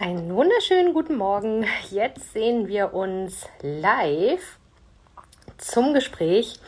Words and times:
Einen 0.00 0.32
wunderschönen 0.32 0.94
guten 0.94 1.16
Morgen. 1.16 1.66
Jetzt 1.90 2.32
sehen 2.32 2.68
wir 2.68 2.94
uns 2.94 3.48
live 3.62 4.58
zum 5.56 5.92
Gespräch 5.92 6.60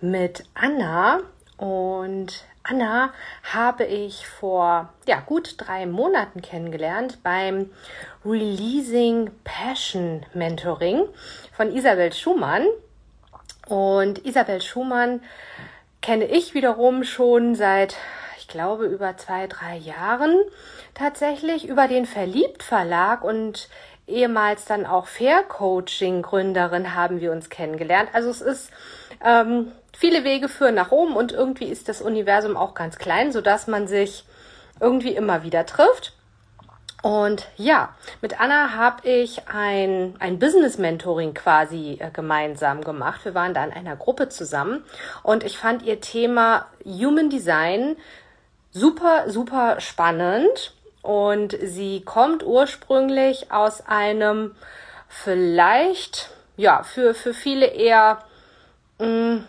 mit 0.00 0.44
Anna. 0.54 1.20
Und 1.58 2.46
Anna 2.62 3.12
habe 3.42 3.84
ich 3.84 4.26
vor 4.26 4.88
ja, 5.06 5.20
gut 5.20 5.56
drei 5.58 5.84
Monaten 5.84 6.40
kennengelernt 6.40 7.18
beim 7.22 7.68
Releasing 8.24 9.30
Passion 9.44 10.24
Mentoring 10.32 11.04
von 11.54 11.76
Isabel 11.76 12.10
Schumann. 12.14 12.66
Und 13.66 14.24
Isabel 14.24 14.62
Schumann 14.62 15.20
kenne 16.00 16.24
ich 16.24 16.54
wiederum 16.54 17.04
schon 17.04 17.54
seit 17.54 17.96
glaube, 18.48 18.86
über 18.86 19.16
zwei, 19.16 19.46
drei 19.46 19.76
Jahren 19.76 20.36
tatsächlich 20.94 21.68
über 21.68 21.88
den 21.88 22.06
Verliebt 22.06 22.62
Verlag 22.62 23.24
und 23.24 23.68
ehemals 24.06 24.64
dann 24.64 24.86
auch 24.86 25.06
Fair 25.06 25.42
Coaching 25.42 26.22
Gründerin 26.22 26.94
haben 26.94 27.20
wir 27.20 27.32
uns 27.32 27.48
kennengelernt. 27.48 28.10
Also 28.12 28.30
es 28.30 28.40
ist 28.40 28.70
ähm, 29.24 29.72
viele 29.96 30.24
Wege 30.24 30.48
führen 30.48 30.74
nach 30.74 30.90
oben 30.90 31.14
und 31.14 31.32
irgendwie 31.32 31.66
ist 31.66 31.88
das 31.88 32.02
Universum 32.02 32.56
auch 32.56 32.74
ganz 32.74 32.98
klein, 32.98 33.32
sodass 33.32 33.66
man 33.66 33.86
sich 33.86 34.24
irgendwie 34.80 35.14
immer 35.14 35.42
wieder 35.44 35.66
trifft. 35.66 36.14
Und 37.02 37.48
ja, 37.56 37.96
mit 38.20 38.40
Anna 38.40 38.74
habe 38.74 39.08
ich 39.08 39.48
ein, 39.48 40.14
ein 40.20 40.38
Business-Mentoring 40.38 41.34
quasi 41.34 41.98
äh, 41.98 42.10
gemeinsam 42.12 42.82
gemacht. 42.82 43.24
Wir 43.24 43.34
waren 43.34 43.54
da 43.54 43.64
in 43.64 43.72
einer 43.72 43.96
Gruppe 43.96 44.28
zusammen 44.28 44.84
und 45.24 45.42
ich 45.42 45.58
fand 45.58 45.82
ihr 45.82 46.00
Thema 46.00 46.66
Human 46.84 47.28
Design 47.28 47.96
super, 48.72 49.30
super 49.30 49.80
spannend. 49.80 50.74
Und 51.02 51.56
sie 51.60 52.02
kommt 52.02 52.44
ursprünglich 52.44 53.50
aus 53.50 53.86
einem 53.86 54.54
vielleicht, 55.08 56.30
ja, 56.56 56.82
für, 56.84 57.12
für 57.14 57.34
viele 57.34 57.66
eher, 57.66 58.18
mh, 58.98 59.06
hm, 59.06 59.44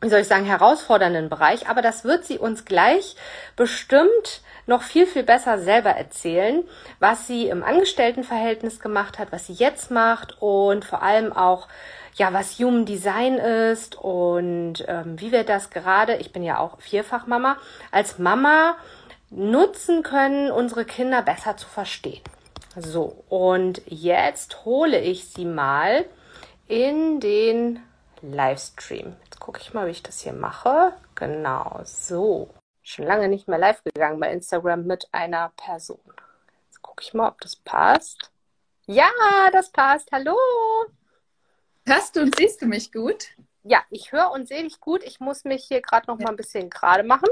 wie 0.00 0.08
soll 0.08 0.20
ich 0.20 0.28
sagen, 0.28 0.46
herausfordernden 0.46 1.28
Bereich. 1.28 1.68
Aber 1.68 1.82
das 1.82 2.04
wird 2.04 2.24
sie 2.24 2.38
uns 2.38 2.64
gleich 2.64 3.16
bestimmt 3.56 4.40
noch 4.66 4.82
viel, 4.82 5.06
viel 5.06 5.24
besser 5.24 5.58
selber 5.58 5.90
erzählen, 5.90 6.64
was 6.98 7.26
sie 7.26 7.48
im 7.48 7.62
Angestelltenverhältnis 7.62 8.80
gemacht 8.80 9.18
hat, 9.18 9.32
was 9.32 9.46
sie 9.46 9.52
jetzt 9.52 9.90
macht 9.90 10.40
und 10.40 10.84
vor 10.86 11.02
allem 11.02 11.32
auch, 11.32 11.68
ja, 12.14 12.32
was 12.32 12.58
Human 12.58 12.84
Design 12.84 13.38
ist 13.38 13.96
und 13.96 14.84
ähm, 14.88 15.20
wie 15.20 15.32
wir 15.32 15.44
das 15.44 15.70
gerade, 15.70 16.16
ich 16.16 16.32
bin 16.32 16.42
ja 16.42 16.58
auch 16.58 16.80
Vierfachmama, 16.80 17.56
als 17.90 18.18
Mama 18.18 18.76
nutzen 19.30 20.02
können, 20.02 20.50
unsere 20.50 20.84
Kinder 20.84 21.22
besser 21.22 21.56
zu 21.56 21.68
verstehen. 21.68 22.22
So, 22.76 23.24
und 23.28 23.82
jetzt 23.86 24.64
hole 24.64 25.00
ich 25.00 25.28
sie 25.28 25.44
mal 25.44 26.04
in 26.68 27.20
den 27.20 27.80
Livestream. 28.22 29.16
Jetzt 29.24 29.40
gucke 29.40 29.60
ich 29.60 29.74
mal, 29.74 29.86
wie 29.86 29.92
ich 29.92 30.02
das 30.02 30.20
hier 30.20 30.32
mache. 30.32 30.92
Genau, 31.14 31.80
so. 31.84 32.48
Schon 32.82 33.06
lange 33.06 33.28
nicht 33.28 33.48
mehr 33.48 33.58
live 33.58 33.82
gegangen 33.84 34.20
bei 34.20 34.32
Instagram 34.32 34.84
mit 34.86 35.08
einer 35.12 35.52
Person. 35.56 36.00
Jetzt 36.66 36.82
gucke 36.82 37.02
ich 37.02 37.14
mal, 37.14 37.28
ob 37.28 37.40
das 37.40 37.56
passt. 37.56 38.30
Ja, 38.86 39.10
das 39.52 39.70
passt. 39.70 40.10
Hallo. 40.12 40.36
Hörst 41.90 42.14
du 42.14 42.20
und 42.20 42.36
siehst 42.36 42.62
du 42.62 42.66
mich 42.66 42.92
gut? 42.92 43.30
Ja, 43.64 43.82
ich 43.90 44.12
höre 44.12 44.30
und 44.30 44.46
sehe 44.46 44.62
dich 44.62 44.78
gut. 44.78 45.02
Ich 45.02 45.18
muss 45.18 45.42
mich 45.42 45.64
hier 45.66 45.82
gerade 45.82 46.06
noch 46.06 46.20
mal 46.20 46.28
ein 46.28 46.36
bisschen 46.36 46.70
gerade 46.70 47.02
machen. 47.02 47.26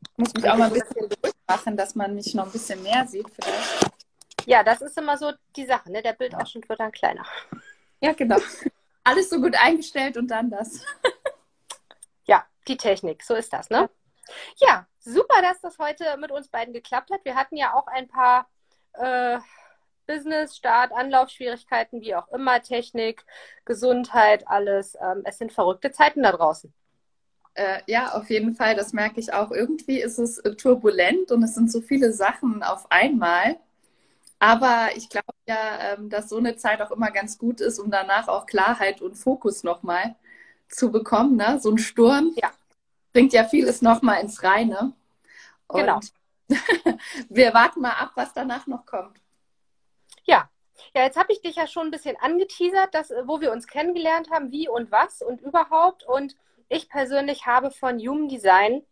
Ich 0.00 0.18
muss 0.18 0.34
mich 0.34 0.50
auch 0.50 0.56
mal 0.56 0.64
ein 0.64 0.72
bisschen 0.72 1.08
durchmachen, 1.08 1.76
dass 1.76 1.94
man 1.94 2.12
mich 2.12 2.34
noch 2.34 2.46
ein 2.46 2.50
bisschen 2.50 2.82
mehr 2.82 3.06
sieht 3.06 3.30
vielleicht. 3.30 3.92
Ja, 4.44 4.64
das 4.64 4.82
ist 4.82 4.98
immer 4.98 5.16
so 5.16 5.30
die 5.54 5.66
Sache, 5.66 5.92
ne? 5.92 6.02
Der 6.02 6.14
Bildausschnitt 6.14 6.68
wird 6.68 6.80
dann 6.80 6.90
kleiner. 6.90 7.24
Ja, 8.00 8.12
genau. 8.12 8.38
Alles 9.04 9.30
so 9.30 9.40
gut 9.40 9.54
eingestellt 9.54 10.16
und 10.16 10.26
dann 10.32 10.50
das. 10.50 10.84
ja, 12.24 12.44
die 12.66 12.76
Technik, 12.76 13.22
so 13.22 13.36
ist 13.36 13.52
das, 13.52 13.70
ne? 13.70 13.88
Ja, 14.56 14.84
super, 14.98 15.40
dass 15.42 15.60
das 15.60 15.78
heute 15.78 16.16
mit 16.16 16.32
uns 16.32 16.48
beiden 16.48 16.74
geklappt 16.74 17.12
hat. 17.12 17.24
Wir 17.24 17.36
hatten 17.36 17.56
ja 17.56 17.74
auch 17.74 17.86
ein 17.86 18.08
paar 18.08 18.48
äh, 18.94 19.38
Business, 20.06 20.56
Start, 20.56 20.92
Anlaufschwierigkeiten, 20.92 22.00
wie 22.00 22.14
auch 22.14 22.28
immer, 22.28 22.62
Technik, 22.62 23.24
Gesundheit, 23.64 24.46
alles. 24.48 24.96
Ähm, 25.00 25.22
es 25.24 25.38
sind 25.38 25.52
verrückte 25.52 25.92
Zeiten 25.92 26.22
da 26.22 26.32
draußen. 26.32 26.72
Äh, 27.54 27.80
ja, 27.86 28.12
auf 28.12 28.30
jeden 28.30 28.54
Fall. 28.54 28.74
Das 28.74 28.92
merke 28.92 29.20
ich 29.20 29.32
auch. 29.32 29.50
Irgendwie 29.50 30.00
ist 30.00 30.18
es 30.18 30.38
äh, 30.38 30.54
turbulent 30.54 31.30
und 31.30 31.42
es 31.42 31.54
sind 31.54 31.70
so 31.70 31.80
viele 31.80 32.12
Sachen 32.12 32.62
auf 32.62 32.90
einmal. 32.90 33.56
Aber 34.38 34.88
ich 34.96 35.08
glaube 35.08 35.34
ja, 35.46 35.92
ähm, 35.92 36.10
dass 36.10 36.28
so 36.28 36.38
eine 36.38 36.56
Zeit 36.56 36.82
auch 36.82 36.90
immer 36.90 37.10
ganz 37.10 37.38
gut 37.38 37.60
ist, 37.60 37.78
um 37.78 37.90
danach 37.90 38.28
auch 38.28 38.46
Klarheit 38.46 39.00
und 39.00 39.14
Fokus 39.14 39.62
nochmal 39.62 40.16
zu 40.68 40.90
bekommen. 40.90 41.36
Ne? 41.36 41.60
So 41.60 41.70
ein 41.70 41.78
Sturm 41.78 42.32
ja. 42.34 42.50
bringt 43.12 43.32
ja 43.32 43.44
vieles 43.44 43.82
nochmal 43.82 44.20
ins 44.20 44.42
Reine. 44.42 44.94
Und 45.68 45.80
genau. 45.80 46.00
wir 47.28 47.54
warten 47.54 47.82
mal 47.82 47.92
ab, 47.92 48.12
was 48.14 48.32
danach 48.32 48.66
noch 48.66 48.84
kommt. 48.84 49.21
Ja, 50.24 50.48
ja, 50.94 51.02
jetzt 51.02 51.16
habe 51.16 51.32
ich 51.32 51.40
dich 51.40 51.56
ja 51.56 51.66
schon 51.66 51.88
ein 51.88 51.90
bisschen 51.90 52.16
angeteasert, 52.20 52.94
dass, 52.94 53.10
wo 53.24 53.40
wir 53.40 53.52
uns 53.52 53.66
kennengelernt 53.66 54.30
haben, 54.30 54.50
wie 54.50 54.68
und 54.68 54.90
was 54.90 55.22
und 55.22 55.40
überhaupt. 55.40 56.04
Und 56.04 56.36
ich 56.68 56.88
persönlich 56.88 57.46
habe 57.46 57.70
von 57.70 57.98
Human 57.98 58.28
Design 58.28 58.82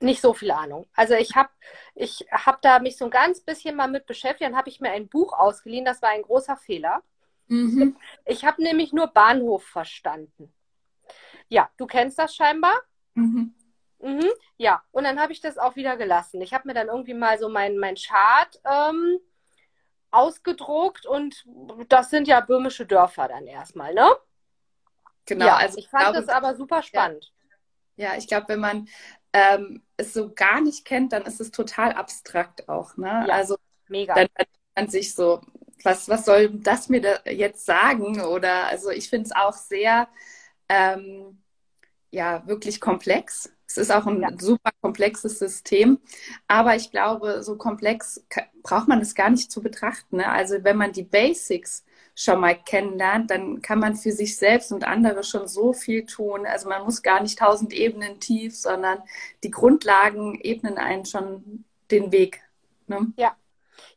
nicht 0.00 0.20
so 0.20 0.34
viel 0.34 0.50
Ahnung. 0.50 0.86
Also 0.94 1.14
ich 1.14 1.34
habe 1.34 1.50
ich 1.94 2.26
hab 2.30 2.62
da 2.62 2.78
mich 2.78 2.96
so 2.96 3.06
ein 3.06 3.10
ganz 3.10 3.40
bisschen 3.40 3.76
mal 3.76 3.88
mit 3.88 4.06
beschäftigt. 4.06 4.48
Dann 4.48 4.56
habe 4.56 4.68
ich 4.68 4.80
mir 4.80 4.90
ein 4.90 5.08
Buch 5.08 5.32
ausgeliehen. 5.32 5.84
Das 5.84 6.02
war 6.02 6.10
ein 6.10 6.22
großer 6.22 6.56
Fehler. 6.56 7.02
Mhm. 7.48 7.96
Ich 8.26 8.44
habe 8.44 8.62
nämlich 8.62 8.92
nur 8.92 9.08
Bahnhof 9.08 9.64
verstanden. 9.64 10.52
Ja, 11.48 11.70
du 11.76 11.86
kennst 11.86 12.18
das 12.18 12.34
scheinbar. 12.34 12.74
Mhm. 13.14 13.54
Mhm, 14.00 14.28
ja, 14.58 14.82
und 14.92 15.04
dann 15.04 15.18
habe 15.18 15.32
ich 15.32 15.40
das 15.40 15.56
auch 15.56 15.76
wieder 15.76 15.96
gelassen. 15.96 16.42
Ich 16.42 16.52
habe 16.52 16.68
mir 16.68 16.74
dann 16.74 16.88
irgendwie 16.88 17.14
mal 17.14 17.38
so 17.38 17.48
mein, 17.48 17.78
mein 17.78 17.94
Chart 17.94 18.60
ähm, 18.64 19.18
ausgedruckt 20.14 21.06
und 21.06 21.44
das 21.88 22.10
sind 22.10 22.28
ja 22.28 22.40
böhmische 22.40 22.86
Dörfer 22.86 23.28
dann 23.28 23.46
erstmal, 23.46 23.94
ne? 23.94 24.08
Genau, 25.26 25.46
ja, 25.46 25.56
also 25.56 25.78
ich 25.78 25.88
fand 25.88 26.12
glaube, 26.12 26.18
das 26.18 26.28
aber 26.28 26.54
super 26.54 26.82
spannend. 26.82 27.32
Ja, 27.96 28.12
ja 28.12 28.18
ich 28.18 28.26
glaube, 28.26 28.48
wenn 28.48 28.60
man 28.60 28.88
ähm, 29.32 29.82
es 29.96 30.12
so 30.12 30.32
gar 30.32 30.60
nicht 30.60 30.84
kennt, 30.84 31.12
dann 31.12 31.22
ist 31.22 31.40
es 31.40 31.50
total 31.50 31.92
abstrakt 31.92 32.68
auch, 32.68 32.96
ne? 32.96 33.24
Ja, 33.28 33.34
also 33.34 33.56
mega. 33.88 34.14
Dann 34.14 34.28
hat 34.38 34.48
man 34.76 34.88
sich 34.88 35.14
so, 35.14 35.40
was, 35.82 36.08
was 36.08 36.24
soll 36.24 36.50
das 36.50 36.88
mir 36.88 37.00
da 37.00 37.30
jetzt 37.30 37.64
sagen? 37.64 38.20
Oder 38.20 38.66
also 38.66 38.90
ich 38.90 39.08
finde 39.08 39.26
es 39.26 39.32
auch 39.36 39.54
sehr 39.54 40.08
ähm, 40.68 41.42
ja 42.14 42.46
wirklich 42.46 42.80
komplex. 42.80 43.52
Es 43.66 43.76
ist 43.76 43.90
auch 43.90 44.06
ein 44.06 44.22
ja. 44.22 44.28
super 44.38 44.70
komplexes 44.80 45.38
System, 45.38 45.98
aber 46.46 46.76
ich 46.76 46.90
glaube, 46.90 47.42
so 47.42 47.56
komplex 47.56 48.24
braucht 48.62 48.88
man 48.88 49.00
es 49.00 49.14
gar 49.14 49.30
nicht 49.30 49.50
zu 49.50 49.62
betrachten. 49.62 50.18
Ne? 50.18 50.28
Also 50.28 50.62
wenn 50.62 50.76
man 50.76 50.92
die 50.92 51.02
Basics 51.02 51.84
schon 52.14 52.40
mal 52.40 52.54
kennenlernt, 52.54 53.30
dann 53.30 53.62
kann 53.62 53.80
man 53.80 53.96
für 53.96 54.12
sich 54.12 54.36
selbst 54.36 54.70
und 54.70 54.84
andere 54.84 55.24
schon 55.24 55.48
so 55.48 55.72
viel 55.72 56.06
tun. 56.06 56.46
Also 56.46 56.68
man 56.68 56.84
muss 56.84 57.02
gar 57.02 57.20
nicht 57.20 57.38
tausend 57.38 57.72
Ebenen 57.72 58.20
tief, 58.20 58.54
sondern 58.56 58.98
die 59.42 59.50
Grundlagen 59.50 60.38
ebnen 60.40 60.78
einen 60.78 61.04
schon 61.04 61.64
den 61.90 62.12
Weg. 62.12 62.40
Ne? 62.86 63.12
Ja, 63.16 63.34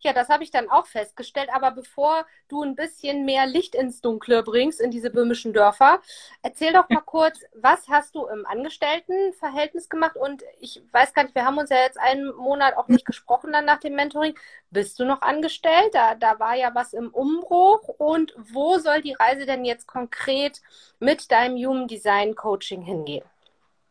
ja, 0.02 0.14
das 0.14 0.30
habe 0.30 0.44
ich 0.44 0.52
dann 0.52 0.70
auch 0.70 0.86
festgestellt. 0.88 1.50
Aber 1.52 1.72
bevor 1.72 2.26
du 2.48 2.64
ein 2.64 2.76
bisschen 2.76 3.26
mehr 3.26 3.46
Licht 3.46 3.76
ins 3.76 4.02
Dunkle 4.02 4.44
bringst, 4.44 4.80
in 4.80 4.92
diese 4.92 5.10
böhmischen 5.10 5.54
Dörfer, 5.54 6.02
erzähl 6.42 6.74
doch 6.74 6.90
mal 6.90 7.02
kurz, 7.06 7.40
was 7.56 7.88
hast 7.90 8.16
du 8.16 8.26
im 8.28 8.46
Angestelltenverhältnis 8.46 9.90
gemacht? 9.90 10.16
Und 10.16 10.44
ich 10.60 10.82
weiß 10.92 11.14
gar 11.14 11.24
nicht, 11.24 11.36
wir 11.36 11.46
haben 11.46 11.58
uns 11.58 11.70
ja 11.70 11.78
jetzt 11.78 12.00
einen 12.00 12.34
Monat 12.36 12.78
auch 12.78 12.88
nicht 12.88 13.06
gesprochen 13.06 13.52
dann 13.52 13.66
nach 13.66 13.80
dem 13.80 13.96
Mentoring. 13.96 14.36
Bist 14.72 15.00
du 15.00 15.06
noch 15.06 15.22
angestellt? 15.22 15.94
Da, 15.94 16.16
da 16.16 16.40
war 16.40 16.56
ja 16.56 16.74
was 16.74 16.94
im 16.94 17.10
Umbruch. 17.10 17.88
Und 17.98 18.34
wo 18.38 18.78
soll 18.78 19.02
die 19.02 19.14
Reise 19.14 19.46
denn 19.46 19.66
jetzt 19.66 19.88
konkret 19.88 20.62
mit 21.00 21.32
deinem 21.32 21.58
Human 21.58 21.88
Design 21.88 22.36
Coaching 22.36 22.82
hingehen? 22.82 23.24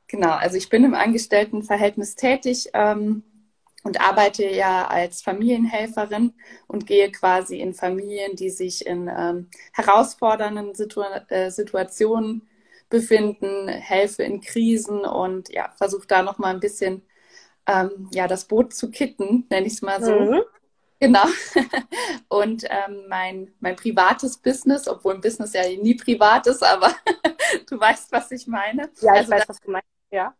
Genau, 0.08 0.30
also 0.30 0.56
ich 0.56 0.68
bin 0.68 0.84
im 0.84 0.94
Angestelltenverhältnis 0.94 2.14
tätig. 2.14 2.70
Ähm 2.74 3.24
und 3.86 4.00
arbeite 4.00 4.44
ja 4.44 4.86
als 4.88 5.22
Familienhelferin 5.22 6.34
und 6.66 6.86
gehe 6.86 7.10
quasi 7.12 7.60
in 7.60 7.72
Familien, 7.72 8.34
die 8.34 8.50
sich 8.50 8.84
in 8.84 9.08
ähm, 9.08 9.48
herausfordernden 9.72 10.74
Situ 10.74 11.02
äh, 11.28 11.50
Situationen 11.50 12.48
befinden, 12.88 13.68
helfe 13.68 14.24
in 14.24 14.40
Krisen 14.40 15.00
und 15.00 15.48
ja, 15.50 15.72
versuche 15.76 16.06
da 16.06 16.22
nochmal 16.22 16.54
ein 16.54 16.60
bisschen 16.60 17.02
ähm, 17.66 18.08
ja, 18.12 18.26
das 18.26 18.46
Boot 18.46 18.74
zu 18.74 18.90
kitten, 18.90 19.46
nenne 19.50 19.66
ich 19.66 19.74
es 19.74 19.82
mal 19.82 20.02
so. 20.02 20.12
Mhm. 20.12 20.42
Genau. 20.98 21.24
Und 22.28 22.64
ähm, 22.70 23.04
mein, 23.08 23.52
mein 23.60 23.76
privates 23.76 24.38
Business, 24.38 24.88
obwohl 24.88 25.14
ein 25.14 25.20
Business 25.20 25.52
ja 25.52 25.62
nie 25.68 25.94
privat 25.94 26.46
ist, 26.46 26.62
aber 26.62 26.90
du 27.68 27.78
weißt, 27.78 28.10
was 28.12 28.30
ich 28.30 28.46
meine. 28.46 28.90
Ja, 29.00 29.12
ich 29.12 29.20
also, 29.20 29.30
weiß, 29.32 29.44
was 29.46 29.60
du 29.60 29.70
meinst. 29.72 29.88
Ja. 30.10 30.34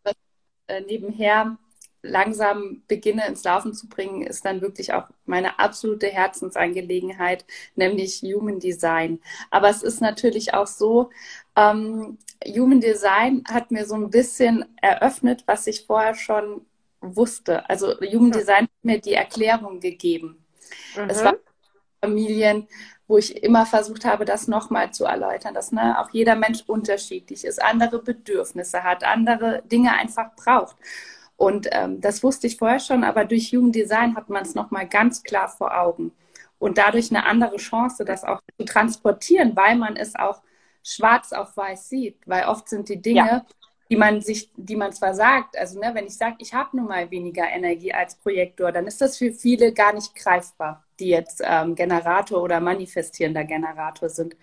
Äh, 0.66 0.80
nebenher 0.80 1.58
langsam 2.06 2.82
beginne 2.88 3.26
ins 3.26 3.44
Laufen 3.44 3.74
zu 3.74 3.88
bringen, 3.88 4.22
ist 4.22 4.44
dann 4.44 4.60
wirklich 4.60 4.92
auch 4.92 5.04
meine 5.24 5.58
absolute 5.58 6.06
Herzensangelegenheit, 6.06 7.44
nämlich 7.74 8.22
Human 8.22 8.60
Design. 8.60 9.20
Aber 9.50 9.68
es 9.68 9.82
ist 9.82 10.00
natürlich 10.00 10.54
auch 10.54 10.66
so, 10.66 11.10
ähm, 11.56 12.18
Human 12.46 12.80
Design 12.80 13.44
hat 13.48 13.70
mir 13.70 13.86
so 13.86 13.94
ein 13.94 14.10
bisschen 14.10 14.64
eröffnet, 14.80 15.44
was 15.46 15.66
ich 15.66 15.86
vorher 15.86 16.14
schon 16.14 16.62
wusste. 17.00 17.68
Also 17.68 17.94
Human 18.00 18.32
Design 18.32 18.64
hat 18.64 18.84
mir 18.84 19.00
die 19.00 19.14
Erklärung 19.14 19.80
gegeben. 19.80 20.44
Mhm. 20.96 21.10
Es 21.10 21.24
war 21.24 21.36
Familien, 22.00 22.68
wo 23.08 23.18
ich 23.18 23.42
immer 23.42 23.66
versucht 23.66 24.04
habe, 24.04 24.24
das 24.24 24.48
nochmal 24.48 24.92
zu 24.92 25.04
erläutern, 25.04 25.54
dass 25.54 25.72
ne, 25.72 26.00
auch 26.00 26.10
jeder 26.10 26.34
Mensch 26.34 26.64
unterschiedlich 26.66 27.44
ist, 27.44 27.62
andere 27.62 28.02
Bedürfnisse 28.02 28.82
hat, 28.82 29.04
andere 29.04 29.62
Dinge 29.66 29.92
einfach 29.92 30.34
braucht. 30.34 30.76
Und 31.36 31.68
ähm, 31.72 32.00
das 32.00 32.22
wusste 32.22 32.46
ich 32.46 32.56
vorher 32.56 32.80
schon, 32.80 33.04
aber 33.04 33.24
durch 33.24 33.50
Jugenddesign 33.50 34.16
hat 34.16 34.30
man 34.30 34.42
es 34.42 34.54
nochmal 34.54 34.88
ganz 34.88 35.22
klar 35.22 35.48
vor 35.48 35.78
Augen. 35.78 36.12
Und 36.58 36.78
dadurch 36.78 37.10
eine 37.10 37.26
andere 37.26 37.56
Chance, 37.56 38.04
das 38.04 38.24
auch 38.24 38.40
zu 38.58 38.64
transportieren, 38.64 39.54
weil 39.54 39.76
man 39.76 39.96
es 39.96 40.16
auch 40.16 40.40
schwarz 40.82 41.32
auf 41.32 41.54
weiß 41.56 41.90
sieht. 41.90 42.16
Weil 42.26 42.46
oft 42.46 42.68
sind 42.68 42.88
die 42.88 43.02
Dinge, 43.02 43.18
ja. 43.18 43.46
die 43.90 43.96
man 43.96 44.22
sich, 44.22 44.50
die 44.56 44.76
man 44.76 44.92
zwar 44.92 45.12
sagt, 45.12 45.58
also 45.58 45.78
ne, 45.78 45.90
wenn 45.92 46.06
ich 46.06 46.16
sage, 46.16 46.36
ich 46.38 46.54
habe 46.54 46.74
nun 46.74 46.86
mal 46.86 47.10
weniger 47.10 47.46
Energie 47.46 47.92
als 47.92 48.14
Projektor, 48.14 48.72
dann 48.72 48.86
ist 48.86 49.02
das 49.02 49.18
für 49.18 49.32
viele 49.32 49.74
gar 49.74 49.92
nicht 49.92 50.14
greifbar, 50.14 50.84
die 50.98 51.08
jetzt 51.08 51.42
ähm, 51.44 51.74
Generator 51.74 52.42
oder 52.42 52.60
manifestierender 52.60 53.44
Generator 53.44 54.08
sind. 54.08 54.34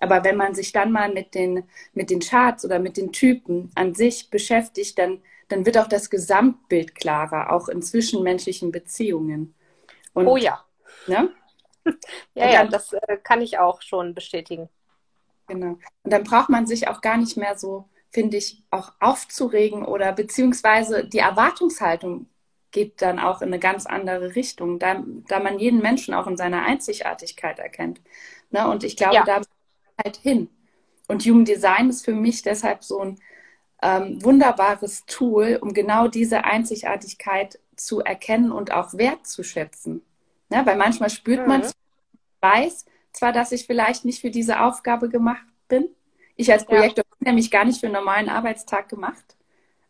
Aber 0.00 0.24
wenn 0.24 0.36
man 0.36 0.54
sich 0.54 0.72
dann 0.72 0.92
mal 0.92 1.12
mit 1.12 1.34
den, 1.34 1.64
mit 1.92 2.08
den 2.08 2.20
Charts 2.20 2.64
oder 2.64 2.78
mit 2.78 2.96
den 2.96 3.12
Typen 3.12 3.70
an 3.74 3.94
sich 3.94 4.30
beschäftigt, 4.30 4.98
dann 4.98 5.20
dann 5.48 5.66
wird 5.66 5.78
auch 5.78 5.88
das 5.88 6.10
Gesamtbild 6.10 6.94
klarer, 6.94 7.52
auch 7.52 7.68
in 7.68 7.82
zwischenmenschlichen 7.82 8.70
Beziehungen. 8.70 9.54
Und, 10.12 10.26
oh 10.26 10.36
ja. 10.36 10.64
Ne? 11.06 11.32
ja, 11.84 11.94
dann, 12.34 12.52
ja, 12.52 12.64
das 12.66 12.92
äh, 12.92 13.16
kann 13.22 13.40
ich 13.40 13.58
auch 13.58 13.82
schon 13.82 14.14
bestätigen. 14.14 14.68
Genau. 15.46 15.78
Und 16.02 16.12
dann 16.12 16.24
braucht 16.24 16.50
man 16.50 16.66
sich 16.66 16.88
auch 16.88 17.00
gar 17.00 17.16
nicht 17.16 17.36
mehr 17.36 17.56
so, 17.56 17.88
finde 18.10 18.36
ich, 18.36 18.62
auch 18.70 18.92
aufzuregen 19.00 19.84
oder 19.84 20.12
beziehungsweise 20.12 21.06
die 21.06 21.18
Erwartungshaltung 21.18 22.26
geht 22.70 23.00
dann 23.00 23.18
auch 23.18 23.40
in 23.40 23.48
eine 23.48 23.58
ganz 23.58 23.86
andere 23.86 24.34
Richtung, 24.34 24.78
da, 24.78 25.02
da 25.26 25.40
man 25.40 25.58
jeden 25.58 25.80
Menschen 25.80 26.12
auch 26.12 26.26
in 26.26 26.36
seiner 26.36 26.64
Einzigartigkeit 26.64 27.58
erkennt. 27.58 28.02
Ne? 28.50 28.68
Und 28.68 28.84
ich 28.84 28.96
glaube, 28.96 29.14
ja. 29.14 29.24
da 29.24 29.40
halt 30.02 30.16
hin. 30.18 30.50
Und 31.06 31.24
Jugenddesign 31.24 31.88
ist 31.88 32.04
für 32.04 32.12
mich 32.12 32.42
deshalb 32.42 32.84
so 32.84 33.00
ein 33.00 33.18
ähm, 33.82 34.22
wunderbares 34.22 35.04
Tool, 35.06 35.58
um 35.60 35.72
genau 35.72 36.08
diese 36.08 36.44
Einzigartigkeit 36.44 37.58
zu 37.76 38.00
erkennen 38.00 38.50
und 38.50 38.72
auch 38.72 38.94
wertzuschätzen. 38.94 40.02
Ja, 40.50 40.64
weil 40.66 40.76
manchmal 40.76 41.10
spürt 41.10 41.42
mhm. 41.42 41.48
man, 41.48 41.62
weiß 42.40 42.86
zwar, 43.12 43.32
dass 43.32 43.52
ich 43.52 43.66
vielleicht 43.66 44.04
nicht 44.04 44.20
für 44.20 44.30
diese 44.30 44.60
Aufgabe 44.60 45.08
gemacht 45.08 45.46
bin. 45.68 45.88
Ich 46.36 46.52
als 46.52 46.64
Projektor 46.64 47.04
ja. 47.04 47.16
bin 47.18 47.26
nämlich 47.28 47.50
gar 47.50 47.64
nicht 47.64 47.80
für 47.80 47.86
einen 47.86 47.94
normalen 47.94 48.28
Arbeitstag 48.28 48.88
gemacht. 48.88 49.36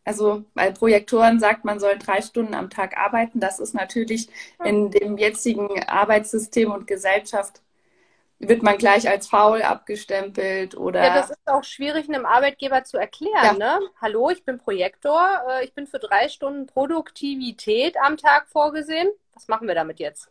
Also, 0.05 0.45
weil 0.55 0.73
Projektoren 0.73 1.39
sagt, 1.39 1.67
man 1.67 1.79
soll 1.79 1.99
drei 1.99 2.23
Stunden 2.23 2.55
am 2.55 2.71
Tag 2.71 2.97
arbeiten. 2.97 3.41
Das 3.41 3.59
ist 3.59 3.75
natürlich 3.75 4.31
in 4.65 4.91
dem 4.91 5.19
jetzigen 5.19 5.83
Arbeitssystem 5.83 6.71
und 6.71 6.87
Gesellschaft 6.87 7.61
wird 8.39 8.63
man 8.63 8.79
gleich 8.79 9.09
als 9.09 9.29
faul 9.29 9.63
abgestempelt 9.63 10.77
oder. 10.77 11.03
Ja, 11.03 11.15
das 11.15 11.31
ist 11.31 11.39
auch 11.47 11.65
schwierig 11.65 12.09
einem 12.09 12.25
Arbeitgeber 12.25 12.85
zu 12.85 12.97
erklären. 12.97 13.59
Ja. 13.59 13.79
Ne? 13.79 13.81
Hallo, 14.01 14.31
ich 14.31 14.45
bin 14.45 14.59
Projektor, 14.59 15.27
äh, 15.49 15.65
ich 15.65 15.75
bin 15.75 15.87
für 15.87 15.99
drei 15.99 16.29
Stunden 16.29 16.67
Produktivität 16.67 17.97
am 18.01 18.17
Tag 18.17 18.49
vorgesehen. 18.49 19.09
Was 19.35 19.49
machen 19.49 19.67
wir 19.67 19.75
damit 19.75 19.99
jetzt? 19.99 20.31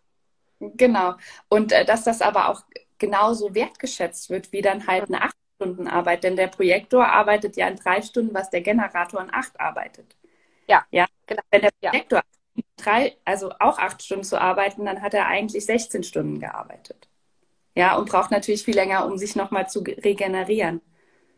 Genau. 0.60 1.16
Und 1.50 1.72
äh, 1.72 1.86
dass 1.86 2.04
das 2.04 2.22
aber 2.22 2.50
auch 2.50 2.64
genauso 2.98 3.54
wertgeschätzt 3.54 4.30
wird 4.30 4.52
wie 4.52 4.62
dann 4.62 4.88
halt 4.88 5.08
eine 5.08 5.22
acht 5.22 5.36
Stunden 5.56 5.88
Arbeit, 5.88 6.24
denn 6.24 6.36
der 6.36 6.48
Projektor 6.48 7.08
arbeitet 7.08 7.58
ja 7.58 7.68
in 7.68 7.78
drei 7.78 8.02
Stunden, 8.02 8.34
was 8.34 8.50
der 8.50 8.62
Generator 8.62 9.22
in 9.22 9.34
acht 9.34 9.60
arbeitet. 9.60 10.16
Ja, 10.68 10.86
ja. 10.92 11.08
Genau. 11.26 11.42
Wenn 11.50 11.62
der 11.62 11.72
Projektor 11.82 12.22
ja. 12.56 12.64
drei, 12.78 13.18
also 13.26 13.52
auch 13.60 13.80
acht 13.80 14.04
Stunden 14.04 14.24
zu 14.24 14.40
arbeiten, 14.40 14.86
dann 14.86 15.02
hat 15.02 15.14
er 15.14 15.28
eigentlich 15.28 15.66
16 15.66 16.04
Stunden 16.04 16.40
gearbeitet. 16.40 17.08
Ja, 17.78 17.96
und 17.96 18.10
braucht 18.10 18.32
natürlich 18.32 18.64
viel 18.64 18.76
länger, 18.76 19.06
um 19.06 19.18
sich 19.18 19.36
nochmal 19.36 19.70
zu 19.70 19.82
regenerieren. 19.82 20.82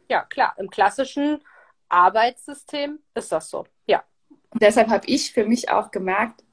Ja, 0.09 0.23
klar. 0.23 0.55
Im 0.57 0.69
klassischen 0.69 1.43
Arbeitssystem 1.89 2.99
ist 3.13 3.31
das 3.31 3.49
so. 3.49 3.65
Ja. 3.87 4.03
Und 4.51 4.61
deshalb 4.61 4.87
habe 4.87 5.05
ich 5.07 5.33
für 5.33 5.45
mich 5.45 5.69
auch 5.69 5.91
gemerkt, 5.91 6.43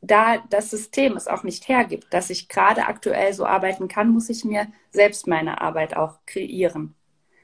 da 0.00 0.38
das 0.48 0.70
System 0.70 1.16
es 1.16 1.26
auch 1.26 1.42
nicht 1.42 1.68
hergibt, 1.68 2.12
dass 2.14 2.30
ich 2.30 2.48
gerade 2.48 2.86
aktuell 2.86 3.32
so 3.34 3.44
arbeiten 3.44 3.88
kann, 3.88 4.08
muss 4.08 4.28
ich 4.28 4.44
mir 4.44 4.68
selbst 4.90 5.26
meine 5.26 5.60
Arbeit 5.60 5.96
auch 5.96 6.20
kreieren. 6.24 6.94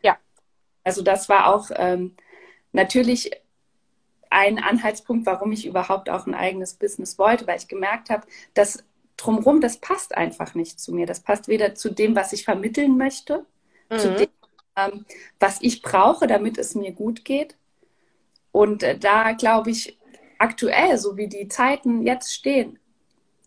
Ja. 0.03 0.17
Also 0.83 1.03
das 1.03 1.29
war 1.29 1.53
auch 1.53 1.71
ähm, 1.75 2.17
natürlich 2.73 3.31
ein 4.31 4.59
Anhaltspunkt, 4.59 5.27
warum 5.27 5.53
ich 5.53 5.67
überhaupt 5.67 6.09
auch 6.11 6.27
ein 6.27 6.35
eigenes 6.35 6.75
Business 6.75 7.19
wollte, 7.19 7.47
weil 7.47 7.59
ich 7.59 7.69
gemerkt 7.69 8.11
habe, 8.11 8.27
dass 8.55 8.85
drumherum, 9.16 9.61
das 9.61 9.78
passt 9.78 10.16
einfach 10.16 10.54
nicht 10.54 10.80
zu 10.80 10.92
mir. 10.92 11.06
Das 11.06 11.21
passt 11.21 11.49
weder 11.49 11.75
zu 11.75 11.90
dem, 11.90 12.16
was 12.16 12.33
ich 12.33 12.44
vermitteln 12.44 12.97
möchte, 12.97 13.44
mhm. 13.90 13.99
zu 13.99 14.14
dem, 14.14 14.28
ähm, 14.76 15.04
was 15.38 15.59
ich 15.61 15.83
brauche, 15.83 16.26
damit 16.26 16.59
es 16.59 16.75
mir 16.75 16.92
gut 16.92 17.25
geht. 17.25 17.56
Und 18.52 18.83
äh, 18.83 18.99
da 18.99 19.33
glaube 19.33 19.71
ich, 19.71 19.99
aktuell, 20.38 20.99
so 20.99 21.16
wie 21.16 21.28
die 21.28 21.49
Zeiten 21.49 22.02
jetzt 22.02 22.33
stehen, 22.35 22.78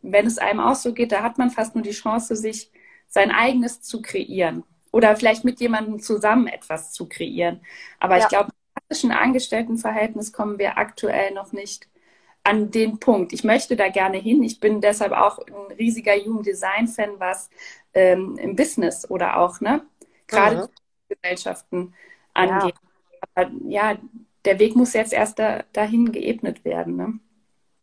wenn 0.01 0.25
es 0.25 0.37
einem 0.37 0.59
auch 0.59 0.75
so 0.75 0.93
geht, 0.93 1.11
da 1.11 1.23
hat 1.23 1.37
man 1.37 1.49
fast 1.49 1.75
nur 1.75 1.83
die 1.83 1.91
Chance, 1.91 2.35
sich 2.35 2.71
sein 3.07 3.31
eigenes 3.31 3.81
zu 3.81 4.01
kreieren. 4.01 4.63
Oder 4.91 5.15
vielleicht 5.15 5.43
mit 5.43 5.59
jemandem 5.59 5.99
zusammen 5.99 6.47
etwas 6.47 6.91
zu 6.91 7.07
kreieren. 7.07 7.61
Aber 7.99 8.17
ja. 8.17 8.23
ich 8.23 8.29
glaube, 8.29 8.51
im 8.51 8.81
klassischen 8.81 9.11
Angestelltenverhältnis 9.11 10.31
kommen 10.31 10.59
wir 10.59 10.77
aktuell 10.77 11.33
noch 11.33 11.51
nicht 11.51 11.87
an 12.47 12.71
den 12.71 12.97
Punkt. 12.97 13.33
Ich 13.33 13.43
möchte 13.43 13.75
da 13.75 13.89
gerne 13.89 14.17
hin. 14.17 14.41
Ich 14.41 14.61
bin 14.61 14.79
deshalb 14.79 15.11
auch 15.11 15.39
ein 15.39 15.75
riesiger 15.77 16.15
Jugenddesign-Fan, 16.15 17.19
was 17.19 17.49
ähm, 17.93 18.37
im 18.37 18.55
Business 18.55 19.09
oder 19.09 19.37
auch, 19.37 19.59
ne, 19.59 19.85
gerade 20.27 20.63
mhm. 20.63 20.67
Gesellschaften 21.09 21.93
angeht. 22.33 22.75
Ja. 22.75 23.21
Aber 23.35 23.51
ja, 23.67 23.97
der 24.45 24.59
Weg 24.59 24.77
muss 24.77 24.93
jetzt 24.93 25.11
erst 25.11 25.39
da, 25.39 25.63
dahin 25.73 26.13
geebnet 26.13 26.63
werden. 26.63 26.95
Ne? 26.95 27.19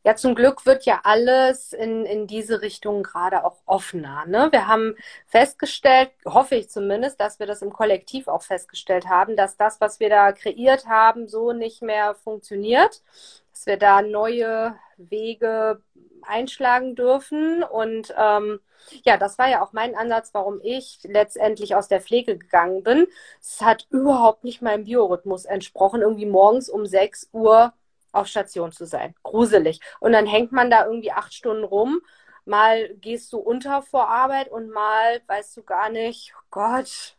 Ja, 0.04 0.14
zum 0.16 0.34
Glück 0.34 0.66
wird 0.66 0.84
ja 0.84 1.00
alles 1.04 1.72
in, 1.72 2.04
in 2.04 2.26
diese 2.26 2.60
Richtung 2.60 3.02
gerade 3.02 3.42
auch 3.42 3.56
offener. 3.64 4.26
Ne? 4.26 4.48
Wir 4.52 4.66
haben 4.66 4.96
festgestellt, 5.26 6.10
hoffe 6.26 6.56
ich 6.56 6.68
zumindest, 6.68 7.20
dass 7.20 7.38
wir 7.38 7.46
das 7.46 7.62
im 7.62 7.72
Kollektiv 7.72 8.28
auch 8.28 8.42
festgestellt 8.42 9.08
haben, 9.08 9.34
dass 9.34 9.56
das, 9.56 9.80
was 9.80 10.00
wir 10.00 10.10
da 10.10 10.32
kreiert 10.32 10.86
haben, 10.86 11.26
so 11.26 11.52
nicht 11.52 11.80
mehr 11.80 12.14
funktioniert, 12.16 13.02
dass 13.50 13.64
wir 13.64 13.78
da 13.78 14.02
neue 14.02 14.76
Wege 14.98 15.80
einschlagen 16.20 16.96
dürfen. 16.96 17.62
Und 17.62 18.14
ähm, 18.18 18.60
ja, 19.04 19.16
das 19.16 19.38
war 19.38 19.48
ja 19.48 19.62
auch 19.62 19.72
mein 19.72 19.94
Ansatz, 19.94 20.34
warum 20.34 20.60
ich 20.62 20.98
letztendlich 21.04 21.76
aus 21.76 21.88
der 21.88 22.02
Pflege 22.02 22.36
gegangen 22.36 22.82
bin. 22.82 23.06
Es 23.40 23.62
hat 23.62 23.86
überhaupt 23.88 24.44
nicht 24.44 24.60
meinem 24.60 24.84
Biorhythmus 24.84 25.46
entsprochen, 25.46 26.02
irgendwie 26.02 26.26
morgens 26.26 26.68
um 26.68 26.84
6 26.84 27.30
Uhr 27.32 27.72
auf 28.14 28.26
Station 28.26 28.72
zu 28.72 28.86
sein. 28.86 29.14
Gruselig. 29.22 29.80
Und 30.00 30.12
dann 30.12 30.26
hängt 30.26 30.52
man 30.52 30.70
da 30.70 30.86
irgendwie 30.86 31.12
acht 31.12 31.34
Stunden 31.34 31.64
rum. 31.64 32.00
Mal 32.46 32.94
gehst 32.96 33.32
du 33.32 33.38
unter 33.38 33.82
vor 33.82 34.08
Arbeit 34.08 34.50
und 34.50 34.70
mal 34.70 35.22
weißt 35.26 35.56
du 35.56 35.62
gar 35.62 35.88
nicht, 35.88 36.34
oh 36.36 36.44
Gott, 36.50 37.16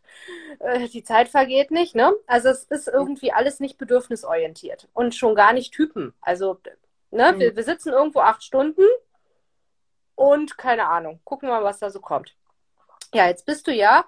äh, 0.60 0.88
die 0.88 1.02
Zeit 1.02 1.28
vergeht 1.28 1.72
nicht, 1.72 1.96
ne? 1.96 2.12
Also 2.28 2.48
es 2.48 2.62
ist 2.64 2.86
irgendwie 2.86 3.32
alles 3.32 3.58
nicht 3.58 3.76
bedürfnisorientiert 3.76 4.88
und 4.94 5.16
schon 5.16 5.34
gar 5.34 5.52
nicht 5.52 5.74
Typen. 5.74 6.14
Also, 6.20 6.60
ne, 7.10 7.32
mhm. 7.32 7.40
wir, 7.40 7.56
wir 7.56 7.64
sitzen 7.64 7.92
irgendwo 7.92 8.20
acht 8.20 8.44
Stunden 8.44 8.84
und 10.14 10.56
keine 10.56 10.86
Ahnung, 10.86 11.20
gucken 11.24 11.48
wir 11.48 11.56
mal, 11.56 11.64
was 11.64 11.80
da 11.80 11.90
so 11.90 12.00
kommt. 12.00 12.36
Ja, 13.12 13.26
jetzt 13.26 13.46
bist 13.46 13.66
du 13.66 13.72
ja 13.72 14.04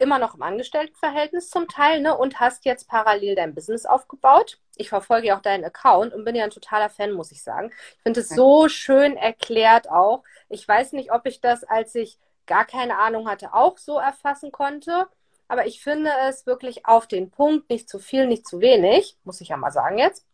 immer 0.00 0.18
noch 0.18 0.34
im 0.34 0.42
Angestelltenverhältnis 0.42 1.50
zum 1.50 1.68
Teil, 1.68 2.00
ne? 2.00 2.16
Und 2.16 2.40
hast 2.40 2.64
jetzt 2.64 2.88
parallel 2.88 3.34
dein 3.34 3.54
Business 3.54 3.86
aufgebaut. 3.86 4.58
Ich 4.80 4.88
verfolge 4.88 5.28
ja 5.28 5.36
auch 5.36 5.42
deinen 5.42 5.64
Account 5.64 6.12
und 6.14 6.24
bin 6.24 6.34
ja 6.34 6.44
ein 6.44 6.50
totaler 6.50 6.90
Fan, 6.90 7.12
muss 7.12 7.32
ich 7.32 7.42
sagen. 7.42 7.70
Ich 7.96 8.02
finde 8.02 8.20
es 8.20 8.30
so 8.30 8.68
schön 8.68 9.16
erklärt 9.16 9.90
auch. 9.90 10.22
Ich 10.48 10.66
weiß 10.66 10.92
nicht, 10.92 11.12
ob 11.12 11.26
ich 11.26 11.40
das, 11.40 11.64
als 11.64 11.94
ich 11.94 12.18
gar 12.46 12.64
keine 12.64 12.98
Ahnung 12.98 13.28
hatte, 13.28 13.54
auch 13.54 13.78
so 13.78 13.98
erfassen 13.98 14.50
konnte. 14.52 15.06
Aber 15.48 15.66
ich 15.66 15.82
finde 15.82 16.10
es 16.28 16.46
wirklich 16.46 16.86
auf 16.86 17.06
den 17.06 17.30
Punkt, 17.30 17.70
nicht 17.70 17.88
zu 17.88 17.98
viel, 17.98 18.26
nicht 18.26 18.46
zu 18.46 18.60
wenig, 18.60 19.16
muss 19.24 19.40
ich 19.40 19.48
ja 19.48 19.56
mal 19.56 19.72
sagen 19.72 19.98
jetzt. 19.98 20.24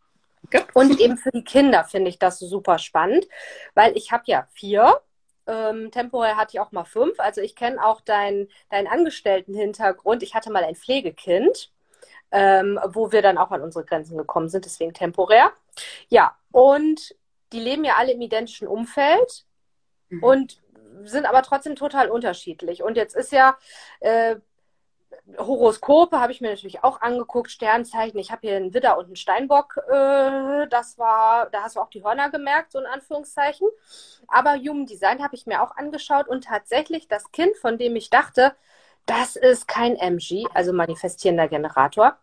Und 0.75 1.00
eben 1.00 1.19
für 1.19 1.33
die 1.33 1.45
Kinder 1.45 1.85
finde 1.85 2.09
ich 2.09 2.19
das 2.19 2.38
super 2.38 2.79
spannend, 2.79 3.26
weil 3.75 3.97
ich 3.97 4.12
habe 4.12 4.25
ja 4.26 4.47
vier 4.53 5.00
ähm, 5.47 5.91
temporär 5.91 6.37
hatte 6.37 6.53
ich 6.55 6.61
auch 6.61 6.73
mal 6.73 6.85
fünf. 6.85 7.19
Also 7.21 7.41
ich 7.41 7.57
kenne 7.57 7.85
auch 7.85 8.00
deinen 8.00 8.49
dein 8.71 8.87
Angestellten-Hintergrund. 8.87 10.23
Ich 10.23 10.35
hatte 10.35 10.50
mal 10.50 10.65
ein 10.65 10.75
Pflegekind, 10.75 11.71
ähm, 12.33 12.78
wo 12.88 13.12
wir 13.12 13.23
dann 13.23 13.38
auch 13.38 13.50
an 13.50 13.62
unsere 13.62 13.85
Grenzen 13.85 14.16
gekommen 14.16 14.49
sind, 14.49 14.64
deswegen 14.64 14.95
temporär. 14.95 15.52
Ja, 16.09 16.37
und 16.52 17.14
die 17.52 17.61
leben 17.61 17.85
ja 17.85 17.95
alle 17.97 18.12
im 18.12 18.21
identischen 18.21 18.68
Umfeld 18.68 19.45
mhm. 20.09 20.23
und 20.23 20.62
sind 21.04 21.26
aber 21.26 21.42
trotzdem 21.42 21.76
total 21.76 22.11
unterschiedlich. 22.11 22.83
Und 22.83 22.97
jetzt 22.97 23.14
ist 23.14 23.33
ja 23.33 23.56
äh, 24.00 24.37
Horoskope 25.38 26.21
habe 26.21 26.33
ich 26.33 26.40
mir 26.40 26.50
natürlich 26.50 26.85
auch 26.85 27.00
angeguckt, 27.00 27.50
Sternzeichen. 27.50 28.18
Ich 28.18 28.30
habe 28.30 28.47
hier 28.47 28.56
einen 28.56 28.75
Widder 28.75 28.97
und 28.99 29.06
einen 29.06 29.16
Steinbock. 29.16 29.78
Äh, 29.88 30.68
das 30.68 30.99
war, 30.99 31.50
da 31.50 31.62
hast 31.62 31.76
du 31.76 31.80
auch 31.80 31.90
die 31.90 32.04
Hörner 32.04 32.30
gemerkt, 32.30 32.73
so 32.73 32.78
in 32.78 32.87
Anführungszeichen. 32.87 33.68
Aber 34.28 34.54
Human 34.54 34.87
Design 34.87 35.23
habe 35.23 35.35
ich 35.35 35.47
mir 35.47 35.62
auch 35.62 35.76
angeschaut 35.76 36.28
und 36.28 36.45
tatsächlich 36.45 37.09
das 37.09 37.30
Kind, 37.33 37.56
von 37.56 37.78
dem 37.78 37.97
ich 37.97 38.11
dachte, 38.11 38.54
das 39.06 39.36
ist 39.36 39.68
kein 39.68 39.96
MG, 39.96 40.46
also 40.52 40.72
manifestierender 40.72 41.48
Generator. 41.48 42.18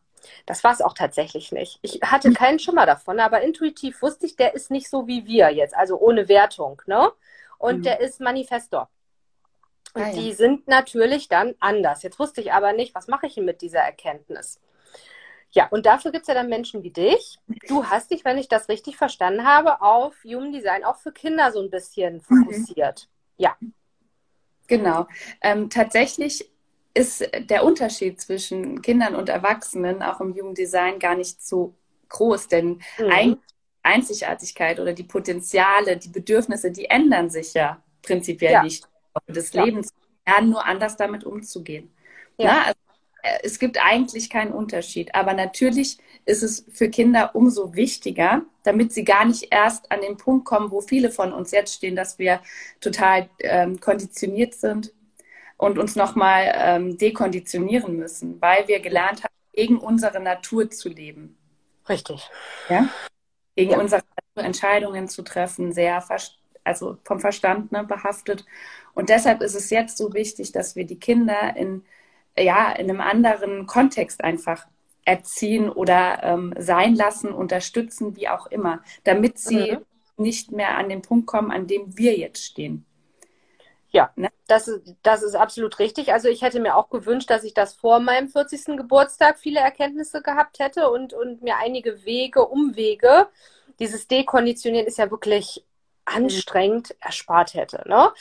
Das 0.46 0.64
war 0.64 0.72
es 0.72 0.82
auch 0.82 0.94
tatsächlich 0.94 1.52
nicht. 1.52 1.80
Ich 1.82 2.02
hatte 2.02 2.32
keinen 2.34 2.60
Schimmer 2.60 2.86
davon, 2.86 3.20
aber 3.20 3.42
intuitiv 3.42 4.02
wusste 4.02 4.26
ich, 4.26 4.36
der 4.36 4.54
ist 4.54 4.72
nicht 4.72 4.90
so 4.90 5.08
wie 5.08 5.26
wir 5.26 5.50
jetzt, 5.50 5.76
also 5.76 5.98
ohne 6.00 6.28
Wertung, 6.30 6.82
ne? 6.86 7.12
Und 7.58 7.80
mhm. 7.80 7.84
der 7.84 8.00
ist 8.00 8.22
Manifestor. 8.22 8.90
Und 9.94 10.02
ah, 10.02 10.08
ja. 10.08 10.14
die 10.14 10.34
sind 10.34 10.68
natürlich 10.68 11.28
dann 11.28 11.56
anders. 11.60 12.04
Jetzt 12.04 12.20
wusste 12.20 12.42
ich 12.42 12.52
aber 12.52 12.74
nicht, 12.74 12.96
was 12.96 13.08
mache 13.08 13.28
ich 13.28 13.36
denn 13.36 13.46
mit 13.46 13.62
dieser 13.62 13.80
Erkenntnis? 13.80 14.60
Ja, 15.52 15.68
und 15.68 15.86
dafür 15.86 16.12
gibt 16.12 16.24
es 16.24 16.28
ja 16.28 16.34
dann 16.34 16.50
Menschen 16.50 16.82
wie 16.82 16.90
dich. 16.90 17.38
Du 17.68 17.86
hast 17.86 18.10
dich, 18.10 18.26
wenn 18.26 18.40
ich 18.40 18.48
das 18.48 18.70
richtig 18.70 18.98
verstanden 18.98 19.46
habe, 19.46 19.82
auf 19.82 20.16
Human 20.24 20.52
Design 20.52 20.84
auch 20.84 20.98
für 20.98 21.12
Kinder 21.12 21.52
so 21.52 21.62
ein 21.62 21.70
bisschen 21.70 22.16
mhm. 22.16 22.22
fokussiert. 22.22 23.08
Mhm. 23.38 23.44
Ja. 23.44 23.58
Genau. 24.68 25.08
Ähm, 25.42 25.70
tatsächlich 25.70 26.50
ist 26.94 27.28
der 27.38 27.64
Unterschied 27.64 28.22
zwischen 28.22 28.82
Kindern 28.82 29.16
und 29.16 29.30
Erwachsenen 29.30 30.04
auch 30.04 30.22
im 30.22 30.34
Human 30.34 30.54
Design 30.54 31.00
gar 31.00 31.16
nicht 31.16 31.42
so 31.42 31.74
groß, 32.10 32.48
denn 32.48 32.82
mhm. 33.00 33.38
Einzigartigkeit 33.82 34.80
oder 34.80 34.94
die 34.94 35.04
Potenziale, 35.04 35.98
die 35.98 36.10
Bedürfnisse, 36.10 36.72
die 36.72 36.86
ändern 36.86 37.30
sich 37.30 37.54
ja 37.54 37.82
prinzipiell 38.02 38.54
ja. 38.54 38.64
nicht 38.64 38.88
des 39.28 39.54
ja. 39.54 39.64
Lebens 39.64 39.90
lernen, 40.26 40.52
nur 40.52 40.66
anders 40.66 40.96
damit 40.96 41.24
umzugehen. 41.24 41.92
Ja. 42.38 42.46
Na, 42.46 42.62
also, 42.66 42.80
äh, 43.24 43.40
es 43.44 43.60
gibt 43.60 43.84
eigentlich 43.84 44.30
keinen 44.30 44.54
Unterschied. 44.54 45.14
Aber 45.16 45.34
natürlich 45.34 45.98
ist 46.26 46.44
es 46.44 46.66
für 46.72 46.90
Kinder 46.90 47.36
umso 47.36 47.74
wichtiger, 47.74 48.44
damit 48.64 48.94
sie 48.94 49.04
gar 49.04 49.26
nicht 49.26 49.48
erst 49.52 49.92
an 49.92 50.02
den 50.02 50.18
Punkt 50.18 50.46
kommen, 50.46 50.72
wo 50.72 50.82
viele 50.82 51.12
von 51.12 51.34
uns 51.34 51.52
jetzt 51.52 51.74
stehen, 51.74 51.96
dass 51.96 52.20
wir 52.20 52.42
total 52.80 53.30
ähm, 53.40 53.80
konditioniert 53.80 54.54
sind 54.54 54.94
und 55.64 55.78
uns 55.78 55.96
nochmal 55.96 56.54
ähm, 56.56 56.98
dekonditionieren 56.98 57.96
müssen, 57.96 58.42
weil 58.42 58.68
wir 58.68 58.82
gelernt 58.82 59.24
haben, 59.24 59.34
gegen 59.54 59.78
unsere 59.78 60.20
Natur 60.20 60.70
zu 60.70 60.90
leben. 60.90 61.38
Richtig. 61.88 62.30
Ja? 62.70 62.90
Gegen 63.56 63.72
ja. 63.72 63.80
unsere 63.80 64.02
Natur 64.02 64.46
Entscheidungen 64.46 65.08
zu 65.08 65.22
treffen, 65.22 65.72
sehr 65.72 66.04
also 66.66 66.98
vom 67.06 67.20
Verstand 67.20 67.72
ne, 67.72 67.84
behaftet. 67.84 68.46
Und 68.94 69.08
deshalb 69.10 69.42
ist 69.42 69.56
es 69.56 69.70
jetzt 69.70 69.98
so 69.98 70.14
wichtig, 70.14 70.52
dass 70.52 70.76
wir 70.76 70.86
die 70.86 71.00
Kinder 71.00 71.56
in, 71.56 71.84
ja, 72.38 72.72
in 72.72 72.90
einem 72.90 73.00
anderen 73.00 73.66
Kontext 73.66 74.24
einfach 74.24 74.68
erziehen 75.06 75.70
oder 75.70 76.24
ähm, 76.24 76.54
sein 76.58 76.96
lassen, 76.96 77.32
unterstützen, 77.32 78.18
wie 78.18 78.28
auch 78.28 78.48
immer, 78.48 78.82
damit 79.06 79.40
sie 79.40 79.74
mhm. 79.74 79.86
nicht 80.18 80.52
mehr 80.52 80.78
an 80.78 80.90
den 80.90 81.02
Punkt 81.02 81.28
kommen, 81.28 81.52
an 81.52 81.68
dem 81.68 81.98
wir 81.98 82.18
jetzt 82.18 82.44
stehen. 82.44 82.86
Ja, 83.94 84.12
ne? 84.16 84.30
das, 84.48 84.68
ist, 84.68 84.96
das 85.04 85.22
ist 85.22 85.36
absolut 85.36 85.78
richtig. 85.78 86.12
Also 86.12 86.28
ich 86.28 86.42
hätte 86.42 86.60
mir 86.60 86.76
auch 86.76 86.90
gewünscht, 86.90 87.30
dass 87.30 87.44
ich 87.44 87.54
das 87.54 87.76
vor 87.76 88.00
meinem 88.00 88.28
40. 88.28 88.76
Geburtstag 88.76 89.38
viele 89.38 89.60
Erkenntnisse 89.60 90.24
gehabt 90.24 90.58
hätte 90.60 90.90
und, 90.90 91.14
und 91.14 91.44
mir 91.44 91.58
einige 91.58 92.04
Wege, 92.04 92.46
Umwege. 92.46 93.28
Dieses 93.80 94.08
Dekonditionieren 94.08 94.88
ist 94.88 94.98
ja 94.98 95.12
wirklich 95.12 95.64
anstrengend 96.06 96.96
erspart 97.00 97.54
hätte. 97.54 97.84
Ne? 97.88 98.12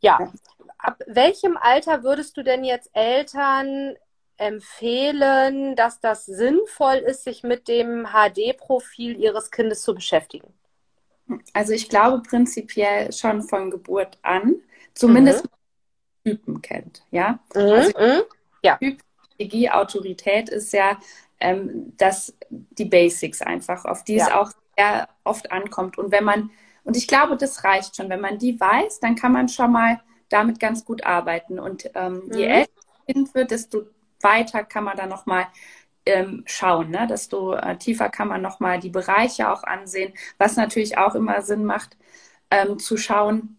Ja, 0.00 0.32
ab 0.78 0.98
welchem 1.06 1.58
Alter 1.58 2.02
würdest 2.02 2.38
du 2.38 2.42
denn 2.42 2.64
jetzt 2.64 2.90
Eltern 2.94 3.96
empfehlen, 4.38 5.76
dass 5.76 6.00
das 6.00 6.24
sinnvoll 6.24 6.96
ist, 6.96 7.24
sich 7.24 7.42
mit 7.42 7.68
dem 7.68 8.06
HD-Profil 8.06 9.20
ihres 9.20 9.50
Kindes 9.50 9.82
zu 9.82 9.94
beschäftigen? 9.94 10.54
Also 11.52 11.74
ich 11.74 11.90
glaube 11.90 12.22
prinzipiell 12.22 13.12
schon 13.12 13.42
von 13.42 13.70
Geburt 13.70 14.18
an, 14.22 14.56
zumindest 14.94 15.44
mhm. 15.44 16.30
Typen 16.30 16.62
kennt, 16.62 17.04
ja. 17.10 17.38
Mhm. 17.54 17.60
Also 17.60 17.98
mhm. 17.98 18.22
ja. 18.62 18.76
Typ, 18.76 19.00
Strategie, 19.26 19.70
Autorität 19.70 20.48
ist 20.48 20.72
ja 20.72 20.98
ähm, 21.40 21.94
das, 21.96 22.36
die 22.50 22.84
Basics 22.84 23.40
einfach, 23.42 23.84
auf 23.84 24.04
die 24.04 24.16
ja. 24.16 24.26
es 24.26 24.32
auch 24.32 24.50
sehr 24.76 25.08
oft 25.24 25.50
ankommt. 25.50 25.98
Und 25.98 26.12
wenn 26.12 26.24
man 26.24 26.50
und 26.84 26.96
ich 26.96 27.06
glaube, 27.06 27.36
das 27.36 27.64
reicht 27.64 27.96
schon. 27.96 28.08
Wenn 28.08 28.20
man 28.20 28.38
die 28.38 28.58
weiß, 28.58 29.00
dann 29.00 29.14
kann 29.14 29.32
man 29.32 29.48
schon 29.48 29.72
mal 29.72 30.00
damit 30.28 30.60
ganz 30.60 30.84
gut 30.84 31.04
arbeiten. 31.04 31.58
Und 31.58 31.90
ähm, 31.94 32.22
mhm. 32.26 32.32
je 32.32 32.46
älter 32.46 32.72
das 32.74 33.06
Kind 33.06 33.34
wird, 33.34 33.50
desto 33.50 33.82
weiter 34.20 34.64
kann 34.64 34.84
man 34.84 34.96
da 34.96 35.06
nochmal 35.06 35.46
ähm, 36.06 36.42
schauen. 36.46 36.90
Ne? 36.90 37.06
Desto 37.06 37.54
äh, 37.54 37.76
tiefer 37.76 38.08
kann 38.08 38.28
man 38.28 38.42
nochmal 38.42 38.80
die 38.80 38.90
Bereiche 38.90 39.50
auch 39.50 39.62
ansehen, 39.62 40.12
was 40.38 40.56
natürlich 40.56 40.98
auch 40.98 41.14
immer 41.14 41.42
Sinn 41.42 41.64
macht, 41.64 41.96
ähm, 42.50 42.78
zu 42.78 42.96
schauen, 42.96 43.56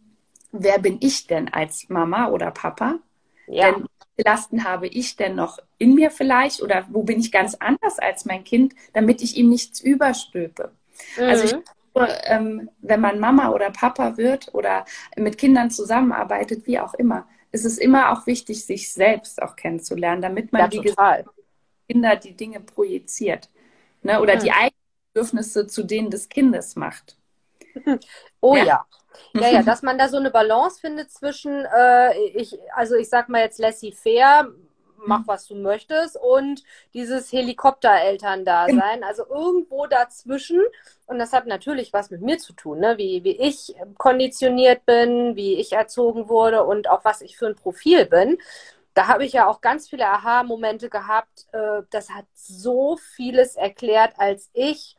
wer 0.52 0.80
bin 0.80 0.98
ich 1.02 1.28
denn 1.28 1.50
als 1.54 1.90
Mama 1.90 2.30
oder 2.30 2.52
Papa? 2.52 3.00
Ja. 3.48 3.72
Denn 3.72 3.86
Lasten 4.18 4.64
habe 4.66 4.88
ich 4.88 5.16
denn 5.16 5.36
noch 5.36 5.60
in 5.78 5.96
mir 5.96 6.12
vielleicht 6.12 6.62
oder 6.62 6.86
wo 6.90 7.04
bin 7.04 7.20
ich 7.20 7.32
ganz 7.32 7.56
anders 7.56 7.98
als 7.98 8.26
mein 8.26 8.44
Kind, 8.44 8.76
damit 8.94 9.22
ich 9.22 9.36
ihm 9.36 9.50
nichts 9.50 9.80
überstülpe? 9.80 10.72
Mhm. 11.18 11.24
Also 11.24 11.44
ich 11.46 11.54
mhm 11.54 11.64
ähm, 12.26 12.70
wenn 12.82 13.02
man 13.02 13.20
Mama 13.20 13.50
oder 13.50 13.70
Papa 13.72 14.18
wird 14.18 14.54
oder 14.54 14.86
mit 15.18 15.38
Kindern 15.38 15.70
zusammenarbeitet, 15.72 16.66
wie 16.66 16.80
auch 16.80 16.94
immer, 16.94 17.28
ist 17.52 17.66
es 17.66 17.78
immer 17.78 18.12
auch 18.12 18.28
wichtig, 18.28 18.66
sich 18.66 18.92
selbst 18.94 19.42
auch 19.42 19.56
kennenzulernen, 19.56 20.22
damit 20.22 20.52
man 20.52 20.62
ja, 20.62 20.68
die. 20.68 20.94
Kinder 21.88 22.16
die 22.16 22.34
Dinge 22.34 22.62
projiziert. 22.62 23.50
Ne? 24.02 24.22
Oder 24.22 24.36
mhm. 24.36 24.40
die 24.40 24.52
eigenen 24.52 24.72
Bedürfnisse 25.14 25.68
zu 25.68 25.84
denen 25.84 26.10
des 26.10 26.30
Kindes 26.30 26.76
macht. 26.76 27.18
Oh 28.44 28.56
ja. 28.56 28.66
ja. 28.66 28.86
Ja, 29.34 29.48
ja, 29.48 29.64
dass 29.64 29.82
man 29.82 29.98
da 29.98 30.08
so 30.08 30.18
eine 30.18 30.32
Balance 30.32 30.80
findet 30.80 31.12
zwischen, 31.12 31.66
äh, 31.66 32.18
ich, 32.36 32.58
also 32.74 32.96
ich 32.96 33.10
sag 33.10 33.30
mal 33.30 33.42
jetzt 33.42 33.60
laissez-faire, 33.60 34.50
mach 35.04 35.28
was 35.28 35.48
du 35.48 35.56
möchtest 35.56 36.16
und 36.16 36.64
dieses 36.94 37.32
Helikoptereltern-Dasein, 37.32 38.96
genau. 38.96 39.08
also 39.08 39.26
irgendwo 39.28 39.88
dazwischen. 39.88 40.62
Und 41.08 41.18
das 41.20 41.34
hat 41.34 41.48
natürlich 41.48 41.92
was 41.92 42.12
mit 42.12 42.22
mir 42.22 42.38
zu 42.38 42.54
tun, 42.54 42.80
ne? 42.80 42.98
wie, 42.98 43.24
wie 43.24 43.36
ich 43.36 43.76
konditioniert 43.98 44.86
bin, 44.86 45.36
wie 45.36 45.56
ich 45.56 45.74
erzogen 45.74 46.30
wurde 46.30 46.64
und 46.64 46.90
auch 46.90 47.04
was 47.04 47.22
ich 47.22 47.38
für 47.38 47.48
ein 47.48 47.56
Profil 47.56 48.06
bin 48.06 48.38
da 48.94 49.08
habe 49.08 49.26
ich 49.26 49.34
ja 49.34 49.48
auch 49.48 49.62
ganz 49.62 49.90
viele 49.90 50.08
Aha-Momente 50.08 50.90
gehabt. 50.90 51.48
Äh, 51.54 51.84
das 51.92 52.10
hat 52.10 52.26
so 52.34 52.98
vieles 52.98 53.56
erklärt, 53.56 54.14
als 54.18 54.50
ich 54.54 54.98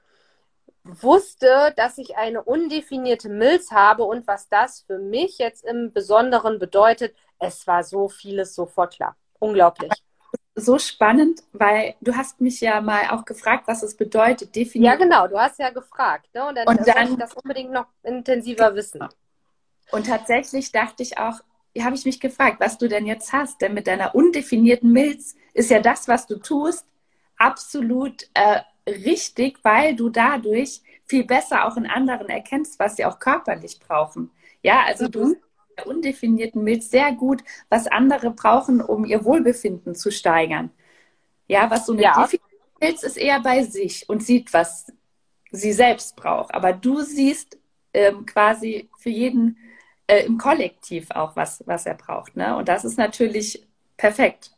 wusste, 0.84 1.72
dass 1.76 1.98
ich 1.98 2.16
eine 2.16 2.42
undefinierte 2.42 3.28
Milz 3.28 3.70
habe 3.70 4.04
und 4.04 4.26
was 4.26 4.48
das 4.48 4.80
für 4.86 4.98
mich 4.98 5.38
jetzt 5.38 5.64
im 5.64 5.92
Besonderen 5.92 6.58
bedeutet. 6.58 7.14
Es 7.38 7.66
war 7.66 7.84
so 7.84 8.08
vieles 8.08 8.54
sofort 8.54 8.94
klar. 8.94 9.16
Unglaublich. 9.38 9.92
So 10.54 10.78
spannend, 10.78 11.42
weil 11.52 11.94
du 12.00 12.14
hast 12.14 12.40
mich 12.40 12.60
ja 12.60 12.80
mal 12.80 13.10
auch 13.10 13.24
gefragt, 13.24 13.64
was 13.66 13.82
es 13.82 13.96
bedeutet, 13.96 14.54
definiert. 14.54 14.92
Ja, 14.92 14.98
genau, 14.98 15.26
du 15.26 15.38
hast 15.38 15.58
ja 15.58 15.70
gefragt. 15.70 16.28
Ne? 16.34 16.46
Und 16.46 16.56
dann, 16.56 16.66
und 16.66 16.86
dann 16.86 17.12
ich 17.12 17.18
das 17.18 17.34
unbedingt 17.34 17.72
noch 17.72 17.86
intensiver 18.02 18.74
wissen. 18.74 19.06
Und 19.90 20.06
tatsächlich 20.06 20.70
dachte 20.72 21.02
ich 21.02 21.18
auch, 21.18 21.40
habe 21.80 21.94
ich 21.94 22.04
mich 22.04 22.20
gefragt, 22.20 22.60
was 22.60 22.76
du 22.76 22.88
denn 22.88 23.06
jetzt 23.06 23.32
hast. 23.32 23.62
Denn 23.62 23.72
mit 23.72 23.86
deiner 23.86 24.14
undefinierten 24.14 24.92
Milz 24.92 25.36
ist 25.54 25.70
ja 25.70 25.80
das, 25.80 26.06
was 26.06 26.26
du 26.26 26.36
tust, 26.36 26.86
absolut 27.38 28.28
äh, 28.34 28.60
richtig, 28.88 29.58
weil 29.62 29.96
du 29.96 30.08
dadurch 30.08 30.80
viel 31.04 31.24
besser 31.24 31.66
auch 31.66 31.76
in 31.76 31.86
anderen 31.86 32.28
erkennst, 32.28 32.78
was 32.78 32.96
sie 32.96 33.04
auch 33.04 33.18
körperlich 33.18 33.78
brauchen. 33.80 34.30
Ja, 34.62 34.84
also 34.86 35.06
mhm. 35.06 35.10
du 35.10 35.36
der 35.76 35.86
undefinierten 35.86 36.62
Milz 36.62 36.90
sehr 36.90 37.12
gut, 37.12 37.42
was 37.68 37.86
andere 37.86 38.30
brauchen, 38.30 38.80
um 38.80 39.04
ihr 39.04 39.24
Wohlbefinden 39.24 39.94
zu 39.94 40.10
steigern. 40.10 40.70
Ja, 41.48 41.70
was 41.70 41.86
so 41.86 41.92
eine 41.92 42.02
ja. 42.02 42.22
definierte 42.22 42.56
Milz 42.80 43.02
ist 43.02 43.16
eher 43.16 43.40
bei 43.40 43.62
sich 43.62 44.08
und 44.08 44.22
sieht, 44.22 44.52
was 44.52 44.92
sie 45.50 45.72
selbst 45.72 46.16
braucht. 46.16 46.54
Aber 46.54 46.72
du 46.72 47.02
siehst 47.02 47.58
ähm, 47.94 48.26
quasi 48.26 48.88
für 48.98 49.10
jeden 49.10 49.58
äh, 50.06 50.24
im 50.24 50.38
Kollektiv 50.38 51.10
auch, 51.10 51.36
was, 51.36 51.62
was 51.66 51.86
er 51.86 51.94
braucht. 51.94 52.36
Ne? 52.36 52.56
Und 52.56 52.68
das 52.68 52.84
ist 52.84 52.98
natürlich 52.98 53.66
perfekt. 53.96 54.52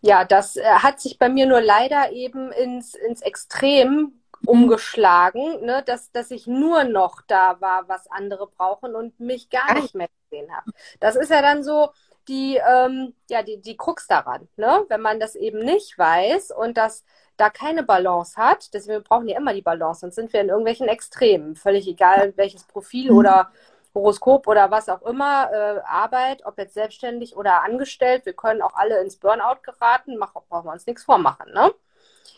Ja, 0.00 0.24
das 0.24 0.56
äh, 0.56 0.64
hat 0.64 1.00
sich 1.00 1.18
bei 1.18 1.28
mir 1.28 1.46
nur 1.46 1.60
leider 1.60 2.12
eben 2.12 2.52
ins, 2.52 2.94
ins 2.94 3.22
Extrem 3.22 4.20
umgeschlagen, 4.44 5.64
ne? 5.64 5.82
dass, 5.84 6.12
dass 6.12 6.30
ich 6.30 6.46
nur 6.46 6.84
noch 6.84 7.22
da 7.22 7.60
war, 7.60 7.88
was 7.88 8.10
andere 8.10 8.46
brauchen 8.46 8.94
und 8.94 9.18
mich 9.18 9.50
gar 9.50 9.74
nicht 9.74 9.94
mehr 9.94 10.08
gesehen 10.24 10.54
habe. 10.54 10.70
Das 11.00 11.16
ist 11.16 11.30
ja 11.30 11.42
dann 11.42 11.62
so 11.62 11.90
die, 12.28 12.56
ähm, 12.56 13.14
ja, 13.30 13.42
die, 13.42 13.60
die 13.60 13.76
Krux 13.76 14.06
daran, 14.06 14.48
ne? 14.56 14.84
wenn 14.88 15.00
man 15.00 15.20
das 15.20 15.34
eben 15.36 15.60
nicht 15.60 15.98
weiß 15.98 16.50
und 16.50 16.76
das 16.76 17.04
da 17.36 17.50
keine 17.50 17.82
Balance 17.82 18.36
hat, 18.36 18.72
deswegen 18.72 19.02
brauchen 19.02 19.26
wir 19.26 19.36
immer 19.36 19.52
die 19.52 19.62
Balance, 19.62 20.00
sonst 20.00 20.14
sind 20.16 20.32
wir 20.32 20.40
in 20.40 20.48
irgendwelchen 20.48 20.88
Extremen, 20.88 21.54
völlig 21.54 21.86
egal 21.86 22.32
welches 22.36 22.64
Profil 22.64 23.12
mhm. 23.12 23.18
oder 23.18 23.50
Horoskop 23.96 24.46
oder 24.46 24.70
was 24.70 24.88
auch 24.88 25.02
immer, 25.02 25.50
äh, 25.50 25.80
Arbeit, 25.86 26.44
ob 26.44 26.58
jetzt 26.58 26.74
selbstständig 26.74 27.34
oder 27.34 27.62
angestellt, 27.62 28.26
wir 28.26 28.34
können 28.34 28.62
auch 28.62 28.74
alle 28.74 29.00
ins 29.00 29.16
Burnout 29.16 29.62
geraten, 29.62 30.18
mach, 30.18 30.34
brauchen 30.34 30.66
wir 30.66 30.72
uns 30.72 30.86
nichts 30.86 31.04
vormachen, 31.04 31.52
ne? 31.52 31.72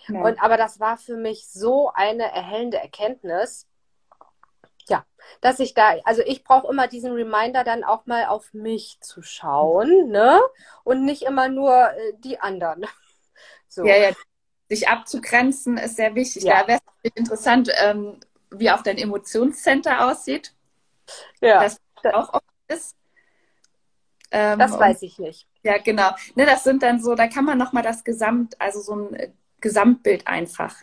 Ja. 0.06 0.22
Und 0.22 0.42
aber 0.42 0.56
das 0.56 0.80
war 0.80 0.96
für 0.96 1.16
mich 1.16 1.48
so 1.50 1.90
eine 1.92 2.32
erhellende 2.32 2.78
Erkenntnis, 2.78 3.66
ja, 4.88 5.04
dass 5.40 5.58
ich 5.58 5.74
da, 5.74 5.96
also 6.04 6.22
ich 6.24 6.44
brauche 6.44 6.70
immer 6.70 6.86
diesen 6.86 7.12
Reminder 7.12 7.64
dann 7.64 7.84
auch 7.84 8.06
mal 8.06 8.26
auf 8.26 8.54
mich 8.54 8.98
zu 9.00 9.22
schauen, 9.22 10.08
ne? 10.10 10.40
Und 10.84 11.04
nicht 11.04 11.22
immer 11.22 11.48
nur 11.48 11.90
äh, 11.90 12.12
die 12.18 12.40
anderen. 12.40 12.86
So. 13.70 13.84
Ja, 13.84 13.96
ja. 13.98 14.12
Sich 14.70 14.88
abzugrenzen 14.88 15.76
ist 15.76 15.96
sehr 15.96 16.14
wichtig. 16.14 16.44
Ja. 16.44 16.62
Da 16.62 16.68
wäre 16.68 16.80
es 17.02 17.12
interessant, 17.14 17.70
ähm, 17.82 18.18
wie 18.50 18.70
auch 18.70 18.82
dein 18.82 18.96
Emotionscenter 18.96 20.08
aussieht. 20.08 20.54
Ja. 21.40 21.62
Das 21.62 21.80
auch 22.12 22.34
oft 22.34 22.44
ist. 22.68 22.96
Ähm, 24.30 24.58
das 24.58 24.78
weiß 24.78 25.02
ich 25.02 25.18
nicht. 25.18 25.46
Ja, 25.62 25.78
genau. 25.78 26.10
Ne, 26.34 26.46
das 26.46 26.64
sind 26.64 26.82
dann 26.82 27.00
so, 27.00 27.14
da 27.14 27.28
kann 27.28 27.44
man 27.44 27.58
nochmal 27.58 27.82
das 27.82 28.04
Gesamt, 28.04 28.60
also 28.60 28.80
so 28.80 28.94
ein 28.94 29.14
äh, 29.14 29.30
Gesamtbild 29.60 30.26
einfach. 30.26 30.76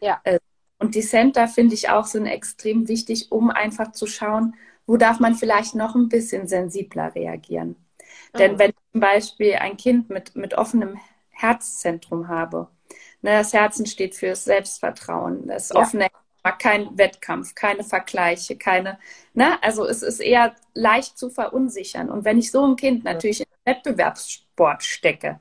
Ja. 0.00 0.20
Äh, 0.24 0.38
und 0.78 0.94
die 0.94 1.02
Center 1.02 1.48
finde 1.48 1.74
ich 1.74 1.90
auch 1.90 2.06
sind 2.06 2.26
extrem 2.26 2.88
wichtig, 2.88 3.30
um 3.30 3.50
einfach 3.50 3.92
zu 3.92 4.06
schauen, 4.06 4.56
wo 4.86 4.96
darf 4.96 5.20
man 5.20 5.34
vielleicht 5.34 5.74
noch 5.74 5.94
ein 5.94 6.08
bisschen 6.08 6.48
sensibler 6.48 7.14
reagieren. 7.14 7.76
Mhm. 8.34 8.38
Denn 8.38 8.58
wenn 8.58 8.70
ich 8.70 8.92
zum 8.92 9.00
Beispiel 9.00 9.54
ein 9.54 9.76
Kind 9.76 10.10
mit, 10.10 10.34
mit 10.36 10.54
offenem 10.54 10.98
Herzzentrum 11.30 12.28
habe, 12.28 12.68
ne, 13.22 13.38
das 13.38 13.52
Herzen 13.52 13.86
steht 13.86 14.14
für 14.14 14.34
Selbstvertrauen, 14.34 15.46
das 15.46 15.70
ja. 15.70 15.76
offene 15.76 16.08
kein 16.50 16.98
Wettkampf, 16.98 17.54
keine 17.54 17.84
Vergleiche, 17.84 18.56
keine, 18.56 18.98
ne? 19.34 19.62
Also 19.62 19.86
es 19.86 20.02
ist 20.02 20.20
eher 20.20 20.54
leicht 20.74 21.16
zu 21.16 21.30
verunsichern. 21.30 22.10
Und 22.10 22.24
wenn 22.24 22.38
ich 22.38 22.50
so 22.50 22.66
ein 22.66 22.76
Kind 22.76 23.04
natürlich 23.04 23.40
in 23.40 23.46
Wettbewerbssport 23.64 24.82
stecke, 24.82 25.38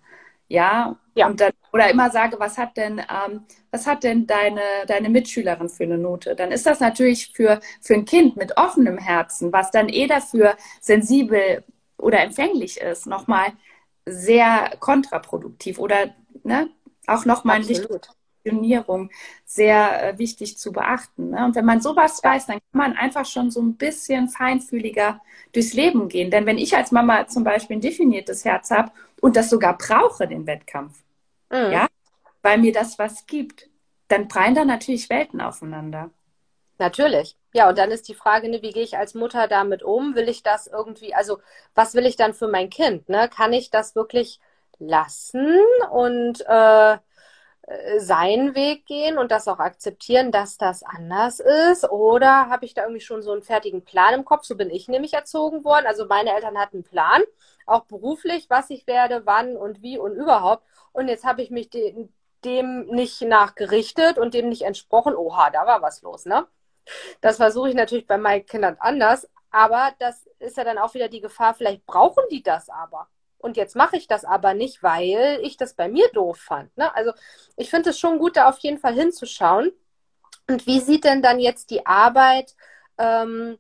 ja, 0.48 0.98
ja. 1.16 1.28
und 1.28 1.40
dann 1.40 1.54
oder 1.72 1.90
immer 1.90 2.10
sage, 2.12 2.38
was 2.40 2.58
hat 2.58 2.76
denn, 2.78 3.00
ähm, 3.00 3.46
was 3.72 3.88
hat 3.88 4.04
denn 4.04 4.28
deine, 4.28 4.62
deine 4.86 5.10
Mitschülerin 5.10 5.70
für 5.70 5.86
eine 5.86 5.98
Note? 5.98 6.36
Dann 6.36 6.52
ist 6.52 6.66
das 6.66 6.82
natürlich 6.82 7.32
für, 7.34 7.62
für 7.80 7.94
ein 7.94 8.06
Kind 8.06 8.36
mit 8.36 8.58
offenem 8.58 8.98
Herzen, 8.98 9.54
was 9.54 9.72
dann 9.72 9.88
eh 9.90 10.08
dafür 10.08 10.58
sensibel 10.82 11.64
oder 11.98 12.20
empfänglich 12.20 12.82
ist, 12.82 13.08
nochmal 13.08 13.54
sehr 14.06 14.76
kontraproduktiv 14.80 15.80
oder 15.80 16.14
ne, 16.44 16.70
auch 17.08 17.26
nochmal 17.26 17.58
ein 17.58 17.64
Licht 17.64 17.88
Positionierung 18.42 19.10
sehr 19.46 20.10
äh, 20.10 20.18
wichtig 20.18 20.58
zu 20.58 20.72
beachten. 20.72 21.32
Ne? 21.32 21.46
Und 21.46 21.56
wenn 21.56 21.66
man 21.66 21.82
sowas 21.82 22.24
weiß, 22.24 22.48
dann 22.48 22.58
kann 22.58 22.92
man 22.92 22.94
einfach 22.94 23.26
schon 23.26 23.52
so 23.52 23.62
ein 23.62 23.76
bisschen 23.76 24.30
feinfühliger 24.30 25.22
durchs 25.54 25.74
Leben 25.74 26.08
gehen. 26.10 26.32
Denn 26.32 26.46
wenn 26.46 26.58
ich 26.58 26.76
als 26.76 26.92
Mama 26.92 27.28
zum 27.28 27.44
Beispiel 27.44 27.78
ein 27.78 27.82
definiertes 27.82 28.46
Herz 28.46 28.72
habe 28.72 28.92
und 29.20 29.36
das 29.36 29.50
sogar 29.50 29.78
brauche, 29.78 30.28
den 30.28 30.48
Wettkampf, 30.48 31.04
mhm. 31.50 31.72
ja, 31.72 31.88
weil 32.42 32.58
mir 32.58 32.74
das 32.74 32.98
was 32.98 33.26
gibt, 33.26 33.70
dann 34.08 34.28
prallen 34.28 34.56
da 34.56 34.66
natürlich 34.66 35.10
Welten 35.10 35.42
aufeinander. 35.42 36.10
Natürlich. 36.78 37.38
Ja, 37.54 37.70
und 37.70 37.78
dann 37.78 37.92
ist 37.92 38.08
die 38.08 38.16
Frage, 38.16 38.50
ne, 38.50 38.62
wie 38.62 38.72
gehe 38.72 38.84
ich 38.84 38.98
als 38.98 39.14
Mutter 39.14 39.48
damit 39.48 39.84
um? 39.84 40.16
Will 40.16 40.28
ich 40.28 40.42
das 40.42 40.68
irgendwie, 40.68 41.14
also 41.14 41.40
was 41.76 41.94
will 41.94 42.06
ich 42.06 42.16
dann 42.16 42.34
für 42.34 42.48
mein 42.48 42.70
Kind? 42.70 43.08
Ne? 43.08 43.30
Kann 43.30 43.54
ich 43.54 43.70
das 43.70 43.94
wirklich 43.96 44.40
lassen 44.80 45.60
und 45.92 46.42
äh, 46.48 46.98
seinen 47.98 48.56
Weg 48.56 48.86
gehen 48.86 49.18
und 49.18 49.32
das 49.32 49.48
auch 49.48 49.60
akzeptieren, 49.60 50.32
dass 50.32 50.58
das 50.58 50.84
anders 50.84 51.40
ist? 51.40 51.90
Oder 51.90 52.50
habe 52.50 52.66
ich 52.66 52.74
da 52.74 52.84
irgendwie 52.84 53.02
schon 53.02 53.22
so 53.22 53.32
einen 53.32 53.42
fertigen 53.44 53.84
Plan 53.84 54.14
im 54.14 54.26
Kopf? 54.26 54.44
So 54.46 54.56
bin 54.56 54.70
ich 54.70 54.88
nämlich 54.88 55.14
erzogen 55.14 55.64
worden. 55.64 55.86
Also 55.86 56.06
meine 56.06 56.34
Eltern 56.34 56.58
hatten 56.58 56.78
einen 56.78 56.84
Plan, 56.84 57.22
auch 57.66 57.86
beruflich, 57.86 58.50
was 58.50 58.70
ich 58.70 58.88
werde, 58.88 59.26
wann 59.26 59.58
und 59.58 59.82
wie 59.82 59.98
und 59.98 60.16
überhaupt. 60.16 60.64
Und 60.92 61.08
jetzt 61.08 61.26
habe 61.26 61.42
ich 61.42 61.52
mich 61.52 61.70
de 61.70 62.10
dem 62.44 62.88
nicht 62.88 63.22
nachgerichtet 63.22 64.18
und 64.18 64.34
dem 64.34 64.50
nicht 64.50 64.64
entsprochen. 64.64 65.16
Oha, 65.16 65.52
da 65.52 65.68
war 65.68 65.84
was 65.84 66.02
los, 66.02 66.26
ne? 66.26 66.48
Das 67.22 67.38
versuche 67.38 67.70
ich 67.70 67.76
natürlich 67.76 68.08
bei 68.08 68.18
meinen 68.18 68.46
Kindern 68.46 68.78
anders. 68.80 69.30
Aber 69.52 69.94
das 70.00 70.26
ist 70.40 70.58
ja 70.58 70.64
dann 70.64 70.78
auch 70.78 70.94
wieder 70.94 71.10
die 71.10 71.22
Gefahr, 71.22 71.54
vielleicht 71.54 71.86
brauchen 71.86 72.24
die 72.32 72.42
das 72.42 72.70
aber. 72.70 73.08
Und 73.42 73.58
jetzt 73.58 73.76
mache 73.76 73.98
ich 73.98 74.08
das 74.08 74.26
aber 74.26 74.54
nicht, 74.54 74.84
weil 74.84 75.40
ich 75.44 75.58
das 75.58 75.74
bei 75.74 75.90
mir 75.90 76.08
doof 76.14 76.38
fand. 76.38 76.76
Ne? 76.78 76.94
Also 76.96 77.12
ich 77.56 77.70
finde 77.70 77.90
es 77.90 78.00
schon 78.00 78.20
gut, 78.20 78.38
da 78.38 78.48
auf 78.50 78.60
jeden 78.60 78.78
Fall 78.78 78.94
hinzuschauen. 78.94 79.72
Und 80.48 80.68
wie 80.68 80.80
sieht 80.80 81.04
denn 81.04 81.22
dann 81.22 81.40
jetzt 81.40 81.70
die 81.72 81.86
Arbeit 81.86 82.56
ähm, 82.98 83.58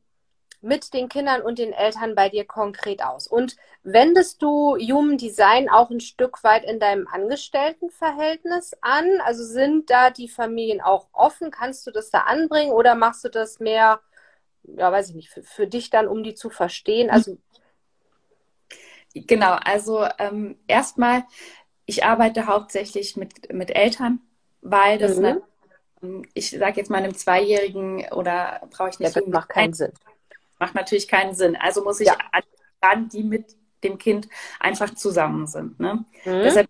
mit 0.62 0.94
den 0.94 1.10
Kindern 1.10 1.42
und 1.42 1.58
den 1.58 1.74
Eltern 1.74 2.16
bei 2.16 2.30
dir 2.30 2.46
konkret 2.46 3.04
aus? 3.04 3.28
Und 3.28 3.56
wendest 3.84 4.42
du 4.42 4.76
Human 4.78 5.18
Design 5.18 5.70
auch 5.70 5.90
ein 5.90 6.02
Stück 6.02 6.44
weit 6.44 6.66
in 6.66 6.80
deinem 6.80 7.08
Angestelltenverhältnis 7.08 8.74
an? 8.82 9.08
Also 9.24 9.44
sind 9.44 9.90
da 9.90 10.10
die 10.10 10.30
Familien 10.30 10.82
auch 10.82 11.08
offen? 11.14 11.50
Kannst 11.50 11.88
du 11.88 11.92
das 11.92 12.12
da 12.12 12.20
anbringen 12.20 12.74
oder 12.74 12.96
machst 12.96 13.24
du 13.24 13.30
das 13.30 13.60
mehr, 13.60 14.02
ja, 14.64 14.92
weiß 14.92 15.10
ich 15.10 15.16
nicht, 15.16 15.30
für, 15.30 15.44
für 15.44 15.68
dich 15.68 15.90
dann, 15.90 16.08
um 16.08 16.24
die 16.24 16.36
zu 16.36 16.50
verstehen? 16.50 17.10
Also 17.10 17.38
Genau, 19.14 19.58
also 19.64 20.06
ähm, 20.20 20.58
erstmal, 20.68 21.24
ich 21.86 22.06
arbeite 22.06 22.48
hauptsächlich 22.48 23.18
mit, 23.18 23.54
mit 23.54 23.76
Eltern, 23.76 24.20
weil 24.62 24.98
das, 24.98 25.18
mhm. 25.18 25.26
eine, 25.26 25.42
ähm, 26.02 26.26
ich 26.34 26.52
sage 26.52 26.78
jetzt 26.78 26.90
mal 26.90 27.04
einem 27.04 27.16
Zweijährigen 27.16 28.06
oder 28.12 28.62
brauche 28.72 28.90
ich 28.90 29.00
nicht. 29.00 29.16
Ja, 29.16 29.22
das 29.22 29.30
macht 29.30 29.50
keinen 29.50 29.74
Sinn. 29.74 29.92
Macht 30.60 30.76
natürlich 30.76 31.08
keinen 31.08 31.34
Sinn. 31.34 31.56
Also 31.56 31.84
muss 31.84 32.00
ich 32.00 32.08
ja. 32.08 32.18
an, 32.82 33.10
die 33.10 33.24
mit 33.24 33.56
dem 33.84 33.98
Kind 33.98 34.30
einfach 34.60 34.94
zusammen 34.94 35.48
sind. 35.48 35.80
Ne? 35.80 36.06
Mhm. 36.24 36.44
Deshalb 36.44 36.70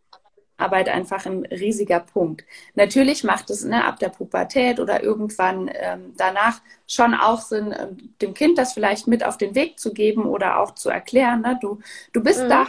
Arbeit 0.61 0.89
einfach 0.89 1.25
ein 1.25 1.45
riesiger 1.45 1.99
Punkt. 1.99 2.45
Natürlich 2.75 3.23
macht 3.23 3.49
es 3.49 3.63
ne, 3.63 3.85
ab 3.85 3.99
der 3.99 4.09
Pubertät 4.09 4.79
oder 4.79 5.03
irgendwann 5.03 5.69
ähm, 5.73 6.13
danach 6.17 6.61
schon 6.87 7.13
auch 7.13 7.41
Sinn, 7.41 7.73
ähm, 7.77 8.13
dem 8.21 8.33
Kind 8.33 8.57
das 8.57 8.73
vielleicht 8.73 9.07
mit 9.07 9.23
auf 9.23 9.37
den 9.37 9.55
Weg 9.55 9.79
zu 9.79 9.93
geben 9.93 10.25
oder 10.25 10.59
auch 10.59 10.75
zu 10.75 10.89
erklären. 10.89 11.41
Ne? 11.41 11.57
Du, 11.61 11.79
du 12.13 12.23
bist 12.23 12.43
mhm. 12.43 12.49
da 12.49 12.67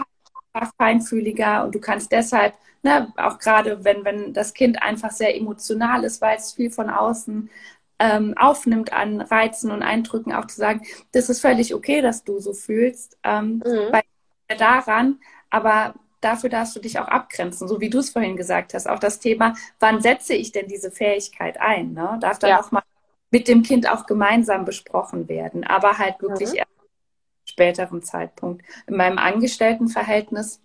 feinfühliger 0.79 1.65
und 1.65 1.75
du 1.75 1.81
kannst 1.81 2.13
deshalb, 2.13 2.55
ne, 2.83 3.13
auch 3.17 3.39
gerade 3.39 3.85
wenn, 3.85 4.05
wenn 4.05 4.33
das 4.33 4.55
Kind 4.55 4.83
einfach 4.83 5.11
sehr 5.11 5.37
emotional 5.37 6.05
ist, 6.05 6.21
weil 6.21 6.37
es 6.37 6.53
viel 6.53 6.71
von 6.71 6.91
außen 6.91 7.51
ähm, 7.99 8.35
aufnimmt 8.37 8.93
an 8.93 9.21
Reizen 9.21 9.71
und 9.71 9.83
Eindrücken, 9.83 10.33
auch 10.33 10.47
zu 10.47 10.57
sagen, 10.57 10.83
das 11.13 11.29
ist 11.29 11.41
völlig 11.41 11.75
okay, 11.75 12.03
dass 12.03 12.25
du 12.25 12.41
so 12.41 12.53
fühlst, 12.53 13.17
ähm, 13.23 13.63
mhm. 13.65 13.93
weil 13.93 14.03
daran, 14.59 15.19
aber 15.51 15.95
dafür 16.23 16.49
darfst 16.49 16.75
du 16.75 16.81
dich 16.81 16.99
auch 16.99 17.09
abgrenzen, 17.09 17.69
so 17.69 17.81
wie 17.81 17.91
du 17.91 17.99
es 17.99 18.11
vorhin 18.11 18.37
gesagt 18.37 18.73
hast. 18.73 18.89
Auch 18.89 18.99
das 18.99 19.19
Thema, 19.19 19.55
wann 19.79 20.01
setze 20.01 20.35
ich 20.35 20.53
denn 20.53 20.69
diese 20.69 20.91
Fähigkeit 20.91 21.61
ein? 21.61 21.93
Ne? 21.93 22.19
Darf 22.21 22.39
dann 22.39 22.51
ja. 22.51 22.61
auch 22.61 22.71
mal 22.71 22.83
mit 23.31 23.49
dem 23.49 23.63
Kind 23.63 23.89
auch 23.89 24.07
gemeinsam 24.07 24.65
besprochen 24.65 25.29
werden, 25.29 25.65
aber 25.65 25.99
halt 25.99 26.21
wirklich 26.21 26.51
mhm. 26.51 26.57
erst 26.57 26.71
späteren 27.45 28.03
Zeitpunkt. 28.03 28.65
In 28.87 28.97
meinem 28.97 29.19
Angestelltenverhältnis 29.19 30.61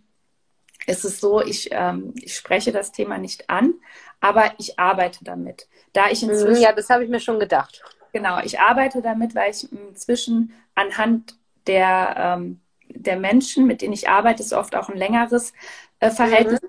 ist 0.85 1.03
es 1.03 1.19
so, 1.19 1.41
ich, 1.41 1.69
ähm, 1.71 2.13
ich 2.15 2.35
spreche 2.35 2.71
das 2.71 2.91
Thema 2.91 3.17
nicht 3.17 3.49
an, 3.49 3.73
aber 4.19 4.53
ich 4.57 4.79
arbeite 4.79 5.23
damit. 5.23 5.67
Da 5.93 6.09
ich 6.09 6.21
mhm, 6.23 6.31
inzwischen, 6.31 6.61
ja, 6.61 6.71
das 6.71 6.89
habe 6.89 7.03
ich 7.03 7.09
mir 7.09 7.19
schon 7.19 7.39
gedacht. 7.39 7.83
Genau, 8.13 8.39
ich 8.41 8.59
arbeite 8.59 9.01
damit, 9.01 9.35
weil 9.35 9.51
ich 9.51 9.71
inzwischen 9.71 10.53
anhand 10.75 11.37
der, 11.67 12.15
ähm, 12.17 12.61
der 12.89 13.17
Menschen, 13.17 13.65
mit 13.65 13.81
denen 13.81 13.93
ich 13.93 14.09
arbeite, 14.09 14.43
ist 14.43 14.53
oft 14.53 14.75
auch 14.75 14.89
ein 14.89 14.97
längeres 14.97 15.53
äh, 15.99 16.09
Verhältnis. 16.09 16.61
Mhm. 16.61 16.67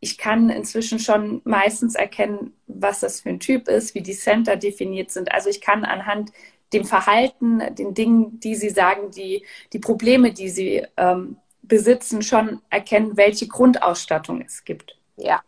Ich 0.00 0.18
kann 0.18 0.50
inzwischen 0.50 0.98
schon 0.98 1.42
meistens 1.44 1.94
erkennen, 1.94 2.56
was 2.66 3.00
das 3.00 3.20
für 3.20 3.28
ein 3.28 3.40
Typ 3.40 3.68
ist, 3.68 3.94
wie 3.94 4.02
die 4.02 4.14
Center 4.14 4.56
definiert 4.56 5.10
sind. 5.10 5.30
Also 5.32 5.48
ich 5.48 5.60
kann 5.60 5.84
anhand 5.84 6.32
dem 6.72 6.84
Verhalten, 6.84 7.62
den 7.74 7.94
Dingen, 7.94 8.40
die 8.40 8.56
sie 8.56 8.70
sagen, 8.70 9.10
die, 9.10 9.44
die 9.72 9.78
Probleme, 9.78 10.32
die 10.32 10.48
sie 10.48 10.86
ähm, 10.96 11.36
besitzen, 11.62 12.22
schon 12.22 12.60
erkennen, 12.70 13.16
welche 13.16 13.46
Grundausstattung 13.46 14.42
es 14.42 14.64
gibt. 14.64 14.98
Ja. 15.16 15.42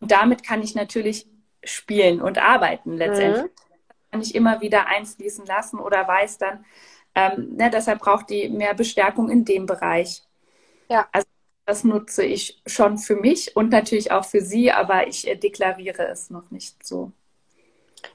Und 0.00 0.10
damit 0.10 0.42
kann 0.42 0.62
ich 0.62 0.74
natürlich 0.74 1.26
spielen 1.64 2.20
und 2.20 2.38
arbeiten 2.38 2.96
letztendlich. 2.96 3.44
Mhm. 3.44 3.50
Kann 4.10 4.22
ich 4.22 4.34
immer 4.34 4.60
wieder 4.60 4.86
einfließen 4.86 5.46
lassen 5.46 5.78
oder 5.78 6.06
weiß 6.06 6.38
dann, 6.38 6.64
ähm, 7.16 7.56
ne, 7.56 7.70
deshalb 7.70 8.00
braucht 8.00 8.28
die 8.30 8.48
mehr 8.50 8.74
Bestärkung 8.74 9.30
in 9.30 9.44
dem 9.44 9.64
Bereich. 9.66 10.22
Ja. 10.88 11.08
Also 11.10 11.26
das 11.64 11.82
nutze 11.82 12.24
ich 12.24 12.62
schon 12.66 12.98
für 12.98 13.16
mich 13.16 13.56
und 13.56 13.70
natürlich 13.70 14.12
auch 14.12 14.24
für 14.24 14.42
sie, 14.42 14.70
aber 14.70 15.08
ich 15.08 15.26
äh, 15.26 15.34
deklariere 15.34 16.06
es 16.06 16.30
noch 16.30 16.50
nicht 16.50 16.86
so. 16.86 17.10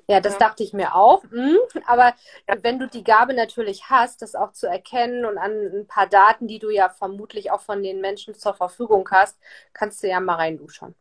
Ja, 0.07 0.21
das 0.21 0.33
ja. 0.33 0.39
dachte 0.39 0.63
ich 0.63 0.71
mir 0.71 0.95
auch. 0.95 1.23
Mhm. 1.23 1.57
Aber 1.85 2.13
wenn 2.61 2.79
du 2.79 2.87
die 2.87 3.03
Gabe 3.03 3.33
natürlich 3.33 3.89
hast, 3.89 4.21
das 4.21 4.35
auch 4.35 4.53
zu 4.53 4.67
erkennen 4.67 5.25
und 5.25 5.37
an 5.37 5.51
ein 5.51 5.87
paar 5.87 6.07
Daten, 6.07 6.47
die 6.47 6.59
du 6.59 6.69
ja 6.69 6.87
vermutlich 6.87 7.51
auch 7.51 7.61
von 7.61 7.81
den 7.81 7.99
Menschen 8.01 8.35
zur 8.35 8.53
Verfügung 8.53 9.09
hast, 9.11 9.37
kannst 9.73 10.03
du 10.03 10.07
ja 10.07 10.19
mal 10.19 10.35
reinduschen. 10.35 10.95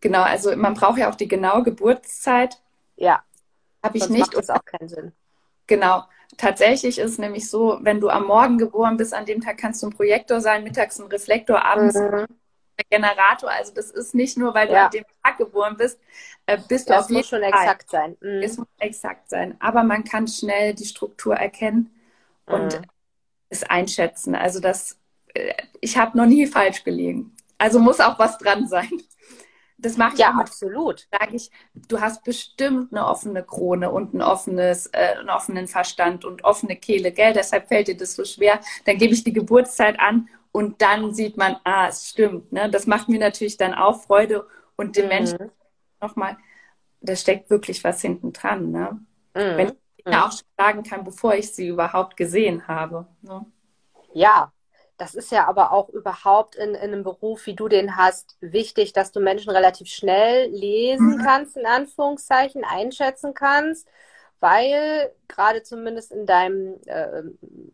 Genau, 0.00 0.22
also 0.22 0.54
man 0.54 0.74
braucht 0.74 0.98
ja 0.98 1.10
auch 1.10 1.14
die 1.14 1.28
genaue 1.28 1.62
Geburtszeit. 1.62 2.60
Ja. 2.96 3.24
Habe 3.82 3.96
ich 3.96 4.08
nicht. 4.10 4.20
Macht 4.20 4.36
das 4.36 4.50
auch 4.50 4.64
keinen 4.64 4.88
Sinn. 4.88 5.12
Genau. 5.66 6.04
Tatsächlich 6.36 6.98
ist 6.98 7.12
es 7.12 7.18
nämlich 7.18 7.48
so, 7.48 7.78
wenn 7.82 8.00
du 8.00 8.08
am 8.08 8.26
Morgen 8.26 8.58
geboren 8.58 8.96
bist, 8.96 9.14
an 9.14 9.26
dem 9.26 9.40
Tag 9.40 9.58
kannst 9.58 9.82
du 9.82 9.88
ein 9.88 9.92
Projektor 9.92 10.40
sein, 10.40 10.64
mittags 10.64 10.98
ein 10.98 11.06
Reflektor, 11.06 11.64
abends 11.64 11.96
mhm. 11.96 12.26
Generator. 12.90 13.50
Also 13.50 13.72
das 13.74 13.90
ist 13.90 14.14
nicht 14.14 14.36
nur, 14.36 14.54
weil 14.54 14.66
du 14.66 14.74
ja. 14.74 14.86
an 14.86 14.90
dem 14.90 15.04
Tag 15.22 15.38
geboren 15.38 15.76
bist, 15.76 15.98
äh, 16.46 16.58
bist 16.68 16.88
du 16.88 16.92
das 16.92 17.04
auf 17.04 17.10
jeden 17.10 17.20
muss 17.20 17.28
schon 17.28 17.40
Fall. 17.40 17.50
exakt 17.50 17.90
sein. 17.90 18.16
Mhm. 18.20 18.42
Es 18.42 18.56
muss 18.56 18.66
exakt 18.78 19.30
sein. 19.30 19.56
Aber 19.60 19.82
man 19.82 20.04
kann 20.04 20.26
schnell 20.26 20.74
die 20.74 20.86
Struktur 20.86 21.34
erkennen 21.34 21.90
und 22.46 22.80
mhm. 22.80 22.86
es 23.48 23.62
einschätzen. 23.62 24.34
Also 24.34 24.60
das, 24.60 24.98
äh, 25.34 25.54
ich 25.80 25.96
habe 25.96 26.16
noch 26.16 26.26
nie 26.26 26.46
falsch 26.46 26.84
gelegen. 26.84 27.34
Also 27.58 27.78
muss 27.78 28.00
auch 28.00 28.18
was 28.18 28.38
dran 28.38 28.66
sein. 28.66 28.90
Das 29.76 29.96
mache 29.96 30.14
ich 30.14 30.20
ja 30.20 30.30
absolut. 30.30 31.08
Sage 31.10 31.36
ich, 31.36 31.50
du 31.88 32.00
hast 32.00 32.22
bestimmt 32.24 32.92
eine 32.92 33.06
offene 33.06 33.42
Krone 33.42 33.90
und 33.90 34.14
ein 34.14 34.22
offenes, 34.22 34.86
äh, 34.86 35.16
einen 35.18 35.30
offenen 35.30 35.66
Verstand 35.66 36.24
und 36.24 36.44
offene 36.44 36.76
Kehle, 36.76 37.12
gell? 37.12 37.32
Deshalb 37.32 37.68
fällt 37.68 37.88
dir 37.88 37.96
das 37.96 38.14
so 38.14 38.24
schwer. 38.24 38.60
Dann 38.84 38.98
gebe 38.98 39.12
ich 39.12 39.24
die 39.24 39.32
Geburtszeit 39.32 39.98
an 39.98 40.28
und 40.52 40.80
dann 40.80 41.12
sieht 41.12 41.36
man, 41.36 41.56
ah, 41.64 41.88
es 41.88 42.08
stimmt. 42.08 42.52
Ne? 42.52 42.70
Das 42.70 42.86
macht 42.86 43.08
mir 43.08 43.18
natürlich 43.18 43.56
dann 43.56 43.74
auch 43.74 44.02
Freude 44.02 44.46
und 44.76 44.96
dem 44.96 45.06
mhm. 45.06 45.08
Menschen 45.08 45.50
nochmal, 46.00 46.36
da 47.00 47.16
steckt 47.16 47.50
wirklich 47.50 47.82
was 47.82 48.00
hinten 48.00 48.32
dran. 48.32 48.70
Ne? 48.70 49.00
Mhm. 49.34 49.56
Wenn 49.56 49.68
ich 49.96 50.04
mhm. 50.06 50.12
auch 50.14 50.30
schon 50.30 50.46
sagen 50.56 50.82
kann, 50.84 51.02
bevor 51.02 51.34
ich 51.34 51.52
sie 51.52 51.66
überhaupt 51.66 52.16
gesehen 52.16 52.68
habe. 52.68 53.08
Ne? 53.22 53.44
Ja, 54.12 54.52
das 54.96 55.14
ist 55.14 55.32
ja 55.32 55.46
aber 55.48 55.72
auch 55.72 55.88
überhaupt 55.88 56.54
in, 56.54 56.70
in, 56.70 56.76
einem 56.76 57.02
Beruf, 57.02 57.46
wie 57.46 57.54
du 57.54 57.68
den 57.68 57.96
hast, 57.96 58.36
wichtig, 58.40 58.92
dass 58.92 59.12
du 59.12 59.20
Menschen 59.20 59.50
relativ 59.50 59.88
schnell 59.88 60.50
lesen 60.50 61.16
mhm. 61.16 61.22
kannst, 61.24 61.56
in 61.56 61.66
Anführungszeichen, 61.66 62.64
einschätzen 62.64 63.34
kannst 63.34 63.88
weil 64.44 65.10
gerade 65.26 65.62
zumindest 65.62 66.12
in 66.12 66.26
deinem 66.26 66.78
äh, 66.84 67.22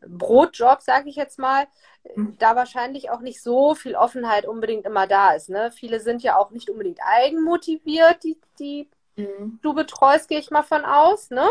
Brotjob, 0.07 0.83
sage 0.83 1.09
ich 1.09 1.17
jetzt 1.17 1.37
mal, 1.37 1.67
mhm. 2.15 2.37
da 2.39 2.55
wahrscheinlich 2.55 3.11
auch 3.11 3.19
nicht 3.19 3.43
so 3.43 3.75
viel 3.75 3.97
Offenheit 3.97 4.47
unbedingt 4.47 4.87
immer 4.87 5.09
da 5.09 5.33
ist. 5.33 5.49
Ne? 5.49 5.73
Viele 5.73 5.99
sind 5.99 6.23
ja 6.23 6.39
auch 6.39 6.53
nicht 6.53 6.71
unbedingt 6.71 7.01
eigenmotiviert, 7.03 8.23
die, 8.23 8.39
die 8.61 8.89
mhm. 9.17 9.59
du 9.63 9.75
betreust, 9.75 10.29
gehe 10.29 10.39
ich 10.39 10.53
mal 10.53 10.63
von 10.63 10.85
aus. 10.85 11.31
Ne? 11.31 11.49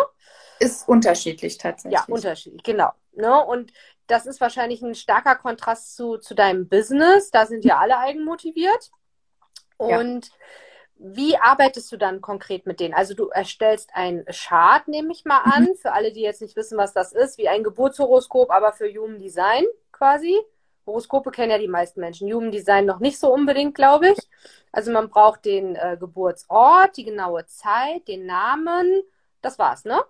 Ist 0.62 0.88
unterschiedlich 0.88 1.58
tatsächlich. 1.58 2.00
Ja, 2.00 2.06
unterschiedlich, 2.08 2.64
genau. 2.64 2.92
Ne? 3.12 3.44
Und 3.44 3.74
das 4.10 4.26
ist 4.26 4.42
wahrscheinlich 4.42 4.82
ein 4.82 4.96
starker 4.96 5.36
Kontrast 5.36 5.96
zu, 5.96 6.18
zu 6.18 6.36
deinem 6.36 6.68
Business. 6.68 7.32
Da 7.32 7.46
sind 7.46 7.64
ja 7.64 7.78
alle 7.78 7.98
eigenmotiviert. 7.98 8.92
Und 9.78 10.28
ja 10.28 10.34
wie 11.00 11.38
arbeitest 11.38 11.92
du 11.94 11.98
dann 11.98 12.20
konkret 12.20 12.66
mit 12.66 12.82
denen? 12.82 12.94
Also 12.94 13.14
du 13.14 13.30
erstellst 13.30 13.92
ein 13.94 14.26
Chart, 14.30 14.86
nehme 14.88 15.14
ich 15.14 15.24
mal 15.24 15.40
an, 15.40 15.64
mhm. 15.64 15.76
für 15.76 15.94
alle, 15.94 16.12
die 16.12 16.22
jetzt 16.22 16.42
nicht 16.42 16.58
wissen, 16.58 16.78
was 16.78 16.94
das 16.94 17.14
ist, 17.14 17.38
wie 17.38 17.48
ein 17.48 17.64
Geburtshoroskop, 17.64 18.52
aber 18.52 18.74
für 18.74 18.90
Human 18.90 19.18
Design 19.18 19.64
quasi. 19.94 20.38
Horoskope 20.86 21.32
kennen 21.32 21.52
ja 21.52 21.58
die 21.58 21.68
meisten 21.68 22.02
Menschen, 22.02 22.32
Human 22.34 22.52
Design 22.52 22.86
noch 22.86 23.00
nicht 23.00 23.20
so 23.20 23.32
unbedingt, 23.32 23.76
glaube 23.76 24.10
ich. 24.10 24.20
Also 24.72 24.92
man 24.92 25.10
braucht 25.10 25.46
den 25.46 25.76
äh, 25.76 25.98
Geburtsort, 26.00 26.98
die 26.98 27.06
genaue 27.06 27.46
Zeit, 27.46 28.08
den 28.08 28.26
Namen, 28.26 29.04
das 29.42 29.58
war's, 29.58 29.86
ne? 29.86 30.04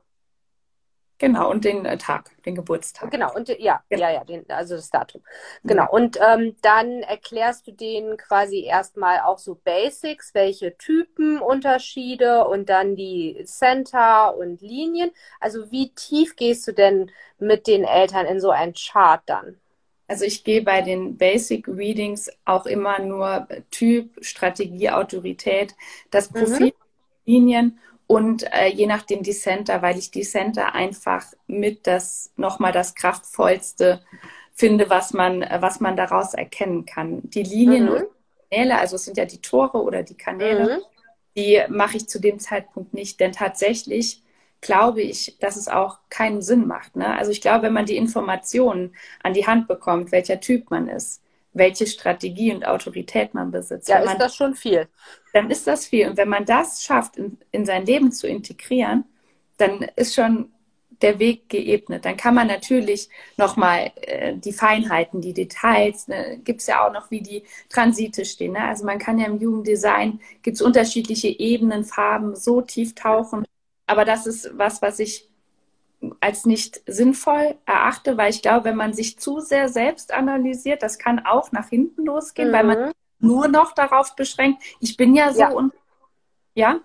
Genau, 1.20 1.52
und 1.52 1.66
den 1.66 1.86
äh, 1.86 1.98
Tag, 1.98 2.32
den 2.46 2.56
Geburtstag. 2.56 3.12
Genau, 3.12 3.36
und 3.36 3.50
ja, 3.60 3.84
genau. 3.90 4.04
ja, 4.04 4.10
ja, 4.10 4.24
den, 4.24 4.50
also 4.50 4.78
das 4.78 4.90
Datum. 4.90 5.22
Genau. 5.66 5.84
Ja. 5.84 5.90
Und 5.90 6.18
ähm, 6.26 6.56
dann 6.62 7.02
erklärst 7.02 7.68
du 7.68 7.74
denen 7.74 8.16
quasi 8.16 8.64
erstmal 8.64 9.20
auch 9.20 9.38
so 9.38 9.56
Basics, 9.56 10.34
welche 10.34 10.78
Typen, 10.78 11.40
Unterschiede 11.40 12.48
und 12.48 12.70
dann 12.70 12.96
die 12.96 13.44
Center 13.44 14.36
und 14.38 14.62
Linien. 14.62 15.12
Also 15.42 15.70
wie 15.72 15.94
tief 15.94 16.38
gehst 16.38 16.66
du 16.68 16.72
denn 16.72 17.12
mit 17.38 17.68
den 17.68 17.84
Eltern 17.84 18.26
in 18.26 18.40
so 18.40 18.52
ein 18.52 18.74
Chart 18.74 19.22
dann? 19.26 19.60
Also 20.08 20.24
ich 20.24 20.46
gehe 20.46 20.64
bei 20.64 20.82
den 20.82 21.18
Basic 21.18 21.68
Readings 21.68 22.32
auch 22.46 22.66
immer 22.66 23.00
nur 23.00 23.48
Typ, 23.72 24.24
Strategie, 24.24 24.90
Autorität, 24.90 25.76
das 26.12 26.32
mhm. 26.32 26.40
Profil, 26.40 26.66
mhm. 26.68 26.72
Linien 27.26 27.80
und 28.10 28.52
äh, 28.52 28.70
je 28.70 28.88
nachdem 28.88 29.22
die 29.22 29.34
Center, 29.34 29.84
weil 29.84 30.00
ich 30.00 30.10
die 30.10 30.24
Center 30.24 30.74
einfach 30.74 31.28
mit 31.46 31.86
das 31.86 32.32
nochmal 32.38 32.72
das 32.72 32.96
kraftvollste 32.96 34.02
finde, 34.52 34.90
was 34.90 35.14
man, 35.14 35.46
was 35.60 35.80
man 35.80 35.96
daraus 35.96 36.34
erkennen 36.34 36.88
kann. 36.88 37.22
Die 37.30 37.44
Linien 37.44 37.86
mhm. 37.86 37.92
und 37.92 38.06
Kanäle, 38.50 38.80
also 38.80 38.96
es 38.96 39.06
sind 39.06 39.18
ja 39.18 39.26
die 39.26 39.42
Tore 39.42 39.84
oder 39.84 40.02
die 40.02 40.18
Kanäle, 40.18 40.78
mhm. 40.78 40.82
die 41.38 41.62
mache 41.70 41.98
ich 41.98 42.10
zu 42.10 42.20
dem 42.20 42.40
Zeitpunkt 42.40 42.96
nicht, 42.96 43.20
denn 43.20 43.32
tatsächlich 43.32 44.24
glaube 44.60 45.04
ich, 45.04 45.38
dass 45.40 45.56
es 45.56 45.68
auch 45.68 46.00
keinen 46.10 46.42
Sinn 46.42 46.66
macht. 46.66 46.96
Ne? 46.96 47.16
Also 47.16 47.30
ich 47.30 47.42
glaube, 47.42 47.68
wenn 47.68 47.74
man 47.74 47.86
die 47.86 47.96
Informationen 47.96 48.96
an 49.22 49.36
die 49.36 49.46
Hand 49.46 49.68
bekommt, 49.68 50.12
welcher 50.12 50.40
Typ 50.40 50.72
man 50.72 50.88
ist, 50.88 51.22
welche 51.54 51.88
Strategie 51.88 52.54
und 52.54 52.66
Autorität 52.66 53.34
man 53.34 53.52
besitzt. 53.52 53.90
Ja, 53.90 54.00
man, 54.00 54.14
ist 54.14 54.22
das 54.22 54.36
schon 54.36 54.56
viel. 54.56 54.88
Dann 55.34 55.50
ist 55.50 55.68
das 55.68 55.88
viel. 55.88 56.08
Und 56.08 56.18
wenn 56.18 56.30
man 56.30 56.46
das 56.46 56.84
schafft, 56.84 57.18
in, 57.18 57.38
in 57.52 57.66
sein 57.66 57.86
Leben 57.86 58.12
zu 58.12 58.28
integrieren, 58.28 59.06
dann 59.58 59.82
ist 59.96 60.16
schon 60.16 60.52
der 61.02 61.20
Weg 61.20 61.50
geebnet. 61.50 62.06
Dann 62.06 62.18
kann 62.18 62.36
man 62.36 62.48
natürlich 62.48 63.10
nochmal 63.38 63.92
äh, 64.02 64.36
die 64.36 64.52
Feinheiten, 64.52 65.22
die 65.22 65.34
Details, 65.34 66.08
ne, 66.08 66.40
gibt 66.44 66.62
es 66.62 66.68
ja 66.68 66.86
auch 66.86 66.92
noch, 66.92 67.10
wie 67.10 67.22
die 67.22 67.44
Transite 67.70 68.26
stehen. 68.26 68.54
Ne? 68.54 68.64
Also 68.64 68.86
man 68.86 69.00
kann 69.00 69.18
ja 69.18 69.28
im 69.28 69.40
Jugenddesign, 69.40 70.20
gibt 70.42 70.56
es 70.56 70.62
unterschiedliche 70.62 71.28
Ebenen, 71.28 71.86
Farben, 71.86 72.36
so 72.36 72.62
tief 72.62 72.96
tauchen. 72.96 73.46
Aber 73.86 74.06
das 74.06 74.28
ist 74.28 74.52
was, 74.58 74.82
was 74.82 75.00
ich 75.00 75.29
als 76.20 76.46
nicht 76.46 76.82
sinnvoll 76.86 77.58
erachte, 77.66 78.18
weil 78.18 78.30
ich 78.30 78.42
glaube, 78.42 78.66
wenn 78.66 78.76
man 78.76 78.94
sich 78.94 79.20
zu 79.20 79.40
sehr 79.40 79.68
selbst 79.70 80.14
analysiert, 80.14 80.82
das 80.82 80.98
kann 80.98 81.26
auch 81.26 81.52
nach 81.52 81.70
hinten 81.70 82.06
losgehen, 82.06 82.50
mhm. 82.50 82.54
weil 82.54 82.64
man 82.64 82.80
mhm. 82.80 82.92
nur 83.20 83.48
noch 83.48 83.74
darauf 83.74 84.16
beschränkt, 84.16 84.64
ich 84.80 84.96
bin 84.96 85.16
ja 85.16 85.34
so 85.34 85.42
ja. 85.42 85.50
und 85.50 85.74
ja. 86.54 86.80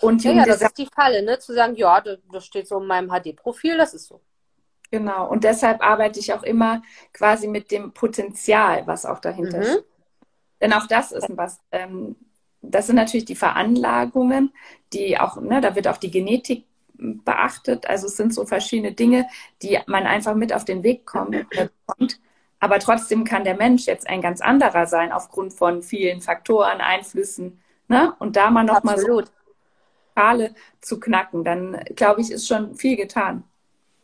Und 0.00 0.24
ja, 0.24 0.32
ja, 0.32 0.46
das 0.46 0.62
ist 0.62 0.78
die 0.78 0.88
Falle, 0.94 1.22
ne? 1.22 1.38
Zu 1.38 1.52
sagen, 1.52 1.74
ja, 1.76 2.02
das 2.32 2.46
steht 2.46 2.66
so 2.66 2.80
in 2.80 2.86
meinem 2.86 3.10
HD-Profil, 3.10 3.76
das 3.76 3.92
ist 3.92 4.06
so. 4.06 4.22
Genau. 4.90 5.28
Und 5.28 5.44
deshalb 5.44 5.84
arbeite 5.84 6.18
ich 6.18 6.32
auch 6.32 6.42
immer 6.42 6.82
quasi 7.12 7.46
mit 7.46 7.70
dem 7.70 7.92
Potenzial, 7.92 8.86
was 8.86 9.04
auch 9.04 9.20
dahinter 9.20 9.58
mhm. 9.58 9.64
steht. 9.64 9.84
Denn 10.60 10.72
auch 10.72 10.86
das 10.86 11.12
ist 11.12 11.26
was, 11.36 11.60
ähm, 11.70 12.16
das 12.62 12.86
sind 12.86 12.96
natürlich 12.96 13.24
die 13.24 13.36
Veranlagungen, 13.36 14.52
die 14.92 15.18
auch, 15.18 15.40
ne, 15.40 15.60
da 15.60 15.74
wird 15.74 15.88
auch 15.88 15.96
die 15.96 16.10
Genetik 16.10 16.66
beachtet. 17.24 17.86
Also 17.86 18.06
es 18.06 18.16
sind 18.16 18.34
so 18.34 18.46
verschiedene 18.46 18.92
Dinge, 18.92 19.26
die 19.62 19.78
man 19.86 20.06
einfach 20.06 20.34
mit 20.34 20.52
auf 20.52 20.64
den 20.64 20.82
Weg 20.82 21.06
kommt. 21.06 21.46
Aber 22.60 22.78
trotzdem 22.78 23.24
kann 23.24 23.44
der 23.44 23.56
Mensch 23.56 23.86
jetzt 23.86 24.06
ein 24.08 24.20
ganz 24.20 24.40
anderer 24.40 24.86
sein 24.86 25.12
aufgrund 25.12 25.54
von 25.54 25.82
vielen 25.82 26.20
Faktoren, 26.20 26.80
Einflüssen. 26.80 27.60
Ne? 27.88 28.14
Und 28.18 28.36
da 28.36 28.50
mal 28.50 28.64
noch 28.64 28.76
Absolut. 28.76 29.08
mal 29.08 29.26
so 29.26 29.32
Schale 30.14 30.54
zu 30.80 31.00
knacken, 31.00 31.44
dann 31.44 31.82
glaube 31.96 32.20
ich, 32.20 32.30
ist 32.30 32.46
schon 32.46 32.74
viel 32.74 32.96
getan. 32.96 33.44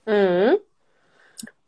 Mhm. 0.06 0.56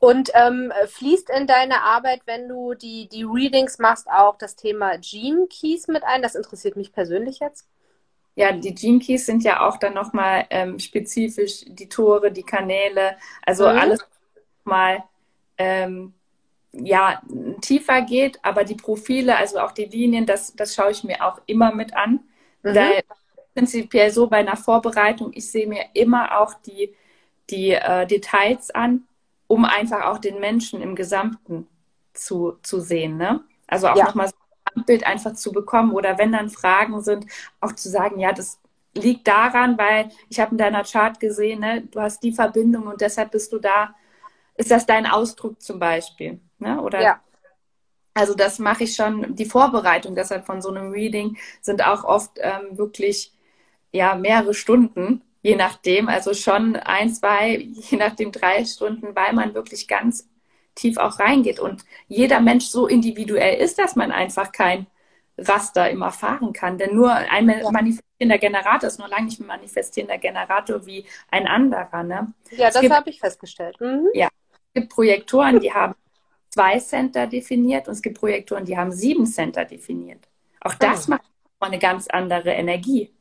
Und 0.00 0.30
ähm, 0.34 0.72
fließt 0.86 1.28
in 1.28 1.46
deine 1.46 1.82
Arbeit, 1.82 2.22
wenn 2.24 2.48
du 2.48 2.74
die, 2.74 3.08
die 3.08 3.24
Readings 3.24 3.78
machst, 3.78 4.08
auch 4.08 4.38
das 4.38 4.54
Thema 4.54 4.96
Gene 4.98 5.48
Keys 5.48 5.88
mit 5.88 6.04
ein? 6.04 6.22
Das 6.22 6.36
interessiert 6.36 6.76
mich 6.76 6.92
persönlich 6.92 7.40
jetzt. 7.40 7.66
Ja, 8.38 8.53
die 8.53 8.72
Gene 8.72 9.01
Keys 9.01 9.27
sind 9.27 9.42
ja 9.42 9.66
auch 9.66 9.79
dann 9.79 9.94
nochmal 9.94 10.46
ähm, 10.51 10.79
spezifisch 10.79 11.64
die 11.66 11.88
Tore, 11.88 12.31
die 12.31 12.44
Kanäle, 12.44 13.16
also 13.44 13.64
mhm. 13.64 13.77
alles 13.77 14.01
mal 14.62 15.03
ähm, 15.57 16.14
ja, 16.70 17.20
tiefer 17.61 18.03
geht, 18.03 18.38
aber 18.44 18.62
die 18.62 18.77
Profile, 18.77 19.37
also 19.37 19.59
auch 19.59 19.72
die 19.72 19.87
Linien, 19.87 20.24
das, 20.24 20.55
das 20.55 20.77
schaue 20.77 20.92
ich 20.92 21.03
mir 21.03 21.27
auch 21.27 21.40
immer 21.46 21.74
mit 21.74 21.96
an. 21.96 22.20
Mhm. 22.62 22.74
Da, 22.74 22.90
prinzipiell 23.55 24.12
so 24.12 24.29
bei 24.29 24.37
einer 24.37 24.57
Vorbereitung, 24.57 25.33
ich 25.35 25.51
sehe 25.51 25.66
mir 25.66 25.87
immer 25.94 26.40
auch 26.40 26.55
die, 26.55 26.94
die 27.51 27.72
äh, 27.72 28.07
Details 28.07 28.70
an, 28.70 29.09
um 29.48 29.64
einfach 29.64 30.05
auch 30.05 30.18
den 30.18 30.38
Menschen 30.38 30.81
im 30.81 30.94
Gesamten 30.94 31.66
zu, 32.12 32.57
zu 32.62 32.79
sehen. 32.79 33.16
Ne? 33.16 33.40
Also 33.66 33.88
auch 33.88 33.96
ja. 33.96 34.05
nochmal 34.05 34.29
so 34.29 34.37
Bild 34.86 35.06
einfach 35.06 35.34
zu 35.34 35.52
bekommen 35.52 35.92
oder 35.92 36.18
wenn 36.18 36.32
dann 36.32 36.50
Fragen 36.50 37.00
sind, 37.02 37.26
auch 37.60 37.72
zu 37.72 37.88
sagen, 37.88 38.18
ja, 38.18 38.32
das 38.32 38.60
liegt 38.94 39.28
daran, 39.28 39.78
weil 39.78 40.10
ich 40.28 40.40
habe 40.40 40.52
in 40.52 40.58
deiner 40.58 40.84
Chart 40.84 41.18
gesehen, 41.20 41.60
ne, 41.60 41.82
du 41.82 42.00
hast 42.00 42.22
die 42.22 42.32
Verbindung 42.32 42.86
und 42.86 43.00
deshalb 43.00 43.30
bist 43.30 43.52
du 43.52 43.58
da. 43.58 43.94
Ist 44.56 44.70
das 44.70 44.86
dein 44.86 45.06
Ausdruck 45.06 45.62
zum 45.62 45.78
Beispiel? 45.78 46.40
Ne? 46.58 46.80
Oder 46.80 47.00
ja. 47.00 47.20
Also 48.14 48.34
das 48.34 48.58
mache 48.58 48.82
ich 48.82 48.96
schon, 48.96 49.36
die 49.36 49.44
Vorbereitung 49.44 50.16
deshalb 50.16 50.44
von 50.44 50.60
so 50.60 50.70
einem 50.70 50.90
Reading 50.90 51.36
sind 51.60 51.86
auch 51.86 52.02
oft 52.02 52.32
ähm, 52.40 52.76
wirklich 52.76 53.32
ja 53.92 54.16
mehrere 54.16 54.54
Stunden, 54.54 55.22
je 55.42 55.54
nachdem, 55.54 56.08
also 56.08 56.34
schon 56.34 56.74
ein, 56.74 57.14
zwei, 57.14 57.56
je 57.58 57.96
nachdem 57.96 58.32
drei 58.32 58.64
Stunden, 58.64 59.14
weil 59.14 59.34
man 59.34 59.54
wirklich 59.54 59.86
ganz 59.86 60.28
tief 60.78 60.96
auch 60.96 61.18
reingeht 61.18 61.60
und 61.60 61.84
jeder 62.06 62.40
Mensch 62.40 62.66
so 62.66 62.86
individuell 62.86 63.60
ist, 63.60 63.78
dass 63.78 63.96
man 63.96 64.12
einfach 64.12 64.52
kein 64.52 64.86
Raster 65.36 65.90
immer 65.90 66.10
fahren 66.10 66.52
kann. 66.52 66.78
Denn 66.78 66.94
nur 66.94 67.12
ein 67.12 67.46
manifestierender 67.46 68.38
Generator 68.38 68.88
ist 68.88 68.98
nur 68.98 69.08
lange 69.08 69.26
nicht 69.26 69.40
ein 69.40 69.46
manifestierender 69.46 70.18
Generator 70.18 70.84
wie 70.86 71.04
ein 71.30 71.46
anderer. 71.46 72.02
Ne? 72.02 72.32
Ja, 72.50 72.70
das 72.70 72.88
habe 72.90 73.10
ich 73.10 73.20
festgestellt. 73.20 73.80
Mhm. 73.80 74.08
Ja, 74.14 74.28
es 74.52 74.74
gibt 74.74 74.92
Projektoren, 74.92 75.60
die 75.60 75.72
haben 75.72 75.94
zwei 76.50 76.78
Center 76.78 77.26
definiert 77.26 77.88
und 77.88 77.94
es 77.94 78.02
gibt 78.02 78.18
Projektoren, 78.18 78.64
die 78.64 78.76
haben 78.76 78.92
sieben 78.92 79.26
Center 79.26 79.64
definiert. 79.64 80.28
Auch 80.60 80.74
das 80.74 81.08
oh. 81.08 81.12
macht 81.12 81.22
eine 81.60 81.78
ganz 81.78 82.08
andere 82.08 82.50
Energie. 82.50 83.12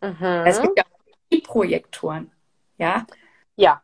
Mhm. 0.00 0.42
Es 0.46 0.60
gibt 0.60 0.78
ja 0.78 0.84
auch 0.84 1.42
Projektoren. 1.42 2.30
Ja. 2.78 3.06
Ja. 3.56 3.82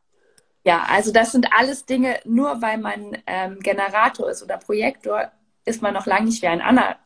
Ja, 0.68 0.84
also 0.86 1.12
das 1.12 1.32
sind 1.32 1.50
alles 1.50 1.86
Dinge, 1.86 2.20
nur 2.26 2.60
weil 2.60 2.76
man 2.76 3.16
ähm, 3.26 3.58
Generator 3.60 4.28
ist 4.28 4.42
oder 4.42 4.58
Projektor, 4.58 5.32
ist 5.64 5.80
man 5.80 5.94
noch 5.94 6.04
lange 6.04 6.26
nicht 6.26 6.42
wie 6.42 6.46
ein 6.46 6.60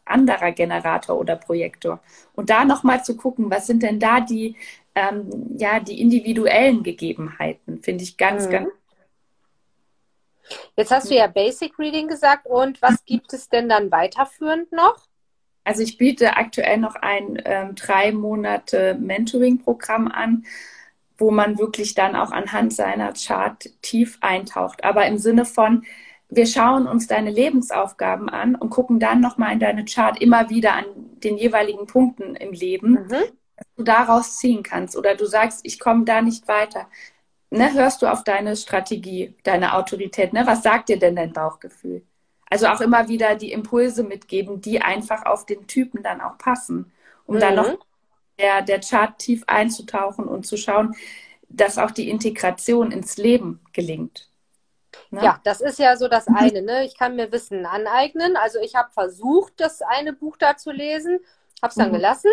anderer 0.05 0.51
Generator 0.51 1.16
oder 1.16 1.37
Projektor. 1.37 2.01
Und 2.33 2.51
da 2.51 2.64
nochmal 2.64 3.05
zu 3.05 3.16
gucken, 3.16 3.53
was 3.53 3.68
sind 3.68 3.85
denn 3.85 4.01
da 4.01 4.18
die, 4.18 4.57
ähm, 4.96 5.55
ja, 5.57 5.79
die 5.79 6.01
individuellen 6.01 6.83
Gegebenheiten, 6.83 7.81
finde 7.85 8.03
ich 8.03 8.16
ganz, 8.16 8.46
mhm. 8.46 8.51
ganz. 8.51 8.68
Jetzt 10.77 10.90
hast 10.90 11.09
du 11.09 11.14
ja 11.14 11.29
Basic 11.29 11.79
Reading 11.79 12.09
gesagt 12.09 12.48
und 12.48 12.83
was 12.83 13.05
gibt 13.05 13.33
es 13.33 13.48
denn 13.48 13.68
dann 13.68 13.92
weiterführend 13.92 14.72
noch? 14.72 15.07
Also 15.62 15.85
ich 15.85 15.98
biete 15.98 16.37
aktuell 16.37 16.79
noch 16.79 16.96
ein 16.96 17.40
ähm, 17.44 17.77
drei 17.77 18.11
Monate 18.11 18.96
Mentoring-Programm 18.98 20.09
an, 20.09 20.46
wo 21.22 21.30
man 21.30 21.56
wirklich 21.56 21.94
dann 21.94 22.16
auch 22.16 22.32
anhand 22.32 22.72
seiner 22.72 23.12
Chart 23.12 23.70
tief 23.80 24.18
eintaucht. 24.20 24.82
Aber 24.82 25.06
im 25.06 25.18
Sinne 25.18 25.44
von, 25.44 25.85
wir 26.28 26.46
schauen 26.46 26.88
uns 26.88 27.06
deine 27.06 27.30
Lebensaufgaben 27.30 28.28
an 28.28 28.56
und 28.56 28.70
gucken 28.70 28.98
dann 28.98 29.20
nochmal 29.20 29.52
in 29.52 29.61
deine 29.61 29.85
Chart 29.85 30.20
immer 30.20 30.50
wieder 30.50 30.72
an 30.72 30.85
den 31.22 31.38
jeweiligen 31.38 31.87
Punkten 31.87 32.35
im 32.35 32.52
Leben, 32.52 32.94
mhm. 32.94 33.08
dass 33.08 33.66
du 33.76 33.85
daraus 33.85 34.38
ziehen 34.38 34.64
kannst. 34.64 34.96
Oder 34.96 35.14
du 35.14 35.24
sagst, 35.26 35.61
ich 35.62 35.78
komme 35.78 36.04
da 36.04 36.22
nicht 36.22 36.48
weiter. 36.48 36.88
Ne, 37.50 37.72
hörst 37.72 38.02
du 38.02 38.08
auf 38.08 38.24
deine 38.24 38.56
Strategie, 38.56 39.37
deine 39.44 39.74
Autorität? 39.74 40.32
Ne? 40.32 40.44
Was 40.44 40.64
sagt 40.64 40.88
dir 40.88 40.98
denn 40.98 41.14
dein 41.14 41.32
Bauchgefühl? 41.32 42.02
Also 42.50 42.66
auch 42.66 42.80
immer 42.80 43.06
wieder 43.06 43.37
die 43.37 43.52
Impulse 43.52 44.02
mitgeben, 44.02 44.61
die 44.61 44.82
einfach 44.82 45.24
auf 45.24 45.46
den 45.46 45.68
Typen 45.68 46.02
dann 46.02 46.20
auch 46.20 46.37
passen, 46.37 46.90
um 47.26 47.37
mhm. 47.37 47.40
dann 47.40 47.54
noch 47.54 47.78
der, 48.42 48.62
der 48.62 48.81
Chart 48.81 49.18
tief 49.18 49.44
einzutauchen 49.46 50.26
und 50.26 50.46
zu 50.46 50.57
schauen, 50.57 50.94
dass 51.48 51.78
auch 51.78 51.90
die 51.90 52.11
Integration 52.11 52.90
ins 52.90 53.16
Leben 53.16 53.61
gelingt. 53.72 54.28
Ne? 55.11 55.22
Ja, 55.22 55.40
das 55.44 55.61
ist 55.61 55.78
ja 55.78 55.96
so 55.96 56.09
das 56.09 56.26
eine. 56.26 56.62
Ne? 56.62 56.85
Ich 56.85 56.98
kann 56.98 57.16
mir 57.16 57.33
Wissen 57.33 57.64
aneignen. 57.64 58.37
Also 58.37 58.59
ich 58.59 58.74
habe 58.74 58.90
versucht, 58.92 59.55
das 59.59 59.81
eine 59.83 60.12
Buch 60.12 60.37
da 60.37 60.57
zu 60.57 60.70
lesen, 60.70 61.20
habe 61.62 61.70
es 61.70 61.76
dann 61.76 61.88
mhm. 61.88 61.94
gelassen, 61.94 62.31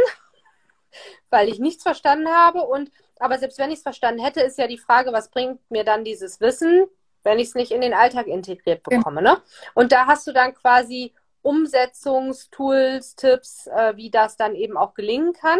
weil 1.29 1.47
ich 1.47 1.59
nichts 1.59 1.83
verstanden 1.83 2.27
habe. 2.27 2.63
Und 2.63 2.91
aber 3.19 3.37
selbst 3.37 3.57
wenn 3.59 3.69
ich 3.69 3.77
es 3.77 3.83
verstanden 3.83 4.23
hätte, 4.23 4.41
ist 4.41 4.57
ja 4.57 4.67
die 4.67 4.77
Frage, 4.77 5.13
was 5.13 5.29
bringt 5.29 5.59
mir 5.69 5.83
dann 5.83 6.03
dieses 6.03 6.39
Wissen? 6.39 6.87
wenn 7.23 7.39
ich 7.39 7.49
es 7.49 7.55
nicht 7.55 7.71
in 7.71 7.81
den 7.81 7.93
Alltag 7.93 8.27
integriert 8.27 8.83
bekomme. 8.83 9.21
Ne? 9.21 9.37
Und 9.73 9.91
da 9.91 10.07
hast 10.07 10.27
du 10.27 10.31
dann 10.31 10.53
quasi 10.53 11.13
Umsetzungstools, 11.41 13.15
Tipps, 13.15 13.67
äh, 13.67 13.95
wie 13.95 14.09
das 14.09 14.37
dann 14.37 14.55
eben 14.55 14.77
auch 14.77 14.93
gelingen 14.93 15.33
kann. 15.33 15.59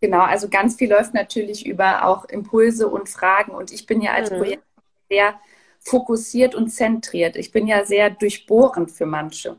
Genau, 0.00 0.20
also 0.20 0.48
ganz 0.48 0.76
viel 0.76 0.90
läuft 0.90 1.14
natürlich 1.14 1.66
über 1.66 2.04
auch 2.04 2.26
Impulse 2.26 2.88
und 2.88 3.08
Fragen. 3.08 3.52
Und 3.52 3.72
ich 3.72 3.86
bin 3.86 4.00
ja 4.00 4.12
als 4.12 4.30
mhm. 4.30 4.38
Projekt 4.38 4.64
sehr 5.08 5.40
fokussiert 5.80 6.54
und 6.54 6.68
zentriert. 6.68 7.36
Ich 7.36 7.52
bin 7.52 7.66
ja 7.66 7.84
sehr 7.84 8.10
durchbohrend 8.10 8.90
für 8.90 9.06
manche. 9.06 9.56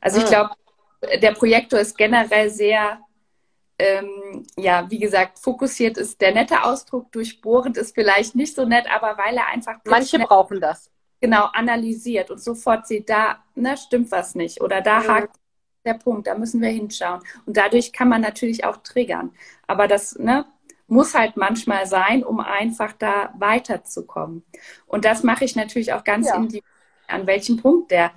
Also 0.00 0.18
mhm. 0.18 0.24
ich 0.24 0.30
glaube, 0.30 0.50
der 1.22 1.32
Projektor 1.32 1.80
ist 1.80 1.96
generell 1.96 2.50
sehr 2.50 3.00
ähm, 3.80 4.44
ja, 4.58 4.86
wie 4.90 4.98
gesagt, 4.98 5.38
fokussiert 5.38 5.96
ist 5.96 6.20
der 6.20 6.34
nette 6.34 6.64
Ausdruck, 6.64 7.10
durchbohrend 7.12 7.78
ist 7.78 7.94
vielleicht 7.94 8.34
nicht 8.34 8.54
so 8.54 8.66
nett, 8.66 8.86
aber 8.92 9.16
weil 9.16 9.36
er 9.36 9.46
einfach. 9.46 9.76
Manche 9.84 10.18
brauchen 10.18 10.60
das. 10.60 10.90
Genau, 11.20 11.46
analysiert 11.52 12.30
und 12.30 12.42
sofort 12.42 12.86
sieht, 12.86 13.08
da 13.10 13.42
ne, 13.54 13.76
stimmt 13.76 14.10
was 14.10 14.34
nicht 14.34 14.60
oder 14.60 14.80
da 14.80 15.00
mhm. 15.00 15.08
hakt 15.08 15.36
der 15.84 15.94
Punkt, 15.94 16.26
da 16.26 16.34
müssen 16.36 16.60
wir 16.60 16.68
hinschauen. 16.68 17.20
Und 17.46 17.56
dadurch 17.56 17.92
kann 17.92 18.08
man 18.08 18.20
natürlich 18.20 18.64
auch 18.64 18.78
triggern. 18.78 19.32
Aber 19.66 19.88
das 19.88 20.18
ne, 20.18 20.44
muss 20.86 21.14
halt 21.14 21.36
manchmal 21.36 21.86
sein, 21.86 22.24
um 22.24 22.40
einfach 22.40 22.92
da 22.92 23.32
weiterzukommen. 23.38 24.44
Und 24.86 25.04
das 25.04 25.22
mache 25.22 25.44
ich 25.44 25.56
natürlich 25.56 25.92
auch 25.92 26.04
ganz 26.04 26.28
ja. 26.28 26.36
individuell, 26.36 26.64
an 27.08 27.26
welchem 27.26 27.56
Punkt 27.56 27.90
der 27.90 28.12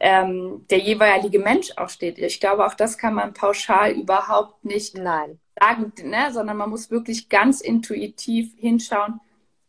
ähm, 0.00 0.64
der 0.70 0.78
jeweilige 0.78 1.38
Mensch 1.38 1.72
auch 1.76 1.88
steht. 1.88 2.18
Ich 2.18 2.40
glaube, 2.40 2.64
auch 2.66 2.74
das 2.74 2.98
kann 2.98 3.14
man 3.14 3.34
pauschal 3.34 3.92
überhaupt 3.92 4.64
nicht 4.64 4.96
Nein. 4.96 5.40
sagen, 5.58 5.92
ne? 6.04 6.32
sondern 6.32 6.56
man 6.56 6.70
muss 6.70 6.90
wirklich 6.90 7.28
ganz 7.28 7.60
intuitiv 7.60 8.52
hinschauen, 8.56 9.20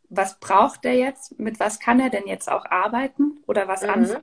was 0.10 0.39
braucht 0.39 0.86
er 0.86 0.93
jetzt, 0.93 1.39
mit 1.39 1.60
was 1.60 1.80
kann 1.80 1.99
er 1.99 2.10
denn 2.10 2.28
jetzt 2.28 2.49
auch 2.49 2.65
arbeiten 2.65 3.39
oder 3.47 3.67
was 3.67 3.84
mhm. 3.84 3.89
anfangen. 3.89 4.21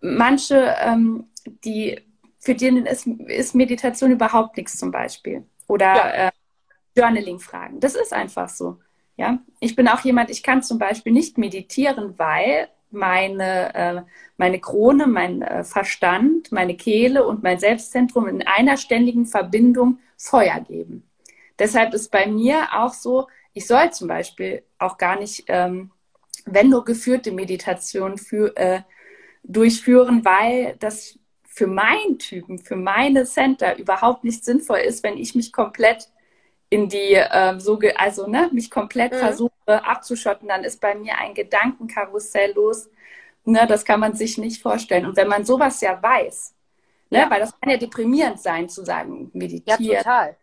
Manche, 0.00 0.76
ähm, 0.80 1.28
die, 1.64 2.00
für 2.44 2.54
denen 2.54 2.84
ist, 2.84 3.06
ist 3.06 3.54
Meditation 3.54 4.10
überhaupt 4.10 4.56
nichts 4.58 4.76
zum 4.76 4.90
Beispiel. 4.90 5.44
Oder 5.66 5.94
ja. 5.94 6.10
äh, 6.26 6.30
Journaling-Fragen. 6.96 7.80
Das 7.80 7.94
ist 7.94 8.12
einfach 8.12 8.50
so. 8.50 8.78
Ja, 9.16 9.38
ich 9.60 9.76
bin 9.76 9.88
auch 9.88 10.00
jemand, 10.00 10.30
ich 10.30 10.42
kann 10.42 10.62
zum 10.62 10.78
Beispiel 10.78 11.12
nicht 11.12 11.38
meditieren, 11.38 12.18
weil 12.18 12.68
meine, 12.90 13.74
äh, 13.74 14.02
meine 14.36 14.60
Krone, 14.60 15.06
mein 15.06 15.40
äh, 15.40 15.64
Verstand, 15.64 16.52
meine 16.52 16.76
Kehle 16.76 17.26
und 17.26 17.42
mein 17.42 17.58
Selbstzentrum 17.58 18.28
in 18.28 18.46
einer 18.46 18.76
ständigen 18.76 19.24
Verbindung 19.24 19.98
Feuer 20.16 20.60
geben. 20.60 21.08
Deshalb 21.58 21.94
ist 21.94 22.10
bei 22.10 22.26
mir 22.26 22.68
auch 22.72 22.92
so, 22.92 23.28
ich 23.52 23.66
soll 23.66 23.90
zum 23.92 24.08
Beispiel 24.08 24.64
auch 24.78 24.98
gar 24.98 25.18
nicht, 25.18 25.44
ähm, 25.48 25.92
wenn 26.44 26.68
nur 26.68 26.84
geführte 26.84 27.32
Meditation 27.32 28.18
für, 28.18 28.54
äh, 28.56 28.80
durchführen, 29.44 30.24
weil 30.24 30.76
das 30.78 31.18
für 31.54 31.68
meinen 31.68 32.18
Typen, 32.18 32.58
für 32.58 32.74
meine 32.74 33.24
Center 33.24 33.78
überhaupt 33.78 34.24
nicht 34.24 34.44
sinnvoll 34.44 34.78
ist, 34.78 35.04
wenn 35.04 35.16
ich 35.16 35.36
mich 35.36 35.52
komplett 35.52 36.08
in 36.68 36.88
die, 36.88 37.14
äh, 37.14 37.60
so, 37.60 37.78
also 37.94 38.26
ne, 38.26 38.50
mich 38.52 38.72
komplett 38.72 39.12
mhm. 39.12 39.18
versuche 39.18 39.52
abzuschotten, 39.66 40.48
dann 40.48 40.64
ist 40.64 40.80
bei 40.80 40.96
mir 40.96 41.16
ein 41.18 41.32
Gedankenkarussell 41.32 42.52
los. 42.54 42.90
Ne, 43.44 43.66
das 43.68 43.84
kann 43.84 44.00
man 44.00 44.14
sich 44.14 44.36
nicht 44.36 44.60
vorstellen. 44.60 45.06
Und 45.06 45.16
wenn 45.16 45.28
man 45.28 45.44
sowas 45.44 45.80
ja 45.80 46.02
weiß, 46.02 46.54
ne, 47.10 47.18
ja. 47.20 47.30
weil 47.30 47.38
das 47.38 47.58
kann 47.60 47.70
ja 47.70 47.76
deprimierend 47.76 48.40
sein, 48.40 48.68
zu 48.68 48.84
sagen, 48.84 49.30
meditieren. 49.32 49.84
Ja, 49.84 49.98
total. 49.98 50.36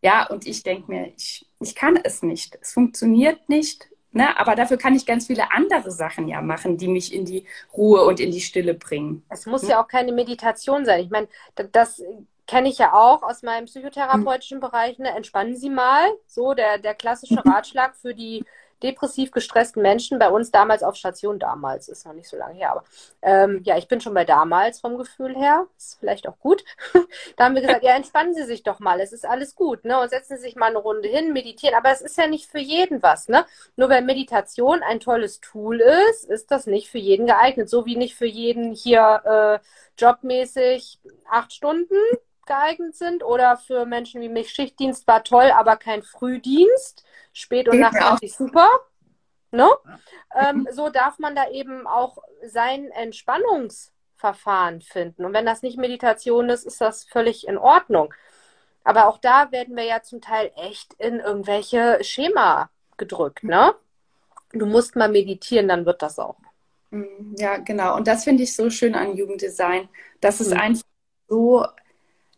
Ja, 0.00 0.26
und 0.28 0.46
ich 0.46 0.62
denke 0.62 0.90
mir, 0.90 1.12
ich, 1.14 1.46
ich 1.60 1.74
kann 1.74 1.98
es 2.02 2.22
nicht. 2.22 2.58
Es 2.62 2.72
funktioniert 2.72 3.50
nicht. 3.50 3.88
Ne? 4.14 4.38
Aber 4.38 4.54
dafür 4.54 4.76
kann 4.76 4.94
ich 4.94 5.06
ganz 5.06 5.26
viele 5.26 5.50
andere 5.50 5.90
Sachen 5.90 6.28
ja 6.28 6.40
machen, 6.40 6.78
die 6.78 6.86
mich 6.86 7.12
in 7.12 7.24
die 7.24 7.44
Ruhe 7.76 8.04
und 8.04 8.20
in 8.20 8.30
die 8.30 8.40
Stille 8.40 8.72
bringen. 8.72 9.24
Es 9.28 9.44
muss 9.44 9.62
hm? 9.62 9.70
ja 9.70 9.82
auch 9.82 9.88
keine 9.88 10.12
Meditation 10.12 10.84
sein. 10.84 11.00
Ich 11.00 11.10
meine, 11.10 11.26
das 11.72 12.00
kenne 12.46 12.68
ich 12.68 12.78
ja 12.78 12.92
auch 12.92 13.24
aus 13.24 13.42
meinem 13.42 13.64
psychotherapeutischen 13.64 14.56
hm. 14.56 14.60
Bereich. 14.60 14.98
Ne? 14.98 15.10
Entspannen 15.10 15.56
Sie 15.56 15.68
mal. 15.68 16.06
So 16.28 16.54
der, 16.54 16.78
der 16.78 16.94
klassische 16.94 17.42
Ratschlag 17.44 17.96
für 17.96 18.14
die 18.14 18.44
depressiv 18.84 19.30
gestressten 19.30 19.82
Menschen 19.82 20.18
bei 20.18 20.28
uns 20.28 20.50
damals 20.50 20.82
auf 20.82 20.94
Station, 20.94 21.38
damals 21.38 21.88
ist 21.88 22.04
noch 22.04 22.12
nicht 22.12 22.28
so 22.28 22.36
lange 22.36 22.54
her, 22.54 22.70
aber 22.72 22.84
ähm, 23.22 23.62
ja, 23.64 23.78
ich 23.78 23.88
bin 23.88 24.00
schon 24.00 24.12
bei 24.14 24.24
damals 24.24 24.80
vom 24.80 24.98
Gefühl 24.98 25.34
her, 25.34 25.66
ist 25.76 25.98
vielleicht 25.98 26.28
auch 26.28 26.38
gut. 26.38 26.62
da 27.36 27.44
haben 27.44 27.54
wir 27.54 27.62
gesagt, 27.62 27.82
ja, 27.82 27.96
entspannen 27.96 28.34
Sie 28.34 28.44
sich 28.44 28.62
doch 28.62 28.80
mal, 28.80 29.00
es 29.00 29.12
ist 29.12 29.26
alles 29.26 29.54
gut, 29.54 29.84
ne? 29.84 29.98
Und 30.00 30.10
setzen 30.10 30.36
Sie 30.36 30.42
sich 30.42 30.56
mal 30.56 30.66
eine 30.66 30.78
Runde 30.78 31.08
hin, 31.08 31.32
meditieren, 31.32 31.74
aber 31.74 31.90
es 31.90 32.02
ist 32.02 32.18
ja 32.18 32.26
nicht 32.26 32.50
für 32.50 32.58
jeden 32.60 33.02
was, 33.02 33.28
ne? 33.28 33.46
Nur 33.76 33.88
weil 33.88 34.02
Meditation 34.02 34.82
ein 34.82 35.00
tolles 35.00 35.40
Tool 35.40 35.80
ist, 35.80 36.24
ist 36.24 36.50
das 36.50 36.66
nicht 36.66 36.90
für 36.90 36.98
jeden 36.98 37.26
geeignet, 37.26 37.70
so 37.70 37.86
wie 37.86 37.96
nicht 37.96 38.14
für 38.14 38.26
jeden 38.26 38.74
hier 38.74 39.60
äh, 39.62 39.66
jobmäßig 39.98 41.00
acht 41.30 41.52
Stunden 41.52 41.96
geeignet 42.46 42.96
sind 42.96 43.22
oder 43.24 43.56
für 43.56 43.86
Menschen 43.86 44.20
wie 44.20 44.28
mich 44.28 44.50
Schichtdienst 44.50 45.06
war 45.06 45.24
toll, 45.24 45.50
aber 45.50 45.76
kein 45.76 46.02
Frühdienst. 46.02 47.04
Spät 47.32 47.68
und 47.68 47.80
Nacht 47.80 48.22
ich 48.22 48.34
super. 48.34 48.68
Ne? 49.50 49.68
Ähm, 50.34 50.66
so 50.72 50.88
darf 50.88 51.18
man 51.18 51.34
da 51.34 51.48
eben 51.48 51.86
auch 51.86 52.18
sein 52.44 52.90
Entspannungsverfahren 52.90 54.80
finden. 54.80 55.24
Und 55.24 55.32
wenn 55.32 55.46
das 55.46 55.62
nicht 55.62 55.78
Meditation 55.78 56.48
ist, 56.48 56.66
ist 56.66 56.80
das 56.80 57.04
völlig 57.04 57.46
in 57.46 57.58
Ordnung. 57.58 58.12
Aber 58.82 59.06
auch 59.06 59.18
da 59.18 59.50
werden 59.52 59.76
wir 59.76 59.84
ja 59.84 60.02
zum 60.02 60.20
Teil 60.20 60.52
echt 60.56 60.94
in 60.94 61.20
irgendwelche 61.20 61.98
Schema 62.02 62.70
gedrückt, 62.96 63.44
ne? 63.44 63.74
Du 64.52 64.66
musst 64.66 64.94
mal 64.94 65.08
meditieren, 65.08 65.66
dann 65.68 65.86
wird 65.86 66.02
das 66.02 66.18
auch. 66.18 66.36
Mhm, 66.90 67.34
ja, 67.38 67.56
genau. 67.56 67.96
Und 67.96 68.06
das 68.06 68.24
finde 68.24 68.44
ich 68.44 68.54
so 68.54 68.70
schön 68.70 68.94
an 68.94 69.16
Jugenddesign, 69.16 69.88
dass 70.20 70.40
es 70.40 70.50
mhm. 70.50 70.60
einfach 70.60 70.84
so 71.28 71.66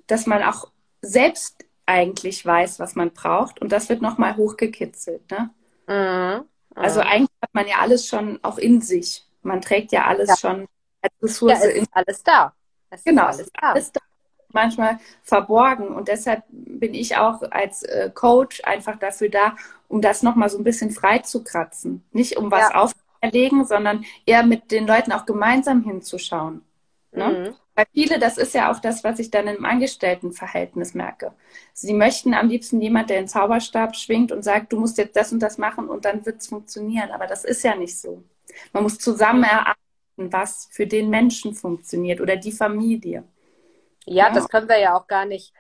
dass 0.07 0.27
man 0.27 0.42
auch 0.42 0.71
selbst 1.03 1.64
eigentlich 1.87 2.45
weiß, 2.45 2.81
was 2.81 2.95
man 2.95 3.12
braucht 3.12 3.61
und 3.61 3.71
das 3.71 3.88
wird 3.88 4.03
nochmal 4.03 4.37
hochgekitzelt. 4.37 5.23
Ne? 5.31 5.51
Mhm. 5.87 6.45
Also 6.75 7.01
mhm. 7.01 7.07
eigentlich 7.07 7.37
hat 7.42 7.55
man 7.55 7.66
ja 7.66 7.77
alles 7.81 8.07
schon 8.07 8.38
auch 8.42 8.59
in 8.59 8.81
sich. 8.81 9.25
Man 9.42 9.61
trägt 9.61 9.92
ja 9.92 10.07
alles 10.07 10.29
ja. 10.29 10.37
schon 10.37 10.66
als 11.01 11.12
Ressource. 11.23 11.62
Ja, 11.62 11.71
ist 11.71 11.88
alles 11.92 12.23
da. 12.23 12.53
Es 12.90 13.05
genau, 13.05 13.27
alles, 13.27 13.51
da. 13.53 13.71
alles 13.71 13.92
da. 13.92 14.01
Manchmal 14.53 14.99
verborgen 15.23 15.88
und 15.88 16.09
deshalb 16.09 16.45
bin 16.49 16.95
ich 16.95 17.16
auch 17.16 17.42
als 17.51 17.83
äh, 17.83 18.11
Coach 18.12 18.62
einfach 18.64 18.99
dafür 18.99 19.29
da, 19.29 19.57
um 19.88 20.01
das 20.01 20.23
nochmal 20.23 20.49
so 20.49 20.59
ein 20.59 20.64
bisschen 20.64 20.90
frei 20.90 21.19
zu 21.19 21.45
kratzen. 21.45 22.05
Nicht 22.12 22.37
um 22.37 22.51
was 22.51 22.71
ja. 22.71 22.75
aufzuerlegen, 22.75 23.66
sondern 23.66 24.05
eher 24.25 24.45
mit 24.45 24.71
den 24.71 24.87
Leuten 24.87 25.12
auch 25.12 25.27
gemeinsam 25.27 25.83
hinzuschauen. 25.83 26.62
Ne? 27.16 27.29
Mhm. 27.29 27.55
Weil 27.74 27.87
viele, 27.92 28.18
das 28.18 28.38
ist 28.38 28.55
ja 28.55 28.70
auch 28.70 28.79
das, 28.79 29.02
was 29.05 29.18
ich 29.18 29.31
dann 29.31 29.48
im 29.48 29.64
Angestelltenverhältnis 29.64 30.94
merke. 30.94 31.33
Sie 31.72 31.94
möchten 31.94 32.35
am 32.35 32.48
liebsten 32.48 32.81
jemand, 32.81 33.11
der 33.11 33.18
den 33.18 33.29
Zauberstab 33.29 33.96
schwingt 33.96 34.33
und 34.33 34.42
sagt, 34.42 34.72
du 34.72 34.79
musst 34.79 34.98
jetzt 34.98 35.16
das 35.16 35.33
und 35.33 35.40
das 35.40 35.59
machen 35.59 35.88
und 35.88 36.05
dann 36.05 36.24
wird 36.24 36.40
es 36.40 36.48
funktionieren. 36.48 37.11
Aber 37.11 37.26
das 37.26 37.44
ist 37.44 37.62
ja 37.62 37.74
nicht 37.74 37.98
so. 37.98 38.22
Man 38.72 38.83
muss 38.83 38.98
zusammen 38.98 39.44
erarbeiten, 39.44 39.76
was 40.16 40.68
für 40.70 40.87
den 40.87 41.11
Menschen 41.11 41.55
funktioniert 41.55 42.20
oder 42.20 42.37
die 42.37 42.52
Familie. 42.52 43.24
Ja, 44.05 44.29
ja, 44.29 44.35
das 44.35 44.48
können 44.48 44.68
wir 44.68 44.79
ja 44.79 44.96
auch 44.96 45.07
gar 45.07 45.24
nicht. 45.24 45.52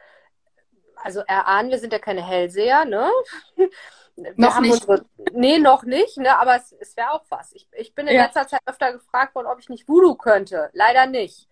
Also 0.96 1.20
erahnen, 1.20 1.70
wir 1.70 1.78
sind 1.78 1.92
ja 1.92 1.98
keine 1.98 2.26
Hellseher, 2.26 2.84
ne? 2.84 3.10
Wir 4.16 4.32
noch 4.36 4.60
nicht. 4.60 4.72
Unsere, 4.72 5.04
nee, 5.32 5.58
noch 5.58 5.84
nicht, 5.84 6.16
ne? 6.16 6.38
aber 6.38 6.56
es, 6.56 6.74
es 6.80 6.96
wäre 6.96 7.12
auch 7.12 7.24
was. 7.28 7.52
Ich, 7.52 7.68
ich 7.72 7.94
bin 7.94 8.06
in 8.06 8.16
ja. 8.16 8.24
letzter 8.24 8.48
Zeit 8.48 8.60
öfter 8.66 8.92
gefragt 8.92 9.34
worden, 9.34 9.46
ob 9.46 9.58
ich 9.58 9.68
nicht 9.68 9.88
Voodoo 9.88 10.14
könnte. 10.14 10.70
Leider 10.72 11.06
nicht. 11.06 11.48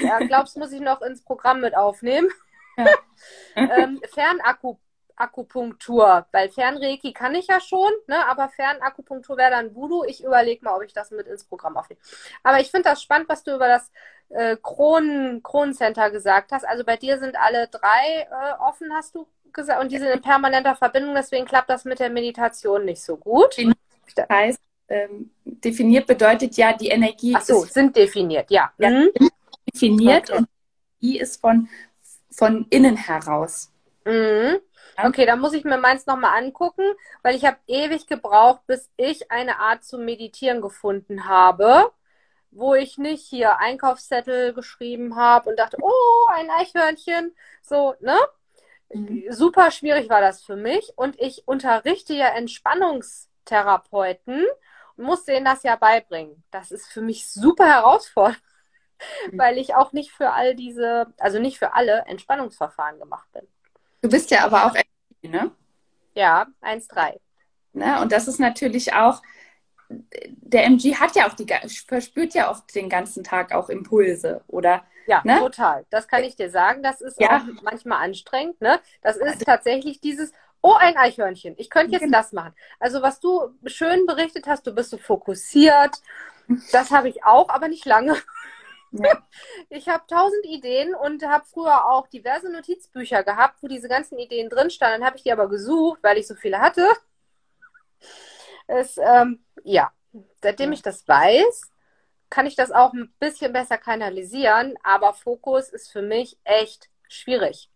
Ja, 0.00 0.18
glaubst 0.20 0.56
muss 0.56 0.72
ich 0.72 0.80
noch 0.80 1.02
ins 1.02 1.22
Programm 1.22 1.60
mit 1.60 1.76
aufnehmen? 1.76 2.30
Ja. 2.76 2.86
ähm, 3.56 4.00
Fernakupunktur, 4.14 6.26
weil 6.32 6.48
Fernreiki 6.48 7.12
kann 7.12 7.34
ich 7.34 7.48
ja 7.48 7.60
schon, 7.60 7.92
ne? 8.06 8.26
aber 8.26 8.48
Fernakupunktur 8.48 9.36
wäre 9.36 9.50
dann 9.50 9.74
Voodoo. 9.74 10.04
Ich 10.04 10.24
überlege 10.24 10.64
mal, 10.64 10.76
ob 10.76 10.82
ich 10.82 10.94
das 10.94 11.10
mit 11.10 11.26
ins 11.26 11.44
Programm 11.44 11.76
aufnehme. 11.76 12.00
Aber 12.42 12.60
ich 12.60 12.70
finde 12.70 12.88
das 12.88 13.02
spannend, 13.02 13.28
was 13.28 13.44
du 13.44 13.54
über 13.54 13.68
das 13.68 13.92
äh, 14.30 14.56
Kronen, 14.62 15.42
Kronencenter 15.42 16.10
gesagt 16.10 16.52
hast. 16.52 16.64
Also 16.64 16.84
bei 16.84 16.96
dir 16.96 17.18
sind 17.18 17.36
alle 17.36 17.68
drei 17.68 18.28
äh, 18.30 18.54
offen, 18.60 18.94
hast 18.94 19.14
du 19.14 19.28
gesagt, 19.52 19.82
und 19.82 19.92
die 19.92 19.98
sind 19.98 20.08
in 20.08 20.20
permanenter 20.20 20.76
Verbindung, 20.76 21.14
deswegen 21.14 21.46
klappt 21.46 21.70
das 21.70 21.84
mit 21.84 22.00
der 22.00 22.10
Meditation 22.10 22.84
nicht 22.84 23.02
so 23.02 23.16
gut. 23.16 23.56
Das 24.14 24.28
heißt, 24.28 24.60
ähm, 24.88 25.30
definiert 25.44 26.06
bedeutet 26.06 26.56
ja, 26.56 26.72
die 26.72 26.88
Energie. 26.88 27.34
Ach 27.36 27.42
so, 27.42 27.64
sind 27.64 27.94
definiert, 27.96 28.50
ja. 28.50 28.72
ja 28.78 28.90
mhm. 28.90 29.10
Definiert 29.72 30.30
okay. 30.30 30.38
und 30.38 30.48
die 31.02 31.18
ist 31.18 31.40
von, 31.40 31.68
von 32.30 32.66
innen 32.70 32.96
heraus. 32.96 33.70
Mhm. 34.04 34.58
Okay, 35.00 35.26
dann 35.26 35.38
muss 35.38 35.52
ich 35.52 35.64
mir 35.64 35.78
meins 35.78 36.06
nochmal 36.06 36.42
angucken, 36.42 36.82
weil 37.22 37.36
ich 37.36 37.44
habe 37.44 37.58
ewig 37.68 38.08
gebraucht, 38.08 38.62
bis 38.66 38.90
ich 38.96 39.30
eine 39.30 39.60
Art 39.60 39.84
zu 39.84 39.96
meditieren 39.96 40.60
gefunden 40.60 41.28
habe, 41.28 41.92
wo 42.50 42.74
ich 42.74 42.98
nicht 42.98 43.24
hier 43.24 43.58
Einkaufszettel 43.58 44.54
geschrieben 44.54 45.14
habe 45.14 45.50
und 45.50 45.58
dachte, 45.58 45.76
oh, 45.80 46.26
ein 46.34 46.50
Eichhörnchen, 46.50 47.32
so, 47.62 47.94
ne? 48.00 48.16
Mhm. 48.92 49.24
Super 49.30 49.70
schwierig 49.70 50.08
war 50.08 50.20
das 50.20 50.42
für 50.42 50.56
mich 50.56 50.92
und 50.96 51.20
ich 51.20 51.46
unterrichte 51.46 52.14
ja 52.14 52.28
Entspannungstherapeuten 52.28 54.46
und 54.96 55.04
muss 55.04 55.24
denen 55.24 55.44
das 55.44 55.62
ja 55.62 55.76
beibringen. 55.76 56.42
Das 56.50 56.70
ist 56.70 56.86
für 56.86 57.02
mich 57.02 57.28
super 57.28 57.66
herausfordernd, 57.66 58.42
mhm. 59.30 59.38
weil 59.38 59.58
ich 59.58 59.74
auch 59.74 59.92
nicht 59.92 60.10
für 60.10 60.32
all 60.32 60.54
diese, 60.54 61.12
also 61.18 61.38
nicht 61.38 61.58
für 61.58 61.74
alle 61.74 62.04
Entspannungsverfahren 62.06 62.98
gemacht 62.98 63.30
bin. 63.32 63.46
Du 64.00 64.08
bist 64.08 64.30
ja 64.30 64.44
aber 64.44 64.66
auch 64.66 64.74
ne? 65.22 65.50
Ja, 66.14 66.46
1,3. 66.62 67.18
Ne? 67.72 68.00
Und 68.00 68.12
das 68.12 68.28
ist 68.28 68.40
natürlich 68.40 68.92
auch, 68.92 69.22
der 69.88 70.64
MG 70.64 70.96
hat 70.96 71.16
ja 71.16 71.28
auch 71.28 71.34
die, 71.34 71.46
verspürt 71.86 72.34
ja 72.34 72.50
oft 72.50 72.74
den 72.74 72.88
ganzen 72.88 73.24
Tag 73.24 73.52
auch 73.52 73.68
Impulse, 73.68 74.42
oder? 74.46 74.84
Ja, 75.08 75.22
ne? 75.24 75.38
total. 75.38 75.86
Das 75.88 76.06
kann 76.06 76.22
ich 76.22 76.36
dir 76.36 76.50
sagen. 76.50 76.82
Das 76.82 77.00
ist 77.00 77.18
ja. 77.18 77.38
auch 77.38 77.62
manchmal 77.62 78.04
anstrengend. 78.04 78.60
Ne? 78.60 78.78
Das 79.00 79.16
ist 79.16 79.22
also 79.22 79.44
tatsächlich 79.44 80.00
dieses, 80.00 80.32
oh, 80.60 80.74
ein 80.74 80.98
Eichhörnchen. 80.98 81.54
Ich 81.56 81.70
könnte 81.70 81.92
jetzt 81.92 82.02
genau. 82.02 82.18
das 82.18 82.32
machen. 82.32 82.54
Also 82.78 83.00
was 83.00 83.18
du 83.18 83.48
schön 83.64 84.04
berichtet 84.04 84.46
hast, 84.46 84.66
du 84.66 84.72
bist 84.72 84.90
so 84.90 84.98
fokussiert. 84.98 85.96
Das 86.72 86.90
habe 86.90 87.08
ich 87.08 87.24
auch, 87.24 87.48
aber 87.48 87.68
nicht 87.68 87.86
lange. 87.86 88.16
Ja. 88.92 89.22
Ich 89.70 89.88
habe 89.88 90.04
tausend 90.06 90.46
Ideen 90.46 90.94
und 90.94 91.22
habe 91.22 91.44
früher 91.44 91.90
auch 91.90 92.06
diverse 92.08 92.50
Notizbücher 92.50 93.22
gehabt, 93.22 93.62
wo 93.62 93.68
diese 93.68 93.88
ganzen 93.88 94.18
Ideen 94.18 94.48
drin 94.48 94.70
standen. 94.70 95.00
Dann 95.00 95.06
habe 95.06 95.18
ich 95.18 95.24
die 95.24 95.32
aber 95.32 95.48
gesucht, 95.48 96.00
weil 96.02 96.16
ich 96.16 96.26
so 96.26 96.34
viele 96.34 96.58
hatte. 96.58 96.86
Es, 98.66 98.96
ähm, 98.96 99.44
ja, 99.62 99.92
seitdem 100.42 100.72
ich 100.72 100.80
das 100.80 101.06
weiß, 101.06 101.70
kann 102.30 102.46
ich 102.46 102.56
das 102.56 102.70
auch 102.70 102.92
ein 102.92 103.12
bisschen 103.20 103.52
besser 103.52 103.78
kanalisieren, 103.78 104.74
aber 104.82 105.14
Fokus 105.14 105.70
ist 105.70 105.90
für 105.90 106.02
mich 106.02 106.38
echt 106.44 106.88
schwierig. 107.08 107.70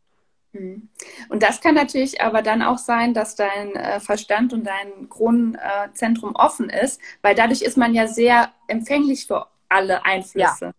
Mhm. 0.53 0.89
Und 1.29 1.43
das 1.43 1.61
kann 1.61 1.75
natürlich 1.75 2.21
aber 2.21 2.43
dann 2.43 2.63
auch 2.63 2.79
sein, 2.79 3.15
dass 3.15 3.35
dein 3.35 3.75
äh, 3.75 4.01
Verstand 4.01 4.53
und 4.53 4.65
dein 4.65 5.09
Kronenzentrum 5.09 6.35
offen 6.35 6.69
ist, 6.69 7.01
weil 7.23 7.35
dadurch 7.35 7.63
ist 7.63 7.77
man 7.77 7.95
ja 7.95 8.07
sehr 8.07 8.53
empfänglich 8.69 9.27
für 9.27 9.47
alle 9.69 10.05
Einflüsse. 10.05 10.75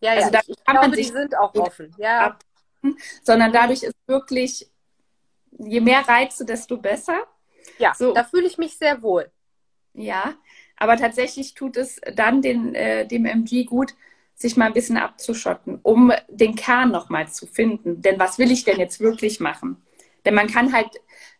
Ja, 0.00 0.12
ja, 0.12 0.12
also 0.12 0.30
ja. 0.30 0.40
ich, 0.42 0.50
ich 0.50 0.64
kann 0.64 0.74
glaube, 0.74 0.88
man 0.88 0.96
sich 0.96 1.06
die 1.06 1.12
sind 1.12 1.36
auch 1.36 1.54
offen. 1.54 1.94
Ja. 1.98 2.38
Sondern 3.22 3.52
dadurch 3.52 3.82
ist 3.82 3.96
wirklich, 4.06 4.70
je 5.52 5.80
mehr 5.80 6.06
Reize, 6.06 6.44
desto 6.44 6.76
besser. 6.76 7.22
Ja, 7.78 7.94
so. 7.94 8.12
da 8.12 8.24
fühle 8.24 8.46
ich 8.46 8.58
mich 8.58 8.76
sehr 8.76 9.00
wohl. 9.02 9.30
Ja, 9.94 10.34
aber 10.76 10.96
tatsächlich 10.96 11.54
tut 11.54 11.76
es 11.76 12.00
dann 12.14 12.42
den, 12.42 12.74
äh, 12.74 13.06
dem 13.06 13.26
MG 13.26 13.64
gut, 13.64 13.94
sich 14.34 14.56
mal 14.56 14.66
ein 14.66 14.72
bisschen 14.72 14.96
abzuschotten, 14.96 15.78
um 15.82 16.12
den 16.28 16.56
Kern 16.56 16.90
nochmal 16.90 17.28
zu 17.28 17.46
finden. 17.46 18.02
Denn 18.02 18.18
was 18.18 18.38
will 18.38 18.50
ich 18.50 18.64
denn 18.64 18.78
jetzt 18.78 19.00
wirklich 19.00 19.40
machen? 19.40 19.82
Denn 20.24 20.34
man 20.34 20.48
kann 20.48 20.72
halt 20.72 20.90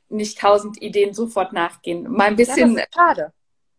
nicht 0.09 0.39
tausend 0.39 0.81
Ideen 0.81 1.15
sofort 1.15 1.53
nachgehen. 1.53 2.11
Mal 2.11 2.29
ein 2.29 2.37
bisschen. 2.37 2.77
Ja, 2.77 2.85
das 2.85 2.85
ist 2.85 2.95
schade. 2.95 3.33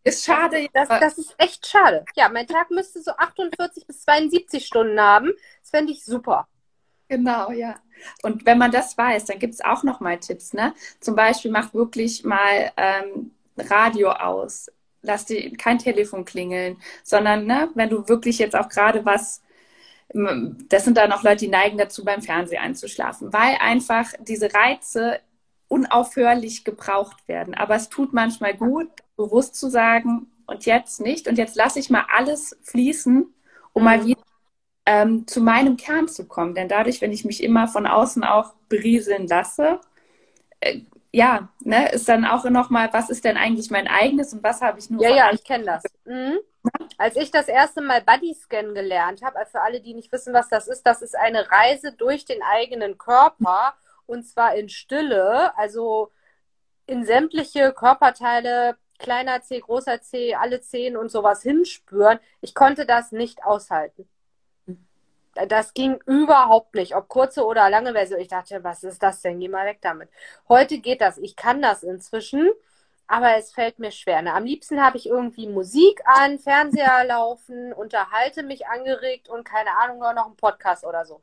Ist 0.03 0.26
schade. 0.26 0.68
Das, 0.74 0.89
das, 0.89 1.18
ist 1.18 1.36
echt 1.38 1.66
schade. 1.66 2.06
Ja, 2.16 2.30
mein 2.30 2.45
Tag 2.45 2.70
müsste 2.70 3.01
so 3.01 3.12
48 3.12 3.88
bis 3.88 4.01
72 4.01 4.66
Stunden 4.66 4.99
haben. 4.99 5.32
Das 5.62 5.72
fände 5.72 5.91
ich 5.93 6.03
super. 6.03 6.47
Genau, 7.08 7.51
ja. 7.51 7.76
Und 8.24 8.45
wenn 8.45 8.58
man 8.58 8.72
das 8.72 8.97
weiß, 8.97 9.26
dann 9.26 9.39
gibt 9.39 9.53
es 9.53 9.62
auch 9.64 9.84
noch 9.84 9.99
mal 9.99 10.20
Tipps. 10.20 10.53
Ne? 10.53 10.74
Zum 10.99 11.16
Beispiel 11.16 11.51
mach 11.51 11.74
wirklich 11.74 12.24
mal 12.24 12.72
ähm, 12.78 13.32
Radio 13.58 14.12
aus, 14.12 14.72
lass 15.06 15.26
die, 15.26 15.51
kein 15.53 15.80
Telefon 15.80 16.26
klingeln, 16.26 16.78
sondern 17.03 17.45
ne, 17.45 17.70
wenn 17.76 17.89
du 17.89 18.08
wirklich 18.08 18.39
jetzt 18.39 18.56
auch 18.56 18.70
gerade 18.70 19.06
was, 19.06 19.41
das 20.10 20.86
sind 20.86 20.97
dann 20.97 21.12
auch 21.12 21.24
Leute, 21.24 21.45
die 21.45 21.47
neigen 21.47 21.78
dazu, 21.78 22.06
beim 22.06 22.22
Fernsehen 22.22 22.62
einzuschlafen, 22.62 23.34
weil 23.34 23.58
einfach 23.60 24.12
diese 24.20 24.53
Reize 24.53 25.20
unaufhörlich 25.68 26.64
gebraucht 26.64 27.28
werden. 27.28 27.53
Aber 27.56 27.76
es 27.76 27.89
tut 27.89 28.14
manchmal 28.14 28.56
gut, 28.56 28.89
bewusst 29.18 29.56
zu 29.56 29.70
sagen, 29.70 30.28
und 30.47 30.66
jetzt 30.66 31.01
nicht, 31.01 31.28
und 31.28 31.38
jetzt 31.38 31.56
lasse 31.56 31.80
ich 31.80 31.89
mal 31.89 32.06
alles 32.16 32.56
fließen, 32.62 33.34
um 33.74 33.82
mhm. 33.82 33.86
mal 33.86 34.06
wieder 34.06 34.22
ähm, 34.86 35.26
zu 35.28 35.41
meinem 35.41 35.78
Kern 35.78 36.08
zu 36.08 36.28
kommen. 36.28 36.53
Denn 36.53 36.70
dadurch, 36.70 37.01
wenn 37.01 37.12
ich 37.12 37.26
mich 37.26 37.41
immer 37.43 37.68
von 37.68 37.88
außen 37.88 38.24
auch 38.24 38.53
berieseln 38.70 39.28
lasse, 39.28 39.80
äh, 40.60 40.82
ja, 41.16 41.47
ne, 41.61 41.91
ist 41.93 42.09
dann 42.09 42.26
auch 42.26 42.43
nochmal, 42.43 42.89
was 42.91 43.09
ist 43.09 43.24
denn 43.24 43.38
eigentlich 43.38 43.72
mein 43.72 43.88
eigenes 43.88 44.34
und 44.34 44.43
was 44.43 44.61
habe 44.61 44.80
ich 44.80 44.89
nur. 44.89 45.01
Ja, 45.01 45.16
ja, 45.16 45.32
ich 45.34 45.45
kenne 45.45 45.63
das. 45.63 45.84
Mhm. 46.03 46.39
Als 46.97 47.16
ich 47.16 47.32
das 47.32 47.47
erste 47.47 47.82
Mal 47.82 48.01
Bodyscan 48.01 48.74
gelernt 48.74 49.22
habe, 49.24 49.38
also 49.38 49.51
für 49.51 49.61
alle, 49.61 49.80
die 49.80 49.93
nicht 49.93 50.11
wissen, 50.11 50.34
was 50.34 50.49
das 50.49 50.68
ist, 50.68 50.84
das 50.84 51.01
ist 51.01 51.16
eine 51.16 51.49
Reise 51.49 51.93
durch 51.93 52.26
den 52.26 52.41
eigenen 52.43 52.97
Körper 52.97 53.76
und 54.07 54.28
zwar 54.28 54.55
in 54.55 54.68
Stille, 54.68 55.57
also 55.57 56.11
in 56.86 57.05
sämtliche 57.05 57.72
Körperteile, 57.72 58.76
kleiner 58.99 59.41
C, 59.41 59.61
großer 59.61 60.01
C, 60.01 60.36
alle 60.36 60.59
Zehen 60.59 60.97
und 60.97 61.09
sowas 61.09 61.41
hinspüren. 61.43 62.20
Ich 62.41 62.53
konnte 62.53 62.86
das 62.86 63.13
nicht 63.13 63.45
aushalten 63.45 64.09
das 65.47 65.73
ging 65.73 65.99
überhaupt 66.05 66.75
nicht, 66.75 66.95
ob 66.95 67.07
kurze 67.09 67.45
oder 67.45 67.69
lange 67.69 67.93
Version. 67.93 68.19
Ich 68.19 68.29
dachte, 68.29 68.63
was 68.63 68.83
ist 68.83 69.03
das 69.03 69.21
denn? 69.21 69.39
Geh 69.39 69.49
mal 69.49 69.65
weg 69.65 69.79
damit. 69.81 70.09
Heute 70.47 70.79
geht 70.79 71.01
das. 71.01 71.17
Ich 71.17 71.36
kann 71.36 71.61
das 71.61 71.83
inzwischen, 71.83 72.49
aber 73.07 73.36
es 73.38 73.51
fällt 73.51 73.77
mir 73.79 73.91
schwer. 73.91 74.21
Na, 74.21 74.36
am 74.36 74.45
liebsten 74.45 74.81
habe 74.81 74.97
ich 74.97 75.07
irgendwie 75.07 75.47
Musik 75.47 76.01
an, 76.05 76.39
Fernseher 76.39 77.03
laufen, 77.05 77.73
unterhalte 77.73 78.43
mich 78.43 78.67
angeregt 78.67 79.29
und 79.29 79.43
keine 79.43 79.77
Ahnung, 79.77 79.99
noch 79.99 80.25
einen 80.25 80.38
Podcast 80.38 80.86
oder 80.86 81.05
so. 81.05 81.21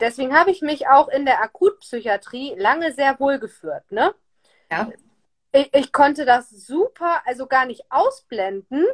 Deswegen 0.00 0.36
habe 0.36 0.50
ich 0.50 0.62
mich 0.62 0.88
auch 0.88 1.08
in 1.08 1.24
der 1.24 1.40
Akutpsychiatrie 1.40 2.56
lange 2.58 2.92
sehr 2.92 3.20
wohl 3.20 3.38
geführt. 3.38 3.84
Ne? 3.90 4.12
Ja 4.70 4.90
ich, 5.56 5.74
ich, 5.74 5.92
konnte 5.92 6.24
das 6.24 6.50
super, 6.50 7.22
also 7.24 7.46
gar 7.46 7.66
nicht 7.66 7.82
ausblenden, 7.88 8.84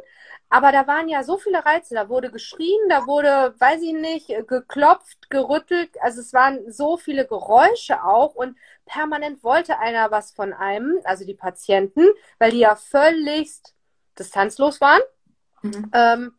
aber 0.49 0.71
da 0.71 0.87
waren 0.87 1.09
ja 1.09 1.23
so 1.23 1.37
viele 1.37 1.65
Reize. 1.65 1.95
Da 1.95 2.09
wurde 2.09 2.31
geschrien, 2.31 2.79
da 2.89 3.05
wurde, 3.05 3.53
weiß 3.59 3.81
ich 3.81 3.93
nicht, 3.93 4.27
geklopft, 4.47 5.29
gerüttelt. 5.29 5.89
Also 6.01 6.21
es 6.21 6.33
waren 6.33 6.71
so 6.71 6.97
viele 6.97 7.27
Geräusche 7.27 8.03
auch 8.03 8.35
und 8.35 8.57
permanent 8.85 9.43
wollte 9.43 9.79
einer 9.79 10.11
was 10.11 10.31
von 10.31 10.53
einem, 10.53 10.99
also 11.03 11.25
die 11.25 11.33
Patienten, 11.33 12.05
weil 12.39 12.51
die 12.51 12.59
ja 12.59 12.75
völligst 12.75 13.75
distanzlos 14.17 14.79
waren. 14.79 15.01
Mhm. 15.63 15.91
Ähm, 15.93 16.35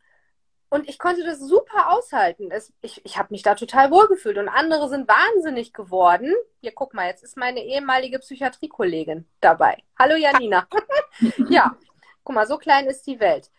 und 0.75 0.89
ich 0.89 0.99
konnte 0.99 1.23
das 1.23 1.39
super 1.39 1.93
aushalten. 1.93 2.51
Es, 2.51 2.73
ich 2.81 3.01
ich 3.05 3.17
habe 3.17 3.29
mich 3.31 3.43
da 3.43 3.55
total 3.55 3.93
wohlgefühlt. 3.93 4.39
Und 4.39 4.49
andere 4.49 4.89
sind 4.89 5.07
wahnsinnig 5.07 5.73
geworden. 5.73 6.35
Hier, 6.63 6.73
guck 6.73 6.95
mal, 6.95 7.07
jetzt 7.07 7.23
ist 7.23 7.37
meine 7.37 7.61
ehemalige 7.61 8.19
Psychiatriekollegin 8.19 9.25
dabei. 9.41 9.85
Hallo 9.97 10.17
Janina. 10.17 10.67
ja, 11.49 11.77
guck 12.25 12.35
mal, 12.35 12.49
so 12.49 12.59
klein 12.59 12.87
ist 12.87 13.07
die 13.07 13.21
Welt. 13.21 13.53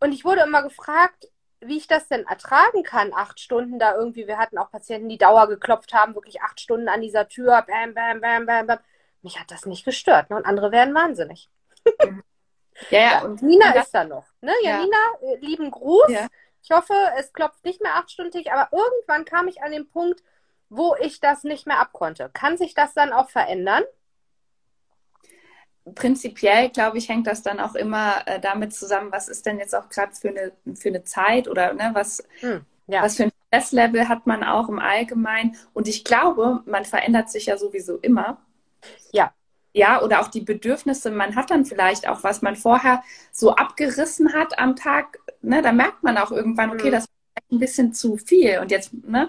Und 0.00 0.12
ich 0.12 0.24
wurde 0.24 0.40
immer 0.40 0.62
gefragt, 0.62 1.28
wie 1.60 1.76
ich 1.76 1.86
das 1.86 2.08
denn 2.08 2.24
ertragen 2.24 2.82
kann, 2.82 3.12
acht 3.12 3.38
Stunden 3.38 3.78
da 3.78 3.94
irgendwie. 3.94 4.26
Wir 4.26 4.38
hatten 4.38 4.56
auch 4.56 4.70
Patienten, 4.70 5.10
die 5.10 5.18
Dauer 5.18 5.48
geklopft 5.48 5.92
haben, 5.92 6.14
wirklich 6.14 6.40
acht 6.40 6.60
Stunden 6.60 6.88
an 6.88 7.02
dieser 7.02 7.28
Tür. 7.28 7.62
Bam, 7.68 7.92
bam, 7.92 8.22
bam, 8.22 8.46
bam, 8.46 8.66
bam. 8.66 8.78
Mich 9.20 9.38
hat 9.38 9.50
das 9.50 9.66
nicht 9.66 9.84
gestört. 9.84 10.30
Ne? 10.30 10.36
Und 10.36 10.46
andere 10.46 10.72
werden 10.72 10.94
wahnsinnig. 10.94 11.50
Ja, 12.90 12.98
ja. 12.98 13.22
Und 13.24 13.42
Nina 13.42 13.72
ist 13.72 13.92
da 13.92 14.04
noch. 14.04 14.26
Ne? 14.40 14.52
Ja, 14.62 14.78
Nina, 14.78 14.96
äh, 15.22 15.36
lieben 15.44 15.70
Gruß. 15.70 16.08
Ja. 16.08 16.26
Ich 16.62 16.70
hoffe, 16.70 16.94
es 17.16 17.32
klopft 17.32 17.64
nicht 17.64 17.80
mehr 17.80 17.94
achtstündig, 17.94 18.52
aber 18.52 18.68
irgendwann 18.72 19.24
kam 19.24 19.48
ich 19.48 19.62
an 19.62 19.72
den 19.72 19.88
Punkt, 19.88 20.22
wo 20.68 20.96
ich 21.00 21.20
das 21.20 21.44
nicht 21.44 21.66
mehr 21.66 21.78
abkonnte. 21.78 22.30
Kann 22.32 22.56
sich 22.56 22.74
das 22.74 22.92
dann 22.92 23.12
auch 23.12 23.30
verändern? 23.30 23.84
Prinzipiell, 25.94 26.70
glaube 26.70 26.98
ich, 26.98 27.08
hängt 27.08 27.28
das 27.28 27.42
dann 27.42 27.60
auch 27.60 27.76
immer 27.76 28.26
äh, 28.26 28.40
damit 28.40 28.74
zusammen, 28.74 29.12
was 29.12 29.28
ist 29.28 29.46
denn 29.46 29.60
jetzt 29.60 29.74
auch 29.74 29.88
gerade 29.88 30.12
für 30.16 30.30
eine, 30.30 30.52
für 30.74 30.88
eine 30.88 31.04
Zeit 31.04 31.46
oder 31.46 31.72
ne, 31.74 31.90
was, 31.92 32.26
hm, 32.40 32.66
ja. 32.88 33.02
was 33.02 33.16
für 33.16 33.24
ein 33.24 33.32
Stresslevel 33.46 34.08
hat 34.08 34.26
man 34.26 34.42
auch 34.42 34.68
im 34.68 34.80
Allgemeinen. 34.80 35.56
Und 35.72 35.86
ich 35.86 36.02
glaube, 36.02 36.62
man 36.66 36.84
verändert 36.84 37.30
sich 37.30 37.46
ja 37.46 37.56
sowieso 37.56 37.98
immer. 37.98 38.38
Ja 39.12 39.32
ja, 39.76 40.02
oder 40.02 40.22
auch 40.22 40.28
die 40.28 40.40
Bedürfnisse. 40.40 41.10
Man 41.10 41.36
hat 41.36 41.50
dann 41.50 41.66
vielleicht 41.66 42.08
auch, 42.08 42.24
was 42.24 42.40
man 42.40 42.56
vorher 42.56 43.02
so 43.30 43.54
abgerissen 43.54 44.32
hat 44.32 44.58
am 44.58 44.74
Tag, 44.74 45.18
ne, 45.42 45.60
da 45.60 45.70
merkt 45.70 46.02
man 46.02 46.16
auch 46.16 46.32
irgendwann, 46.32 46.70
okay, 46.70 46.88
mhm. 46.88 46.92
das 46.92 47.04
ist 47.04 47.52
ein 47.52 47.58
bisschen 47.58 47.92
zu 47.92 48.16
viel 48.16 48.58
und 48.58 48.70
jetzt, 48.70 48.94
ne, 49.04 49.28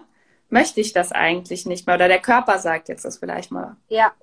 möchte 0.50 0.80
ich 0.80 0.94
das 0.94 1.12
eigentlich 1.12 1.66
nicht 1.66 1.86
mehr. 1.86 1.98
Oder 1.98 2.08
der 2.08 2.22
Körper 2.22 2.60
sagt 2.60 2.88
jetzt 2.88 3.04
das 3.04 3.18
vielleicht 3.18 3.52
mal. 3.52 3.76
Ja. 3.90 4.14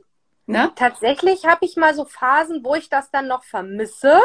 Ne? 0.47 0.73
Tatsächlich 0.77 1.45
habe 1.45 1.67
ich 1.67 1.77
mal 1.77 1.95
so 1.95 2.07
Phasen, 2.07 2.65
wo 2.65 2.75
ich 2.75 2.89
das 2.89 3.11
dann 3.11 3.29
noch 3.29 3.45
vermisse. 3.45 4.19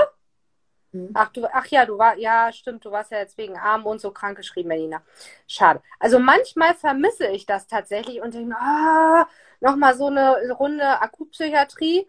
Mhm. 0.94 1.12
Ach, 1.14 1.30
du, 1.34 1.48
ach 1.52 1.68
ja, 1.68 1.86
du 1.86 1.98
war, 1.98 2.18
ja, 2.18 2.54
stimmt, 2.54 2.86
du 2.86 2.92
warst 2.92 3.12
ja 3.12 3.18
jetzt 3.18 3.38
wegen 3.38 3.58
Arm 3.58 3.86
und 3.86 4.00
so 4.00 4.12
krank 4.12 4.38
geschrieben, 4.38 4.70
Melina. 4.70 5.02
Schade. 5.48 5.82
Also 6.00 6.18
manchmal 6.18 6.76
vermisse 6.76 7.28
ich 7.28 7.46
das 7.46 7.68
tatsächlich 7.68 8.22
und 8.22 8.34
denke, 8.34 8.56
ah, 8.58 9.28
nochmal 9.60 9.96
so 9.96 10.08
eine 10.08 10.52
Runde 10.52 11.02
Akutpsychiatrie. 11.02 12.08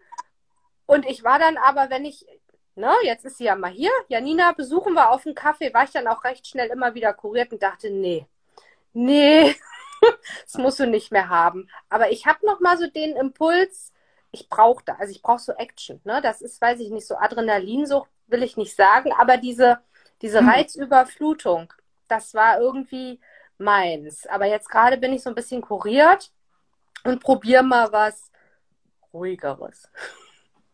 Und 0.85 1.05
ich 1.05 1.23
war 1.23 1.39
dann 1.39 1.57
aber, 1.57 1.89
wenn 1.89 2.05
ich, 2.05 2.25
ne, 2.75 2.91
jetzt 3.03 3.25
ist 3.25 3.37
sie 3.37 3.45
ja 3.45 3.55
mal 3.55 3.71
hier, 3.71 3.91
Janina, 4.07 4.51
besuchen 4.51 4.93
wir 4.93 5.11
auf 5.11 5.25
einen 5.25 5.35
Kaffee, 5.35 5.73
war 5.73 5.83
ich 5.83 5.91
dann 5.91 6.07
auch 6.07 6.23
recht 6.23 6.47
schnell 6.47 6.69
immer 6.69 6.93
wieder 6.93 7.13
kuriert 7.13 7.51
und 7.51 7.63
dachte, 7.63 7.89
nee, 7.89 8.27
nee, 8.93 9.55
das 10.43 10.55
musst 10.55 10.79
du 10.79 10.87
nicht 10.87 11.11
mehr 11.11 11.29
haben. 11.29 11.69
Aber 11.89 12.11
ich 12.11 12.25
habe 12.25 12.45
nochmal 12.45 12.77
so 12.77 12.87
den 12.87 13.15
Impuls, 13.15 13.93
ich 14.31 14.49
brauche 14.49 14.83
da, 14.85 14.95
also 14.95 15.11
ich 15.11 15.21
brauche 15.21 15.39
so 15.39 15.53
Action, 15.53 15.99
ne? 16.03 16.21
Das 16.21 16.41
ist, 16.41 16.61
weiß 16.61 16.79
ich 16.79 16.89
nicht, 16.89 17.07
so 17.07 17.17
Adrenalinsucht 17.17 18.09
will 18.27 18.43
ich 18.43 18.55
nicht 18.57 18.75
sagen, 18.75 19.11
aber 19.13 19.37
diese, 19.37 19.79
diese 20.21 20.39
hm. 20.39 20.49
Reizüberflutung, 20.49 21.73
das 22.07 22.33
war 22.33 22.59
irgendwie 22.59 23.19
meins. 23.57 24.25
Aber 24.27 24.45
jetzt 24.45 24.69
gerade 24.69 24.97
bin 24.97 25.13
ich 25.13 25.23
so 25.23 25.29
ein 25.29 25.35
bisschen 25.35 25.61
kuriert 25.61 26.31
und 27.03 27.21
probier 27.21 27.63
mal 27.63 27.91
was 27.91 28.31
ruhigeres. 29.13 29.89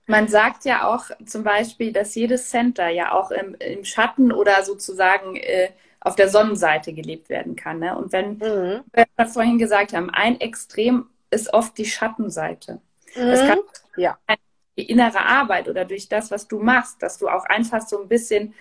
Man 0.05 0.27
sagt 0.27 0.65
ja 0.65 0.87
auch 0.87 1.05
zum 1.25 1.43
Beispiel, 1.43 1.91
dass 1.91 2.15
jedes 2.15 2.49
Center 2.49 2.87
ja 2.87 3.11
auch 3.11 3.31
im, 3.31 3.55
im 3.55 3.83
Schatten 3.83 4.31
oder 4.31 4.63
sozusagen 4.63 5.35
äh, 5.35 5.71
auf 5.99 6.15
der 6.15 6.29
Sonnenseite 6.29 6.93
gelebt 6.93 7.27
werden 7.29 7.55
kann. 7.55 7.79
Ne? 7.79 7.97
Und 7.97 8.13
wenn 8.13 8.37
mhm. 8.37 8.83
wir 8.93 9.25
vorhin 9.25 9.57
gesagt 9.57 9.93
haben, 9.93 10.09
ein 10.09 10.39
Extrem 10.39 11.09
ist 11.29 11.53
oft 11.53 11.77
die 11.77 11.85
Schattenseite. 11.85 12.79
Mhm. 13.15 13.27
Das 13.29 13.39
kann 13.41 13.59
ja. 13.97 14.17
die 14.29 14.35
innere 14.83 15.25
Arbeit 15.25 15.67
oder 15.67 15.85
durch 15.85 16.07
das, 16.07 16.31
was 16.31 16.47
du 16.47 16.59
machst, 16.59 17.01
dass 17.01 17.17
du 17.17 17.27
auch 17.27 17.45
einfach 17.45 17.81
so 17.81 18.01
ein 18.01 18.07
bisschen 18.07 18.53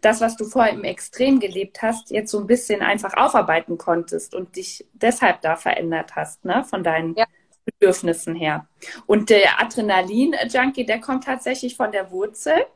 das, 0.00 0.20
was 0.20 0.36
du 0.36 0.44
vorher 0.44 0.72
im 0.72 0.84
Extrem 0.84 1.40
gelebt 1.40 1.82
hast, 1.82 2.10
jetzt 2.10 2.30
so 2.30 2.38
ein 2.38 2.46
bisschen 2.46 2.82
einfach 2.82 3.14
aufarbeiten 3.14 3.78
konntest 3.78 4.34
und 4.34 4.56
dich 4.56 4.86
deshalb 4.92 5.40
da 5.42 5.56
verändert 5.56 6.16
hast, 6.16 6.44
ne, 6.44 6.64
von 6.64 6.82
deinen 6.82 7.14
ja. 7.14 7.26
Bedürfnissen 7.64 8.34
her. 8.34 8.66
Und 9.06 9.30
der 9.30 9.60
Adrenalin-Junkie, 9.60 10.84
der 10.84 11.00
kommt 11.00 11.24
tatsächlich 11.24 11.76
von 11.76 11.92
der 11.92 12.10
Wurzel. 12.10 12.66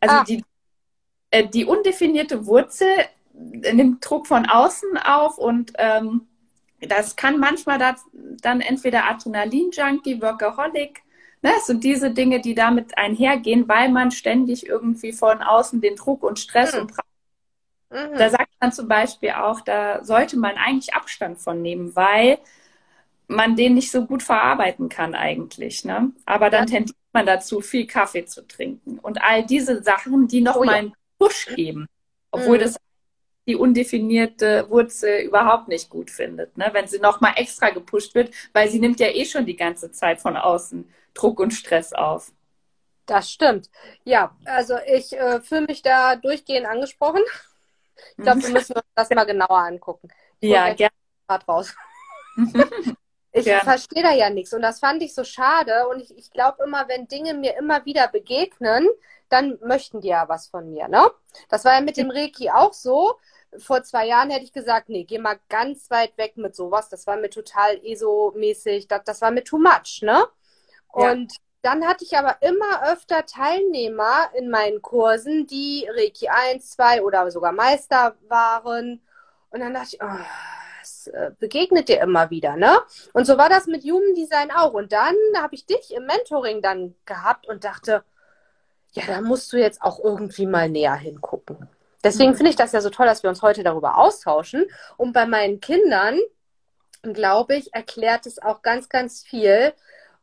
Also 0.00 0.16
ah. 0.16 0.24
die, 0.24 0.44
äh, 1.30 1.46
die 1.46 1.64
undefinierte 1.64 2.46
Wurzel 2.46 2.88
nimmt 3.32 4.08
Druck 4.08 4.26
von 4.26 4.46
außen 4.46 4.98
auf 4.98 5.38
und 5.38 5.72
ähm, 5.78 6.26
das 6.80 7.16
kann 7.16 7.38
manchmal 7.38 7.78
das, 7.78 8.04
dann 8.12 8.60
entweder 8.60 9.04
Adrenalin-Junkie, 9.04 10.20
Workaholic 10.20 11.02
Ne, 11.42 11.52
es 11.56 11.66
sind 11.66 11.84
diese 11.84 12.10
Dinge, 12.10 12.40
die 12.40 12.54
damit 12.54 12.98
einhergehen, 12.98 13.66
weil 13.66 13.88
man 13.88 14.10
ständig 14.10 14.66
irgendwie 14.66 15.12
von 15.12 15.42
außen 15.42 15.80
den 15.80 15.96
Druck 15.96 16.22
und 16.22 16.38
Stress 16.38 16.74
mhm. 16.74 16.80
und 16.80 16.92
mhm. 17.90 18.18
da 18.18 18.28
sagt 18.28 18.52
man 18.60 18.72
zum 18.72 18.88
Beispiel 18.88 19.30
auch, 19.30 19.62
da 19.62 20.04
sollte 20.04 20.38
man 20.38 20.56
eigentlich 20.56 20.92
Abstand 20.92 21.38
von 21.38 21.62
nehmen, 21.62 21.96
weil 21.96 22.38
man 23.26 23.56
den 23.56 23.74
nicht 23.74 23.90
so 23.90 24.04
gut 24.04 24.22
verarbeiten 24.22 24.90
kann 24.90 25.14
eigentlich. 25.14 25.84
Ne? 25.84 26.12
Aber 26.26 26.50
dann 26.50 26.66
ja. 26.66 26.76
tendiert 26.76 26.98
man 27.12 27.24
dazu, 27.24 27.60
viel 27.60 27.86
Kaffee 27.86 28.26
zu 28.26 28.46
trinken 28.46 28.98
und 28.98 29.22
all 29.22 29.46
diese 29.46 29.82
Sachen, 29.82 30.28
die 30.28 30.42
nochmal 30.42 30.66
oh, 30.66 30.70
ja. 30.70 30.76
einen 30.76 30.94
Push 31.18 31.54
geben, 31.54 31.86
obwohl 32.30 32.58
mhm. 32.58 32.62
das 32.62 32.76
die 33.46 33.56
undefinierte 33.56 34.68
Wurzel 34.70 35.20
überhaupt 35.22 35.68
nicht 35.68 35.88
gut 35.88 36.10
findet, 36.10 36.56
ne? 36.56 36.68
wenn 36.72 36.86
sie 36.86 36.98
nochmal 36.98 37.32
extra 37.36 37.70
gepusht 37.70 38.14
wird, 38.14 38.32
weil 38.52 38.68
sie 38.68 38.78
nimmt 38.78 39.00
ja 39.00 39.08
eh 39.08 39.24
schon 39.24 39.46
die 39.46 39.56
ganze 39.56 39.90
Zeit 39.92 40.20
von 40.20 40.36
außen 40.36 40.88
Druck 41.14 41.40
und 41.40 41.52
Stress 41.52 41.92
auf. 41.92 42.32
Das 43.06 43.30
stimmt. 43.30 43.70
Ja, 44.04 44.36
also 44.44 44.76
ich 44.86 45.12
äh, 45.12 45.40
fühle 45.40 45.62
mich 45.62 45.82
da 45.82 46.16
durchgehend 46.16 46.66
angesprochen. 46.66 47.22
Ich 48.16 48.24
glaube, 48.24 48.42
wir 48.42 48.50
müssen 48.50 48.74
uns 48.74 48.84
das 48.94 49.10
mal 49.10 49.24
genauer 49.24 49.58
angucken. 49.58 50.08
Ich 50.38 50.50
ja, 50.50 50.72
gerne. 50.74 50.92
raus. 51.48 51.74
Ich 53.32 53.46
ja. 53.46 53.60
verstehe 53.60 54.02
da 54.02 54.12
ja 54.12 54.28
nichts 54.28 54.52
und 54.52 54.62
das 54.62 54.80
fand 54.80 55.02
ich 55.02 55.14
so 55.14 55.22
schade 55.22 55.86
und 55.88 56.00
ich, 56.00 56.16
ich 56.18 56.30
glaube 56.32 56.64
immer, 56.64 56.88
wenn 56.88 57.06
Dinge 57.06 57.34
mir 57.34 57.56
immer 57.56 57.84
wieder 57.84 58.08
begegnen, 58.08 58.88
dann 59.30 59.58
möchten 59.62 60.00
die 60.00 60.08
ja 60.08 60.28
was 60.28 60.48
von 60.48 60.70
mir, 60.70 60.88
ne? 60.88 61.10
Das 61.48 61.64
war 61.64 61.74
ja 61.74 61.80
mit 61.80 61.96
dem 61.96 62.10
Reiki 62.10 62.50
auch 62.50 62.72
so. 62.72 63.14
Vor 63.58 63.82
zwei 63.82 64.06
Jahren 64.06 64.30
hätte 64.30 64.44
ich 64.44 64.52
gesagt, 64.52 64.88
nee, 64.88 65.04
geh 65.04 65.18
mal 65.18 65.38
ganz 65.48 65.90
weit 65.90 66.16
weg 66.18 66.36
mit 66.36 66.54
sowas. 66.54 66.88
Das 66.88 67.06
war 67.06 67.16
mir 67.16 67.30
total 67.30 67.80
ESO-mäßig, 67.84 68.88
das, 68.88 69.02
das 69.04 69.20
war 69.22 69.30
mir 69.30 69.44
too 69.44 69.58
much, 69.58 70.02
ne? 70.02 70.24
Und 70.88 71.32
ja. 71.32 71.38
dann 71.62 71.86
hatte 71.86 72.04
ich 72.04 72.16
aber 72.16 72.36
immer 72.42 72.90
öfter 72.92 73.24
Teilnehmer 73.24 74.30
in 74.34 74.50
meinen 74.50 74.82
Kursen, 74.82 75.46
die 75.46 75.88
Reiki 75.88 76.28
1, 76.28 76.70
2 76.70 77.02
oder 77.02 77.30
sogar 77.30 77.52
Meister 77.52 78.16
waren. 78.28 79.00
Und 79.50 79.60
dann 79.60 79.74
dachte 79.74 79.96
ich, 79.96 80.02
oh, 80.02 80.24
das 80.80 81.06
äh, 81.08 81.30
begegnet 81.38 81.88
dir 81.88 82.00
immer 82.00 82.30
wieder, 82.30 82.56
ne? 82.56 82.78
Und 83.12 83.26
so 83.26 83.38
war 83.38 83.48
das 83.48 83.66
mit 83.66 83.84
Human 83.84 84.14
Design 84.14 84.50
auch. 84.50 84.72
Und 84.72 84.92
dann 84.92 85.14
habe 85.36 85.54
ich 85.54 85.66
dich 85.66 85.94
im 85.94 86.06
Mentoring 86.06 86.62
dann 86.62 86.94
gehabt 87.04 87.46
und 87.48 87.64
dachte, 87.64 88.04
ja, 88.92 89.04
da 89.06 89.20
musst 89.20 89.52
du 89.52 89.56
jetzt 89.56 89.82
auch 89.82 90.02
irgendwie 90.02 90.46
mal 90.46 90.68
näher 90.68 90.96
hingucken. 90.96 91.68
Deswegen 92.02 92.30
mhm. 92.30 92.36
finde 92.36 92.50
ich 92.50 92.56
das 92.56 92.72
ja 92.72 92.80
so 92.80 92.90
toll, 92.90 93.06
dass 93.06 93.22
wir 93.22 93.30
uns 93.30 93.42
heute 93.42 93.62
darüber 93.62 93.98
austauschen. 93.98 94.66
Und 94.96 95.12
bei 95.12 95.26
meinen 95.26 95.60
Kindern, 95.60 96.18
glaube 97.02 97.56
ich, 97.56 97.74
erklärt 97.74 98.26
es 98.26 98.40
auch 98.40 98.62
ganz, 98.62 98.88
ganz 98.88 99.22
viel. 99.22 99.72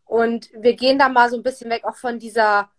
Und 0.05 0.49
wir 0.53 0.75
gehen 0.75 0.99
da 0.99 1.09
mal 1.09 1.29
so 1.29 1.37
ein 1.37 1.43
bisschen 1.43 1.69
weg 1.69 1.83
auch 1.85 1.95
von 1.95 2.19
dieser 2.19 2.69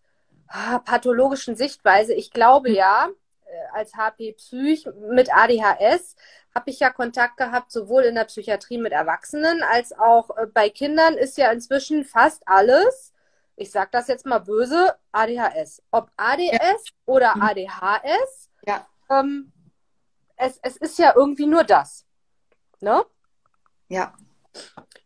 ah, 0.49 0.78
pathologischen 0.80 1.57
Sichtweise. 1.57 2.12
Ich 2.14 2.30
glaube 2.30 2.70
mhm. 2.70 2.76
ja, 2.76 3.09
äh, 3.47 3.76
als 3.78 3.95
HP 3.95 4.32
Psych 4.32 4.89
mit 5.11 5.32
ADHS 5.32 6.16
habe 6.55 6.70
ich 6.70 6.80
ja 6.80 6.91
Kontakt 6.91 7.36
gehabt, 7.36 7.70
sowohl 7.70 8.05
in 8.05 8.14
der 8.14 8.24
Psychiatrie 8.24 8.78
mit 8.78 8.93
Erwachsenen 8.93 9.62
als 9.62 9.93
auch 9.93 10.36
äh, 10.36 10.47
bei 10.47 10.70
Kindern 10.70 11.14
ist 11.14 11.39
ja 11.39 11.53
inzwischen 11.53 12.05
fast 12.05 12.43
alles, 12.47 13.12
ich 13.59 13.70
sage 13.70 13.90
das 13.92 14.09
jetzt 14.09 14.26
mal 14.26 14.38
böse, 14.38 14.94
ADHS. 15.12 15.82
Ob 15.90 16.11
ADS 16.16 16.50
ja. 16.52 16.74
oder 17.06 17.36
mhm. 17.36 17.42
ADHS, 17.42 18.50
ja. 18.66 18.86
Ähm, 19.11 19.52
es, 20.36 20.59
es 20.62 20.76
ist 20.76 20.98
ja 20.98 21.14
irgendwie 21.16 21.46
nur 21.46 21.64
das. 21.64 22.06
Ne? 22.80 23.04
Ja. 23.88 24.14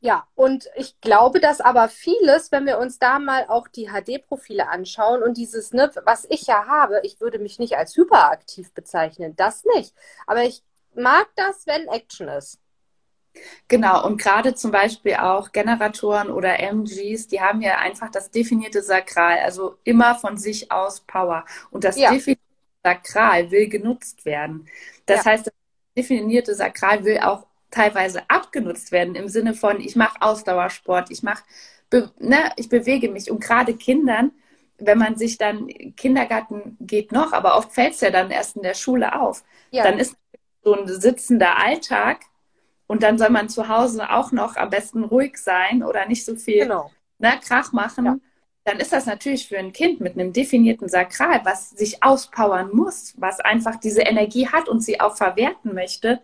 Ja, 0.01 0.27
und 0.35 0.69
ich 0.75 1.01
glaube, 1.01 1.39
dass 1.41 1.61
aber 1.61 1.89
vieles, 1.89 2.51
wenn 2.51 2.67
wir 2.67 2.79
uns 2.79 2.99
da 2.99 3.19
mal 3.19 3.47
auch 3.49 3.69
die 3.69 3.89
HD-Profile 3.89 4.69
anschauen 4.69 5.23
und 5.23 5.37
dieses, 5.37 5.73
ne, 5.73 5.91
was 6.05 6.27
ich 6.29 6.47
ja 6.47 6.67
habe, 6.67 7.01
ich 7.05 7.21
würde 7.21 7.39
mich 7.39 7.59
nicht 7.59 7.77
als 7.77 7.97
hyperaktiv 7.97 8.73
bezeichnen, 8.73 9.37
das 9.37 9.65
nicht. 9.77 9.95
Aber 10.27 10.43
ich 10.43 10.65
mag 10.95 11.29
das, 11.37 11.67
wenn 11.67 11.87
Action 11.89 12.29
ist. 12.29 12.62
Genau, 13.69 14.05
und 14.07 14.21
gerade 14.21 14.55
zum 14.55 14.71
Beispiel 14.71 15.15
auch 15.15 15.53
Generatoren 15.53 16.31
oder 16.31 16.61
MGs, 16.61 17.29
die 17.29 17.41
haben 17.41 17.63
ja 17.63 17.79
einfach 17.79 18.11
das 18.11 18.31
definierte 18.31 18.83
Sakral, 18.83 19.39
also 19.39 19.77
immer 19.85 20.15
von 20.15 20.37
sich 20.37 20.71
aus 20.71 21.01
Power. 21.01 21.45
Und 21.71 21.85
das 21.85 21.97
ja. 21.97 22.11
definierte 22.11 22.43
Sakral 22.85 23.51
will 23.51 23.69
genutzt 23.69 24.25
werden. 24.25 24.67
Das 25.07 25.25
ja. 25.25 25.33
heißt, 25.33 25.47
das 25.47 25.55
definierte 25.97 26.55
Sakral 26.55 27.05
will 27.05 27.19
auch 27.21 27.47
teilweise 27.71 28.29
abgenutzt 28.29 28.93
werden 28.93 29.15
im 29.15 29.29
Sinne 29.29 29.55
von, 29.55 29.81
ich 29.81 29.97
mache 29.97 30.21
Ausdauersport, 30.21 31.11
ich 31.11 31.23
mache, 31.23 31.43
ne, 32.19 32.53
ich 32.57 32.69
bewege 32.69 33.11
mich. 33.11 33.31
Und 33.31 33.41
gerade 33.41 33.75
Kindern, 33.75 34.33
wenn 34.79 34.99
man 34.99 35.17
sich 35.17 35.39
dann, 35.39 35.69
Kindergarten 35.97 36.77
geht 36.81 37.13
noch, 37.13 37.33
aber 37.33 37.57
oft 37.57 37.73
fällt 37.73 37.95
es 37.95 38.01
ja 38.03 38.11
dann 38.11 38.31
erst 38.31 38.57
in 38.57 38.63
der 38.63 38.75
Schule 38.75 39.19
auf, 39.19 39.43
ja. 39.71 39.85
dann 39.85 39.99
ist 39.99 40.17
so 40.63 40.75
ein 40.75 40.87
sitzender 40.87 41.57
Alltag 41.57 42.21
und 42.93 43.03
dann 43.03 43.17
soll 43.17 43.31
man 43.31 43.49
zu 43.49 43.69
Hause 43.69 44.11
auch 44.11 44.33
noch 44.33 44.57
am 44.57 44.69
besten 44.69 45.03
ruhig 45.03 45.39
sein 45.39 45.83
oder 45.83 46.07
nicht 46.07 46.27
so 46.27 46.37
viel 46.37 46.65
genau. 46.65 46.91
ne, 47.19 47.41
Krach 47.43 47.73
machen. 47.73 48.05
Ja. 48.05 48.17
Dann 48.65 48.81
ist 48.81 48.93
das 48.93 49.07
natürlich 49.07 49.49
für 49.49 49.57
ein 49.57 49.73
Kind 49.73 50.01
mit 50.01 50.13
einem 50.13 50.35
definierten 50.35 50.91
Sakral, 50.91 51.41
was 51.43 51.71
sich 51.71 52.03
auspowern 52.03 52.69
muss, 52.71 53.15
was 53.17 53.41
einfach 53.41 53.77
diese 53.77 54.03
Energie 54.03 54.47
hat 54.47 54.69
und 54.69 54.83
sie 54.83 55.01
auch 55.01 55.17
verwerten 55.17 55.73
möchte, 55.73 56.21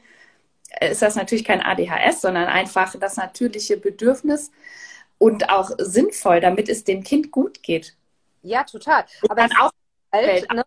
ist 0.82 1.00
das 1.00 1.14
natürlich 1.16 1.46
kein 1.46 1.62
ADHS, 1.62 2.20
sondern 2.20 2.48
einfach 2.48 2.94
das 3.00 3.16
natürliche 3.16 3.78
Bedürfnis 3.78 4.50
und 5.16 5.48
auch 5.48 5.70
sinnvoll, 5.78 6.42
damit 6.42 6.68
es 6.68 6.84
dem 6.84 7.02
Kind 7.02 7.30
gut 7.30 7.62
geht. 7.62 7.96
Ja, 8.42 8.64
total. 8.64 9.06
Aber 9.22 9.34
dann 9.36 9.52
auch 9.58 9.70
halt, 10.12 10.52
ne? 10.52 10.64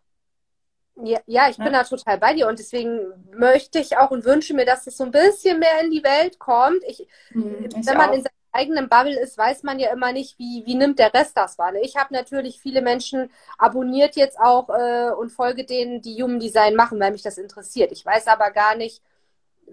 Ja, 0.95 1.19
ja, 1.25 1.49
ich 1.49 1.57
ja. 1.57 1.63
bin 1.63 1.73
da 1.73 1.83
total 1.83 2.17
bei 2.17 2.33
dir 2.33 2.47
und 2.47 2.59
deswegen 2.59 3.13
möchte 3.33 3.79
ich 3.79 3.97
auch 3.97 4.11
und 4.11 4.25
wünsche 4.25 4.53
mir, 4.53 4.65
dass 4.65 4.87
es 4.87 4.97
so 4.97 5.05
ein 5.05 5.11
bisschen 5.11 5.59
mehr 5.59 5.81
in 5.81 5.91
die 5.91 6.03
Welt 6.03 6.37
kommt. 6.37 6.83
Ich, 6.85 7.07
hm, 7.29 7.65
ich 7.65 7.87
wenn 7.87 7.97
man 7.97 8.09
auch. 8.09 8.13
in 8.13 8.21
seiner 8.21 8.33
eigenen 8.51 8.89
Bubble 8.89 9.17
ist, 9.19 9.37
weiß 9.37 9.63
man 9.63 9.79
ja 9.79 9.91
immer 9.91 10.11
nicht, 10.11 10.37
wie, 10.37 10.63
wie 10.65 10.75
nimmt 10.75 10.99
der 10.99 11.13
Rest 11.13 11.37
das 11.37 11.57
wahr. 11.57 11.71
Ne? 11.71 11.81
Ich 11.81 11.95
habe 11.95 12.13
natürlich 12.13 12.59
viele 12.59 12.81
Menschen 12.81 13.31
abonniert 13.57 14.15
jetzt 14.15 14.37
auch 14.39 14.69
äh, 14.69 15.11
und 15.11 15.31
folge 15.31 15.65
denen, 15.65 16.01
die 16.01 16.21
Human 16.21 16.39
Design 16.39 16.75
machen, 16.75 16.99
weil 16.99 17.11
mich 17.11 17.23
das 17.23 17.37
interessiert. 17.37 17.91
Ich 17.91 18.05
weiß 18.05 18.27
aber 18.27 18.51
gar 18.51 18.75
nicht, 18.75 19.01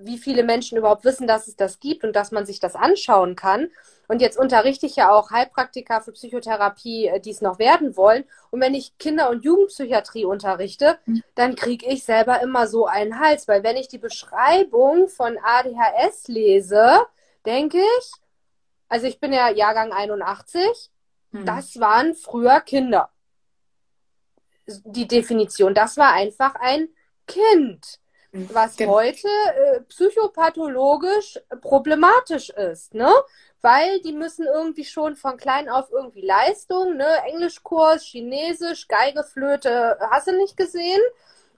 wie 0.00 0.18
viele 0.18 0.42
Menschen 0.42 0.78
überhaupt 0.78 1.04
wissen, 1.04 1.26
dass 1.26 1.48
es 1.48 1.56
das 1.56 1.80
gibt 1.80 2.04
und 2.04 2.14
dass 2.14 2.32
man 2.32 2.46
sich 2.46 2.60
das 2.60 2.74
anschauen 2.74 3.36
kann. 3.36 3.70
Und 4.06 4.22
jetzt 4.22 4.38
unterrichte 4.38 4.86
ich 4.86 4.96
ja 4.96 5.10
auch 5.10 5.30
Heilpraktiker 5.30 6.00
für 6.00 6.12
Psychotherapie, 6.12 7.06
äh, 7.06 7.20
die 7.20 7.30
es 7.30 7.42
noch 7.42 7.58
werden 7.58 7.96
wollen. 7.96 8.24
Und 8.50 8.60
wenn 8.60 8.74
ich 8.74 8.96
Kinder- 8.98 9.30
und 9.30 9.44
Jugendpsychiatrie 9.44 10.24
unterrichte, 10.24 10.98
mhm. 11.04 11.22
dann 11.34 11.56
kriege 11.56 11.86
ich 11.86 12.04
selber 12.04 12.40
immer 12.40 12.66
so 12.66 12.86
einen 12.86 13.18
Hals, 13.20 13.48
weil 13.48 13.62
wenn 13.62 13.76
ich 13.76 13.88
die 13.88 13.98
Beschreibung 13.98 15.08
von 15.08 15.36
ADHS 15.42 16.28
lese, 16.28 17.06
denke 17.44 17.78
ich, 17.78 18.12
also 18.88 19.06
ich 19.06 19.20
bin 19.20 19.32
ja 19.32 19.50
Jahrgang 19.50 19.92
81, 19.92 20.62
mhm. 21.32 21.44
das 21.44 21.78
waren 21.78 22.14
früher 22.14 22.60
Kinder. 22.60 23.10
Die 24.66 25.08
Definition, 25.08 25.74
das 25.74 25.96
war 25.96 26.12
einfach 26.12 26.54
ein 26.54 26.88
Kind 27.26 28.00
was 28.32 28.76
genau. 28.76 28.94
heute 28.94 29.28
äh, 29.28 29.80
psychopathologisch 29.82 31.38
problematisch 31.60 32.50
ist, 32.50 32.94
ne? 32.94 33.10
Weil 33.60 34.00
die 34.02 34.12
müssen 34.12 34.46
irgendwie 34.46 34.84
schon 34.84 35.16
von 35.16 35.36
klein 35.36 35.68
auf 35.68 35.90
irgendwie 35.90 36.24
Leistung, 36.24 36.96
ne? 36.96 37.06
Englischkurs, 37.26 38.04
Chinesisch, 38.04 38.86
Geige, 38.86 39.24
Flöte, 39.24 39.98
hast 40.10 40.28
du 40.28 40.36
nicht 40.36 40.56
gesehen? 40.56 41.00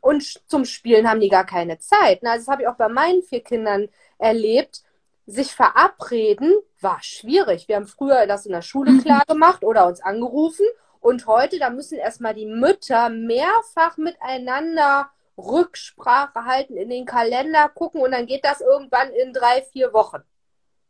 Und 0.00 0.48
zum 0.48 0.64
Spielen 0.64 1.08
haben 1.08 1.20
die 1.20 1.28
gar 1.28 1.44
keine 1.44 1.78
Zeit. 1.78 2.22
Ne? 2.22 2.30
Also 2.30 2.46
das 2.46 2.52
habe 2.52 2.62
ich 2.62 2.68
auch 2.68 2.76
bei 2.76 2.88
meinen 2.88 3.22
vier 3.22 3.42
Kindern 3.42 3.88
erlebt. 4.18 4.82
Sich 5.26 5.52
verabreden 5.52 6.54
war 6.80 7.02
schwierig. 7.02 7.68
Wir 7.68 7.76
haben 7.76 7.86
früher 7.86 8.26
das 8.26 8.46
in 8.46 8.52
der 8.52 8.62
Schule 8.62 8.92
mhm. 8.92 9.02
klar 9.02 9.24
gemacht 9.28 9.62
oder 9.62 9.86
uns 9.86 10.00
angerufen. 10.00 10.64
Und 11.00 11.26
heute, 11.26 11.58
da 11.58 11.70
müssen 11.70 11.98
erstmal 11.98 12.34
die 12.34 12.46
Mütter 12.46 13.10
mehrfach 13.10 13.96
miteinander 13.96 15.10
Rücksprache 15.41 16.45
halten, 16.45 16.76
in 16.76 16.88
den 16.88 17.05
Kalender 17.05 17.68
gucken 17.68 18.03
und 18.03 18.12
dann 18.12 18.26
geht 18.26 18.45
das 18.45 18.61
irgendwann 18.61 19.11
in 19.11 19.32
drei, 19.32 19.62
vier 19.62 19.93
Wochen. 19.93 20.22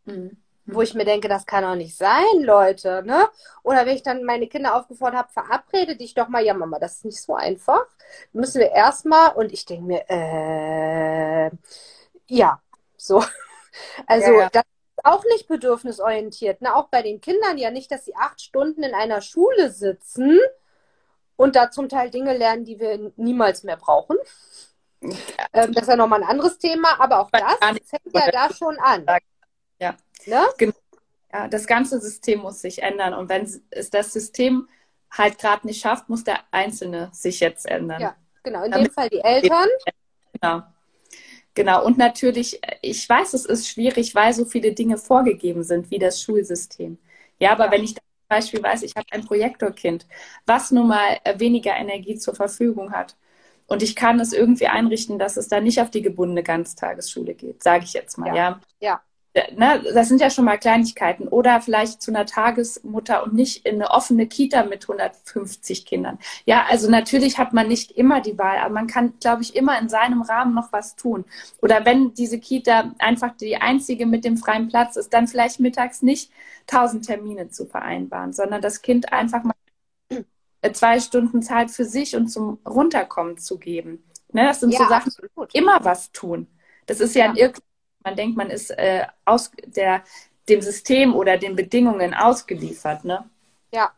Mhm. 0.05 0.37
Wo 0.67 0.83
ich 0.83 0.95
mir 0.95 1.05
denke, 1.05 1.29
das 1.29 1.47
kann 1.47 1.65
doch 1.65 1.75
nicht 1.75 1.97
sein, 1.97 2.43
Leute, 2.43 3.03
ne? 3.05 3.29
Oder 3.63 3.87
wenn 3.87 3.97
ich 3.97 4.03
dann 4.03 4.25
meine 4.25 4.47
Kinder 4.47 4.77
aufgefordert 4.77 5.19
habe, 5.19 5.33
verabrede 5.33 5.97
dich 5.97 6.15
doch 6.15 6.29
mal, 6.29 6.45
ja 6.45 6.55
Mama, 6.55 6.79
das 6.79 6.97
ist 6.97 7.05
nicht 7.07 7.23
so 7.23 7.35
einfach. 7.35 7.87
Müssen 8.33 8.61
wir 8.61 8.71
erstmal, 8.71 9.35
und 9.35 9.53
ich 9.53 9.65
denke 9.65 9.85
mir, 9.85 10.05
äh, 10.09 11.51
ja, 12.29 12.61
so. 12.97 13.25
Also 14.09 14.33
ja, 14.33 14.41
ja. 14.41 14.51
das 14.51 14.65
ist 14.65 15.05
auch 15.05 15.25
nicht 15.27 15.47
bedürfnisorientiert. 15.47 16.61
Ne? 16.61 16.75
Auch 16.75 16.89
bei 16.89 17.03
den 17.03 17.21
Kindern 17.21 17.57
ja 17.57 17.71
nicht, 17.71 17.91
dass 17.93 18.05
sie 18.05 18.17
acht 18.17 18.41
Stunden 18.41 18.83
in 18.83 18.95
einer 18.95 19.21
Schule 19.21 19.71
sitzen 19.71 20.41
und 21.41 21.57
da 21.57 21.71
zum 21.71 21.89
Teil 21.89 22.11
Dinge 22.11 22.37
lernen, 22.37 22.67
die 22.67 22.79
wir 22.79 23.13
niemals 23.17 23.63
mehr 23.63 23.79
brauchen. 23.79 24.19
Ähm, 25.01 25.73
das 25.73 25.83
ist 25.83 25.89
ja 25.89 25.97
nochmal 25.97 26.23
ein 26.23 26.29
anderes 26.29 26.59
Thema, 26.59 27.01
aber 27.01 27.21
auch 27.21 27.31
das, 27.31 27.59
das 27.59 27.79
fängt 27.89 28.15
ja 28.15 28.31
da 28.31 28.53
schon 28.53 28.79
an. 28.79 29.07
Ja. 29.81 29.97
Ne? 30.27 30.43
Genau. 30.59 30.75
ja, 31.33 31.49
das 31.49 31.67
ganze 31.67 31.99
System 31.99 32.41
muss 32.41 32.61
sich 32.61 32.83
ändern 32.83 33.15
und 33.15 33.31
wenn 33.31 33.45
es 33.71 33.89
das 33.89 34.13
System 34.13 34.69
halt 35.11 35.39
gerade 35.39 35.67
nicht 35.67 35.81
schafft, 35.81 36.11
muss 36.11 36.25
der 36.25 36.41
Einzelne 36.51 37.09
sich 37.15 37.41
jetzt 37.41 37.65
ändern. 37.65 38.03
Ja, 38.03 38.17
genau. 38.43 38.65
In 38.65 38.73
Damit 38.73 38.89
dem 38.89 38.93
Fall 38.93 39.09
die 39.09 39.21
Eltern. 39.21 39.69
Genau. 40.39 40.63
Genau, 41.55 41.85
und 41.85 41.99
natürlich, 41.99 42.61
ich 42.83 43.09
weiß, 43.09 43.33
es 43.33 43.47
ist 43.47 43.67
schwierig, 43.67 44.15
weil 44.15 44.33
so 44.35 44.45
viele 44.45 44.73
Dinge 44.73 44.99
vorgegeben 44.99 45.65
sind, 45.65 45.91
wie 45.91 45.99
das 45.99 46.23
Schulsystem. 46.23 46.99
Ja, 47.39 47.53
aber 47.53 47.65
ja. 47.67 47.73
wenn 47.73 47.83
ich 47.83 47.97
Beispiel 48.31 48.63
weiß, 48.63 48.83
ich 48.85 48.97
habe 48.97 49.07
ein 49.13 49.27
Projektorkind, 49.27 50.09
was 50.47 50.71
nun 50.73 50.89
mal 50.89 51.19
äh, 51.25 51.39
weniger 51.41 51.77
Energie 51.77 52.17
zur 52.19 52.35
Verfügung 52.37 52.93
hat. 52.93 53.17
Und 53.67 53.83
ich 53.83 53.97
kann 53.97 54.21
es 54.21 54.33
irgendwie 54.33 54.69
einrichten, 54.69 55.19
dass 55.19 55.37
es 55.37 55.49
da 55.49 55.61
nicht 55.61 55.81
auf 55.81 55.91
die 55.91 56.03
gebundene 56.03 56.43
Ganztagesschule 56.45 57.35
geht, 57.35 57.63
sage 57.63 57.85
ich 57.85 57.93
jetzt 57.95 58.19
mal, 58.19 58.35
ja. 58.37 58.61
Ja. 58.81 59.03
Ne, 59.55 59.83
das 59.95 60.09
sind 60.09 60.21
ja 60.21 60.31
schon 60.31 60.45
mal 60.45 60.59
Kleinigkeiten. 60.59 61.29
Oder 61.29 61.61
vielleicht 61.61 62.03
zu 62.03 62.11
einer 62.11 62.27
Tagesmutter 62.27 63.23
und 63.25 63.35
nicht 63.35 63.67
in 63.67 63.77
eine 63.77 63.91
offene 63.91 64.27
Kita 64.27 64.65
mit 64.65 64.85
150 64.85 65.87
Kindern. 65.87 66.19
Ja, 66.45 66.67
also 66.69 66.91
natürlich 66.91 67.39
hat 67.39 67.53
man 67.53 67.69
nicht 67.69 67.93
immer 67.93 68.21
die 68.21 68.39
Wahl, 68.39 68.59
aber 68.59 68.75
man 68.75 68.87
kann, 68.87 69.15
glaube 69.21 69.43
ich, 69.43 69.57
immer 69.57 69.79
in 69.79 69.89
seinem 69.89 70.23
Rahmen 70.23 70.55
noch 70.55 70.73
was 70.73 70.97
tun. 70.97 71.25
Oder 71.61 71.85
wenn 71.85 72.15
diese 72.15 72.39
Kita 72.39 72.95
einfach 72.99 73.37
die 73.37 73.57
einzige 73.57 74.07
mit 74.07 74.25
dem 74.25 74.37
freien 74.37 74.69
Platz 74.69 74.97
ist, 74.97 75.13
dann 75.13 75.29
vielleicht 75.29 75.61
mittags 75.61 76.03
nicht 76.03 76.31
tausend 76.67 77.07
Termine 77.07 77.49
zu 77.49 77.67
vereinbaren, 77.67 78.33
sondern 78.33 78.63
das 78.63 78.83
Kind 78.83 79.13
einfach 79.13 79.43
mal 79.43 79.55
zwei 80.73 81.01
Stunden 81.01 81.43
Zeit 81.43 81.71
für 81.71 81.85
sich 81.85 82.17
und 82.17 82.29
zum 82.29 82.59
Runterkommen 82.67 83.39
zu 83.39 83.59
geben. 83.59 84.05
Ne, 84.33 84.45
das 84.45 84.61
sind 84.61 84.73
ja, 84.73 84.79
so 84.79 84.89
Sachen, 84.89 85.09
absolut. 85.09 85.55
immer 85.55 85.85
was 85.85 86.13
tun. 86.13 86.47
Das 86.87 87.01
ist 87.01 87.15
ja, 87.15 87.25
ja. 87.25 87.31
ein 87.31 87.37
Irrtum 87.37 87.65
man 88.03 88.17
denkt, 88.17 88.37
man 88.37 88.51
ist 88.51 88.71
äh, 88.71 89.07
aus 89.25 89.51
der, 89.65 90.03
dem 90.49 90.63
System 90.63 91.15
oder 91.15 91.39
den 91.39 91.57
Bedingungen 91.57 92.15
ausgeliefert, 92.15 93.05
ne? 93.05 93.29
Ja. 93.73 93.93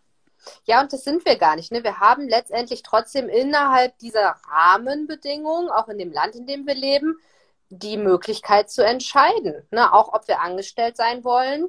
Ja, 0.64 0.80
und 0.80 0.92
das 0.92 1.04
sind 1.04 1.24
wir 1.24 1.36
gar 1.36 1.54
nicht. 1.54 1.70
Ne? 1.70 1.84
Wir 1.84 2.00
haben 2.00 2.28
letztendlich 2.28 2.82
trotzdem 2.82 3.28
innerhalb 3.28 3.96
dieser 3.98 4.34
Rahmenbedingungen, 4.50 5.70
auch 5.70 5.88
in 5.88 5.98
dem 5.98 6.12
Land, 6.12 6.34
in 6.34 6.46
dem 6.46 6.66
wir 6.66 6.74
leben, 6.74 7.16
die 7.68 7.96
Möglichkeit 7.96 8.68
zu 8.68 8.84
entscheiden. 8.84 9.62
Ne? 9.70 9.92
Auch 9.92 10.12
ob 10.12 10.26
wir 10.26 10.40
angestellt 10.40 10.96
sein 10.96 11.22
wollen 11.22 11.68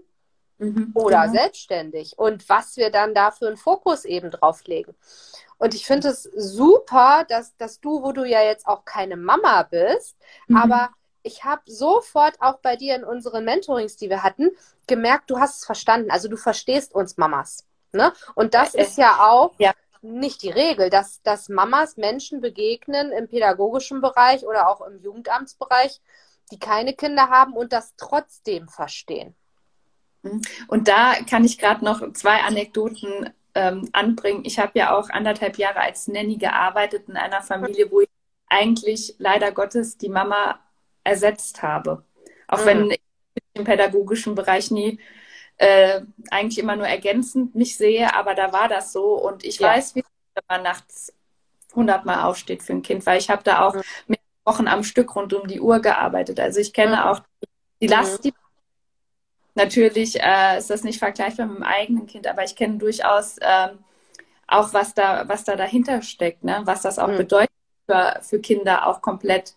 mhm, 0.58 0.92
oder 0.96 1.22
genau. 1.22 1.34
selbstständig. 1.34 2.18
Und 2.18 2.50
was 2.50 2.76
wir 2.76 2.90
dann 2.90 3.14
da 3.14 3.30
für 3.30 3.48
einen 3.48 3.58
Fokus 3.58 4.06
eben 4.06 4.32
drauf 4.32 4.64
legen. 4.66 4.96
Und 5.58 5.76
ich 5.76 5.86
finde 5.86 6.10
es 6.10 6.24
super, 6.24 7.26
dass, 7.30 7.56
dass 7.58 7.80
du, 7.80 8.02
wo 8.02 8.12
du 8.12 8.26
ja 8.26 8.42
jetzt 8.42 8.68
auch 8.68 8.86
keine 8.86 9.18
Mama 9.18 9.64
bist, 9.64 10.18
mhm. 10.48 10.58
aber 10.58 10.90
ich 11.24 11.43
habe 11.43 11.61
sofort 11.65 12.41
auch 12.41 12.59
bei 12.59 12.76
dir 12.76 12.95
in 12.95 13.03
unseren 13.03 13.45
Mentorings, 13.45 13.95
die 13.95 14.09
wir 14.09 14.24
hatten, 14.24 14.51
gemerkt, 14.88 15.30
du 15.30 15.39
hast 15.39 15.59
es 15.59 15.65
verstanden. 15.65 16.11
Also 16.11 16.28
du 16.28 16.38
verstehst 16.38 16.93
uns 16.93 17.17
Mamas. 17.17 17.65
Ne? 17.93 18.13
Und 18.36 18.53
das 18.53 18.76
ist 18.76 18.97
ja 18.97 19.30
auch 19.30 19.53
ja. 19.57 19.74
nicht 20.01 20.43
die 20.43 20.49
Regel, 20.49 20.89
dass, 20.89 21.21
dass 21.21 21.49
Mamas 21.49 21.97
Menschen 21.97 22.41
begegnen 22.41 23.11
im 23.11 23.28
pädagogischen 23.28 24.01
Bereich 24.01 24.45
oder 24.45 24.69
auch 24.69 24.82
im 24.82 24.99
Jugendamtsbereich, 25.01 26.01
die 26.51 26.59
keine 26.59 26.93
Kinder 26.93 27.30
haben 27.30 27.53
und 27.53 27.71
das 27.71 27.93
trotzdem 27.95 28.67
verstehen. 28.67 29.36
Mhm. 30.24 30.41
Und 30.67 30.88
da 30.88 31.15
kann 31.30 31.45
ich 31.45 31.57
gerade 31.57 31.86
noch 31.86 32.13
zwei 32.13 32.41
Anekdoten 32.41 33.32
ähm, 33.55 33.89
anbringen. 33.93 34.43
Ich 34.45 34.59
habe 34.59 34.71
ja 34.76 34.97
auch 34.97 35.09
anderthalb 35.09 35.57
Jahre 35.57 35.80
als 35.80 36.07
Nanny 36.07 36.38
gearbeitet 36.38 37.07
in 37.07 37.15
einer 37.15 37.41
Familie, 37.41 37.91
wo 37.91 38.01
ich 38.01 38.09
eigentlich 38.47 39.15
leider 39.19 39.51
Gottes 39.51 39.97
die 39.97 40.09
Mama 40.09 40.59
ersetzt 41.04 41.62
habe. 41.62 42.04
Auch 42.47 42.62
mhm. 42.62 42.66
wenn 42.66 42.91
ich 42.91 43.01
im 43.54 43.64
pädagogischen 43.64 44.36
Bereich 44.36 44.72
nie 44.72 44.99
äh, 45.58 46.01
eigentlich 46.32 46.60
immer 46.60 46.76
nur 46.76 46.88
ergänzend 46.88 47.56
mich 47.56 47.78
sehe, 47.78 48.14
aber 48.16 48.36
da 48.36 48.51
war 48.51 48.68
das 48.68 48.91
so 48.91 49.14
und 49.14 49.43
ich 49.43 49.60
ja. 49.60 49.70
weiß, 49.70 49.95
wie 49.95 50.04
man 50.47 50.64
nachts 50.64 51.14
hundertmal 51.76 52.24
aufsteht 52.24 52.64
für 52.64 52.74
ein 52.74 52.82
Kind, 52.82 53.06
weil 53.06 53.20
ich 53.20 53.30
habe 53.30 53.43
da 53.43 53.62
auch 53.62 53.76
mhm. 53.76 53.82
mit 54.08 54.20
Wochen 54.45 54.68
am 54.68 54.84
Stück 54.84 55.16
rund 55.16 55.34
um 55.34 55.47
die 55.47 55.62
Uhr 55.62 55.80
gearbeitet. 55.80 56.39
Also 56.39 56.60
ich 56.60 56.74
kenne 56.74 56.97
mhm. 56.97 57.01
auch 57.04 57.22
die, 57.82 57.88
Last, 57.88 58.24
mhm. 58.24 58.30
die 58.30 58.34
natürlich 59.56 60.22
äh, 60.22 60.58
ist 60.58 60.70
das 60.70 60.84
nicht 60.84 60.99
vergleichbar 60.99 61.45
mit 61.45 61.58
dem 61.58 61.64
eigenen 61.64 62.08
Kind, 62.08 62.28
aber 62.28 62.43
ich 62.43 62.56
kenne 62.56 62.78
durchaus 62.78 63.38
äh, 63.38 63.70
auch, 64.47 64.74
was 64.74 64.93
da, 64.93 65.28
was 65.28 65.43
da 65.43 65.56
dahinter 65.56 66.01
steckt, 66.01 66.43
ne? 66.43 66.62
was 66.66 66.82
das 66.82 66.99
auch 66.99 67.08
mhm. 67.08 67.18
bedeutet 67.18 67.51
für, 67.86 68.20
für 68.22 68.39
Kinder 68.39 68.88
auch 68.88 69.01
komplett 69.01 69.56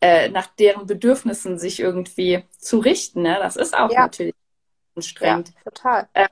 äh, 0.00 0.30
nach 0.30 0.46
deren 0.46 0.86
Bedürfnissen 0.86 1.58
sich 1.58 1.80
irgendwie 1.80 2.44
zu 2.58 2.78
richten. 2.78 3.22
Ne? 3.22 3.36
Das 3.40 3.56
ist 3.56 3.76
auch 3.76 3.90
ja. 3.90 4.02
natürlich 4.02 4.34
anstrengend. 4.96 5.52
Ja, 5.54 5.70
total. 5.70 6.08
Äh, 6.14 6.28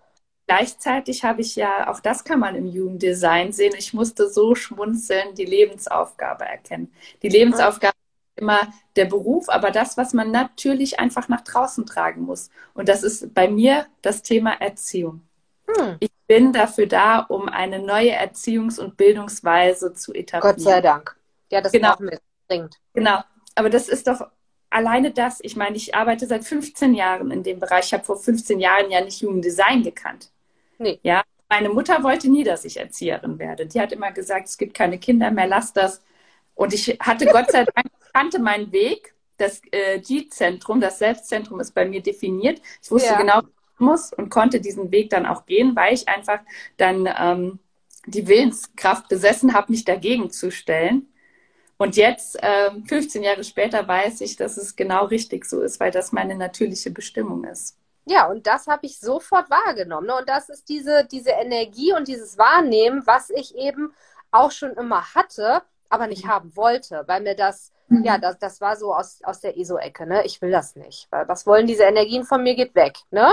gleichzeitig 0.47 1.25
habe 1.25 1.43
ich 1.43 1.57
ja, 1.57 1.91
auch 1.91 2.01
das 2.01 2.25
kann 2.25 2.41
man 2.41 2.55
im 2.55 2.67
Jugenddesign 2.67 3.53
sehen, 3.53 3.75
ich 3.77 3.93
musste 3.93 4.31
so 4.31 4.55
schmunzeln, 4.55 5.35
die 5.35 5.45
Lebensaufgabe 5.45 6.45
erkennen. 6.45 6.93
Die 7.23 7.29
Lebensaufgabe 7.29 7.95
ist 7.95 8.43
immer 8.43 8.73
der 8.97 9.05
Beruf, 9.05 9.49
aber 9.49 9.71
das, 9.71 9.97
was 9.97 10.15
man 10.15 10.31
natürlich 10.31 10.99
einfach 10.99 11.29
nach 11.29 11.43
draußen 11.43 11.85
tragen 11.85 12.23
muss. 12.23 12.51
Und 12.73 12.89
das 12.89 13.03
ist 13.03 13.35
bei 13.35 13.49
mir 13.49 13.87
das 14.01 14.23
Thema 14.23 14.53
Erziehung. 14.53 15.21
Hm. 15.67 15.97
Ich 16.01 16.11
bin 16.27 16.55
dafür 16.55 16.87
da, 16.87 17.21
um 17.21 17.49
eine 17.49 17.81
neue 17.81 18.19
Erziehungs- 18.19 18.81
und 18.81 18.97
Bildungsweise 18.97 19.93
zu 19.93 20.15
etablieren. 20.15 20.57
Gott 20.57 20.65
sei 20.65 20.81
Dank. 20.81 21.17
Ja, 21.51 21.61
das 21.61 21.73
genau. 21.73 21.91
brauchen 21.91 22.11
wir 22.11 22.21
dringend. 22.49 22.77
Genau 22.95 23.23
aber 23.59 23.71
das 23.71 23.89
ist 23.89 24.07
doch 24.07 24.29
alleine 24.71 25.11
das. 25.11 25.41
Ich 25.43 25.57
meine, 25.57 25.77
ich 25.77 25.95
arbeite 25.95 26.27
seit 26.27 26.45
15 26.45 26.95
Jahren 26.95 27.31
in 27.31 27.43
dem 27.43 27.59
Bereich. 27.59 27.87
Ich 27.87 27.93
habe 27.93 28.05
vor 28.05 28.17
15 28.17 28.61
Jahren 28.61 28.91
ja 28.91 29.01
nicht 29.01 29.21
Jugenddesign 29.21 29.83
gekannt. 29.83 30.31
Nee. 30.79 31.01
Ja, 31.03 31.23
meine 31.49 31.71
Mutter 31.71 32.03
wollte 32.03 32.29
nie, 32.31 32.45
dass 32.45 32.65
ich 32.65 32.77
Erzieherin 32.77 33.39
werde. 33.39 33.67
Die 33.67 33.81
hat 33.81 33.93
immer 33.93 34.13
gesagt, 34.13 34.49
es 34.49 34.59
gibt 34.59 34.75
keine 34.75 34.99
Kinder 34.99 35.31
mehr, 35.31 35.47
lass 35.47 35.73
das. 35.73 36.03
Und 36.55 36.73
ich 36.75 36.99
hatte 37.01 37.27
Gott 37.27 37.51
sei 37.51 37.65
Dank, 37.75 37.87
kannte 38.13 38.39
meinen 38.39 38.71
Weg. 38.73 39.15
Das 39.39 39.63
äh, 39.71 40.01
G-Zentrum, 40.01 40.81
das 40.81 40.99
Selbstzentrum 40.99 41.61
ist 41.61 41.73
bei 41.73 41.87
mir 41.87 42.03
definiert. 42.03 42.61
Ich 42.83 42.91
wusste 42.91 43.11
ja. 43.11 43.19
genau, 43.19 43.37
was 43.37 43.45
ich 43.45 43.81
muss 43.81 44.13
und 44.13 44.31
konnte 44.31 44.61
diesen 44.61 44.91
Weg 44.91 45.11
dann 45.11 45.27
auch 45.27 45.47
gehen, 45.47 45.77
weil 45.77 45.95
ich 45.95 46.09
einfach 46.09 46.41
dann 46.77 47.09
ähm, 47.19 47.59
die 48.07 48.27
Willenskraft 48.27 49.09
besessen 49.09 49.55
habe, 49.55 49.73
mich 49.73 49.85
dagegen 49.85 50.31
zu 50.31 50.51
stellen. 50.51 51.07
Und 51.79 51.97
jetzt, 51.97 52.43
äh, 52.43 52.71
15 52.87 53.23
Jahre 53.23 53.45
später, 53.45 53.87
weiß 53.87 54.21
ich, 54.21 54.37
dass 54.37 54.57
es 54.57 54.75
genau 54.75 55.07
richtig 55.07 55.45
so 55.45 55.63
ist, 55.63 55.79
weil 55.79 55.93
das 55.93 56.11
meine 56.13 56.35
natürliche 56.35 56.91
Bestimmung 56.91 57.45
ist. 57.45 57.79
Ja, 58.05 58.27
und 58.27 58.47
das 58.47 58.67
habe 58.67 58.87
ich 58.87 58.99
sofort 58.99 59.49
wahrgenommen. 59.49 60.09
Ne? 60.09 60.17
Und 60.17 60.29
das 60.29 60.49
ist 60.49 60.69
diese, 60.69 61.07
diese 61.11 61.31
Energie 61.31 61.93
und 61.93 62.09
dieses 62.09 62.37
Wahrnehmen, 62.37 63.07
was 63.07 63.31
ich 63.31 63.55
eben 63.57 63.95
auch 64.31 64.51
schon 64.51 64.73
immer 64.73 65.15
hatte, 65.15 65.63
aber 65.89 66.07
nicht 66.09 66.25
mhm. 66.25 66.29
haben 66.29 66.57
wollte, 66.57 67.05
weil 67.07 67.23
mir 67.23 67.37
das, 67.37 67.71
mhm. 67.89 68.03
ja, 68.03 68.19
das, 68.19 68.39
das 68.39 68.61
war 68.61 68.77
so 68.77 68.95
aus, 68.95 69.21
aus 69.23 69.41
der 69.41 69.57
ESO-Ecke, 69.57 70.07
ne? 70.07 70.25
Ich 70.25 70.43
will 70.43 70.51
das 70.51 70.75
nicht. 70.75 71.07
Weil 71.11 71.29
was 71.29 71.47
wollen 71.47 71.67
diese 71.67 71.85
Energien 71.85 72.25
von 72.25 72.43
mir, 72.43 72.57
geht 72.57 72.75
weg, 72.75 72.99
ne? 73.11 73.29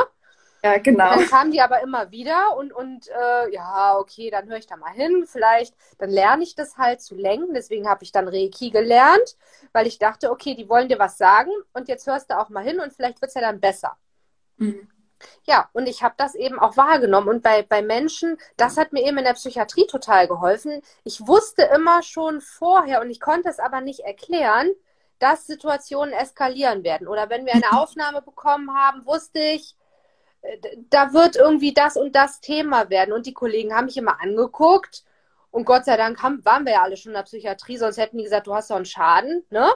Ja, 0.65 0.79
genau. 0.79 1.09
dann 1.11 1.27
kamen 1.27 1.51
die 1.51 1.61
aber 1.61 1.83
immer 1.83 2.09
wieder 2.09 2.57
und, 2.57 2.73
und 2.73 3.07
äh, 3.09 3.53
ja, 3.53 3.99
okay, 3.99 4.31
dann 4.31 4.49
höre 4.49 4.57
ich 4.57 4.65
da 4.65 4.75
mal 4.77 4.91
hin. 4.91 5.25
Vielleicht, 5.27 5.75
dann 5.99 6.09
lerne 6.09 6.41
ich 6.41 6.55
das 6.55 6.75
halt 6.79 7.01
zu 7.01 7.13
lenken. 7.13 7.53
Deswegen 7.53 7.87
habe 7.87 8.03
ich 8.03 8.11
dann 8.11 8.27
Reiki 8.27 8.71
gelernt, 8.71 9.37
weil 9.73 9.85
ich 9.85 9.99
dachte, 9.99 10.31
okay, 10.31 10.55
die 10.55 10.67
wollen 10.67 10.89
dir 10.89 10.97
was 10.97 11.19
sagen 11.19 11.51
und 11.73 11.87
jetzt 11.87 12.07
hörst 12.07 12.31
du 12.31 12.39
auch 12.39 12.49
mal 12.49 12.63
hin 12.63 12.79
und 12.79 12.93
vielleicht 12.93 13.21
wird 13.21 13.29
es 13.29 13.35
ja 13.35 13.41
dann 13.41 13.59
besser. 13.59 13.95
Mhm. 14.57 14.89
Ja, 15.43 15.69
und 15.73 15.87
ich 15.87 16.01
habe 16.01 16.15
das 16.17 16.33
eben 16.33 16.57
auch 16.57 16.75
wahrgenommen. 16.77 17.29
Und 17.29 17.43
bei, 17.43 17.61
bei 17.61 17.83
Menschen, 17.83 18.35
das 18.57 18.75
hat 18.75 18.91
mir 18.91 19.05
eben 19.05 19.19
in 19.19 19.23
der 19.23 19.33
Psychiatrie 19.33 19.85
total 19.85 20.27
geholfen. 20.27 20.81
Ich 21.03 21.27
wusste 21.27 21.61
immer 21.75 22.01
schon 22.01 22.41
vorher 22.41 23.01
und 23.01 23.11
ich 23.11 23.19
konnte 23.19 23.49
es 23.49 23.59
aber 23.59 23.81
nicht 23.81 23.99
erklären, 23.99 24.71
dass 25.19 25.45
Situationen 25.45 26.11
eskalieren 26.11 26.83
werden. 26.83 27.07
Oder 27.07 27.29
wenn 27.29 27.45
wir 27.45 27.53
eine 27.53 27.79
Aufnahme 27.79 28.23
bekommen 28.23 28.75
haben, 28.75 29.05
wusste 29.05 29.39
ich, 29.39 29.75
da 30.89 31.13
wird 31.13 31.35
irgendwie 31.35 31.73
das 31.73 31.97
und 31.97 32.15
das 32.15 32.41
Thema 32.41 32.89
werden. 32.89 33.13
Und 33.13 33.25
die 33.25 33.33
Kollegen 33.33 33.73
haben 33.73 33.85
mich 33.85 33.97
immer 33.97 34.21
angeguckt. 34.21 35.03
Und 35.51 35.65
Gott 35.65 35.85
sei 35.85 35.95
Dank 35.95 36.21
haben, 36.21 36.43
waren 36.43 36.65
wir 36.65 36.73
ja 36.73 36.83
alle 36.83 36.97
schon 36.97 37.11
in 37.11 37.15
der 37.15 37.23
Psychiatrie, 37.23 37.77
sonst 37.77 37.97
hätten 37.97 38.17
die 38.17 38.25
gesagt, 38.25 38.47
du 38.47 38.53
hast 38.53 38.69
doch 38.69 38.75
einen 38.75 38.85
Schaden. 38.85 39.45
Ne? 39.49 39.67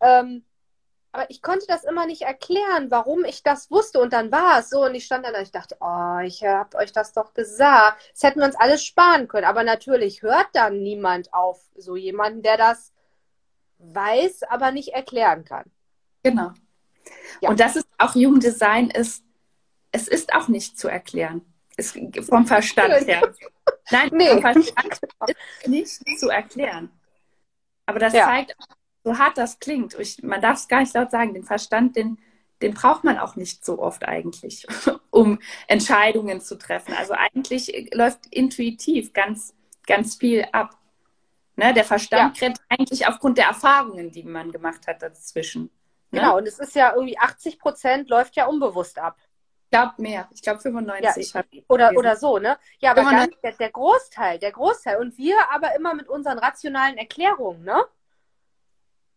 Ähm, 0.00 0.44
aber 1.12 1.28
ich 1.28 1.42
konnte 1.42 1.66
das 1.66 1.84
immer 1.84 2.06
nicht 2.06 2.22
erklären, 2.22 2.90
warum 2.90 3.24
ich 3.24 3.42
das 3.42 3.70
wusste. 3.70 4.00
Und 4.00 4.12
dann 4.12 4.30
war 4.30 4.60
es 4.60 4.70
so. 4.70 4.84
Und 4.84 4.94
ich 4.94 5.04
stand 5.04 5.24
dann 5.24 5.34
und 5.34 5.42
ich 5.42 5.50
dachte, 5.50 5.76
oh, 5.80 6.18
ich 6.24 6.44
habe 6.44 6.76
euch 6.76 6.92
das 6.92 7.12
doch 7.12 7.34
gesagt. 7.34 8.00
Das 8.12 8.22
hätten 8.22 8.40
wir 8.40 8.46
uns 8.46 8.56
alles 8.56 8.84
sparen 8.84 9.26
können. 9.26 9.46
Aber 9.46 9.64
natürlich 9.64 10.22
hört 10.22 10.48
dann 10.52 10.82
niemand 10.82 11.32
auf 11.34 11.60
so 11.76 11.96
jemanden, 11.96 12.42
der 12.42 12.56
das 12.56 12.92
weiß, 13.78 14.44
aber 14.44 14.70
nicht 14.72 14.94
erklären 14.94 15.44
kann. 15.44 15.64
Genau. 16.22 16.52
Ja. 17.40 17.50
Und 17.50 17.60
das 17.60 17.76
ist 17.76 17.88
auch 17.98 18.14
Jugenddesign 18.14 18.90
ist 18.90 19.24
es 19.92 20.08
ist 20.08 20.34
auch 20.34 20.48
nicht 20.48 20.78
zu 20.78 20.88
erklären. 20.88 21.42
Es, 21.76 21.98
vom 22.28 22.46
Verstand 22.46 23.06
her. 23.06 23.32
Nein, 23.90 24.10
nee. 24.12 24.28
vom 24.28 24.40
Verstand 24.40 25.00
ist 25.62 25.68
nicht 25.68 26.18
zu 26.18 26.28
erklären. 26.28 26.90
Aber 27.86 27.98
das 27.98 28.12
ja. 28.12 28.26
zeigt, 28.26 28.56
so 29.02 29.18
hart 29.18 29.38
das 29.38 29.58
klingt. 29.58 29.98
Ich, 29.98 30.22
man 30.22 30.40
darf 30.40 30.58
es 30.58 30.68
gar 30.68 30.80
nicht 30.80 30.94
laut 30.94 31.10
sagen. 31.10 31.34
Den 31.34 31.44
Verstand, 31.44 31.96
den, 31.96 32.18
den 32.60 32.74
braucht 32.74 33.04
man 33.04 33.18
auch 33.18 33.36
nicht 33.36 33.64
so 33.64 33.80
oft 33.80 34.04
eigentlich, 34.04 34.66
um 35.10 35.38
Entscheidungen 35.66 36.40
zu 36.40 36.58
treffen. 36.58 36.94
Also 36.94 37.14
eigentlich 37.14 37.90
läuft 37.94 38.26
intuitiv 38.30 39.12
ganz, 39.12 39.54
ganz 39.86 40.16
viel 40.16 40.46
ab. 40.52 40.76
Ne? 41.56 41.72
Der 41.72 41.84
Verstand 41.84 42.38
ja. 42.38 42.48
kriegt 42.48 42.60
eigentlich 42.68 43.06
aufgrund 43.06 43.38
der 43.38 43.46
Erfahrungen, 43.46 44.12
die 44.12 44.22
man 44.22 44.52
gemacht 44.52 44.86
hat 44.86 45.02
dazwischen. 45.02 45.70
Ne? 46.10 46.20
Genau, 46.20 46.36
und 46.36 46.46
es 46.46 46.58
ist 46.58 46.74
ja 46.74 46.92
irgendwie 46.94 47.18
80 47.18 47.58
Prozent 47.58 48.10
läuft 48.10 48.36
ja 48.36 48.46
unbewusst 48.46 48.98
ab 48.98 49.16
glaube 49.70 49.94
mehr. 49.98 50.28
Ich 50.32 50.42
glaube 50.42 50.60
95. 50.60 51.32
Ja, 51.32 51.42
oder, 51.68 51.92
oder 51.96 52.16
so, 52.16 52.38
ne? 52.38 52.58
Ja, 52.80 52.90
aber 52.92 53.02
dann 53.02 53.30
der, 53.42 53.52
der, 53.52 53.70
Großteil, 53.70 54.38
der 54.38 54.52
Großteil. 54.52 54.98
Und 54.98 55.16
wir 55.16 55.36
aber 55.52 55.74
immer 55.74 55.94
mit 55.94 56.08
unseren 56.08 56.38
rationalen 56.38 56.98
Erklärungen, 56.98 57.64
ne? 57.64 57.84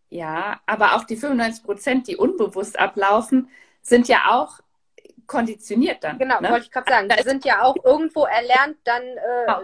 Ja, 0.09 0.61
aber 0.65 0.95
auch 0.95 1.05
die 1.05 1.15
95 1.15 1.63
Prozent, 1.63 2.07
die 2.07 2.17
unbewusst 2.17 2.77
ablaufen, 2.77 3.49
sind 3.81 4.07
ja 4.07 4.25
auch 4.29 4.59
konditioniert 5.25 6.03
dann. 6.03 6.19
Genau, 6.19 6.39
ne? 6.39 6.49
wollte 6.51 6.65
ich 6.65 6.71
gerade 6.71 6.89
sagen. 6.89 7.09
Die 7.09 7.23
sind 7.23 7.45
ja 7.45 7.63
auch 7.63 7.75
irgendwo 7.83 8.25
erlernt 8.25 8.77
dann 8.83 9.01
äh, 9.01 9.45
genau. 9.45 9.61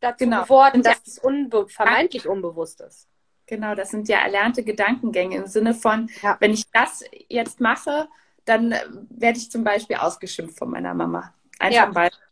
dazu 0.00 0.24
genau. 0.24 0.42
geworden, 0.42 0.82
dass 0.82 1.00
es 1.06 1.18
unbe 1.18 1.68
vermeintlich 1.68 2.28
unbewusst 2.28 2.80
ist. 2.80 3.08
Genau, 3.46 3.74
das 3.74 3.90
sind 3.90 4.08
ja 4.08 4.18
erlernte 4.18 4.62
Gedankengänge 4.62 5.36
im 5.36 5.46
Sinne 5.46 5.74
von, 5.74 6.10
ja. 6.22 6.36
wenn 6.38 6.52
ich 6.52 6.70
das 6.70 7.02
jetzt 7.28 7.60
mache, 7.60 8.06
dann 8.48 8.74
werde 9.10 9.38
ich 9.38 9.50
zum 9.50 9.64
Beispiel 9.64 9.96
ausgeschimpft 9.96 10.58
von 10.58 10.70
meiner 10.70 10.94
Mama. 10.94 11.34
Einfach 11.58 11.76
ja. 11.76 11.86
Beispiel. 11.86 12.24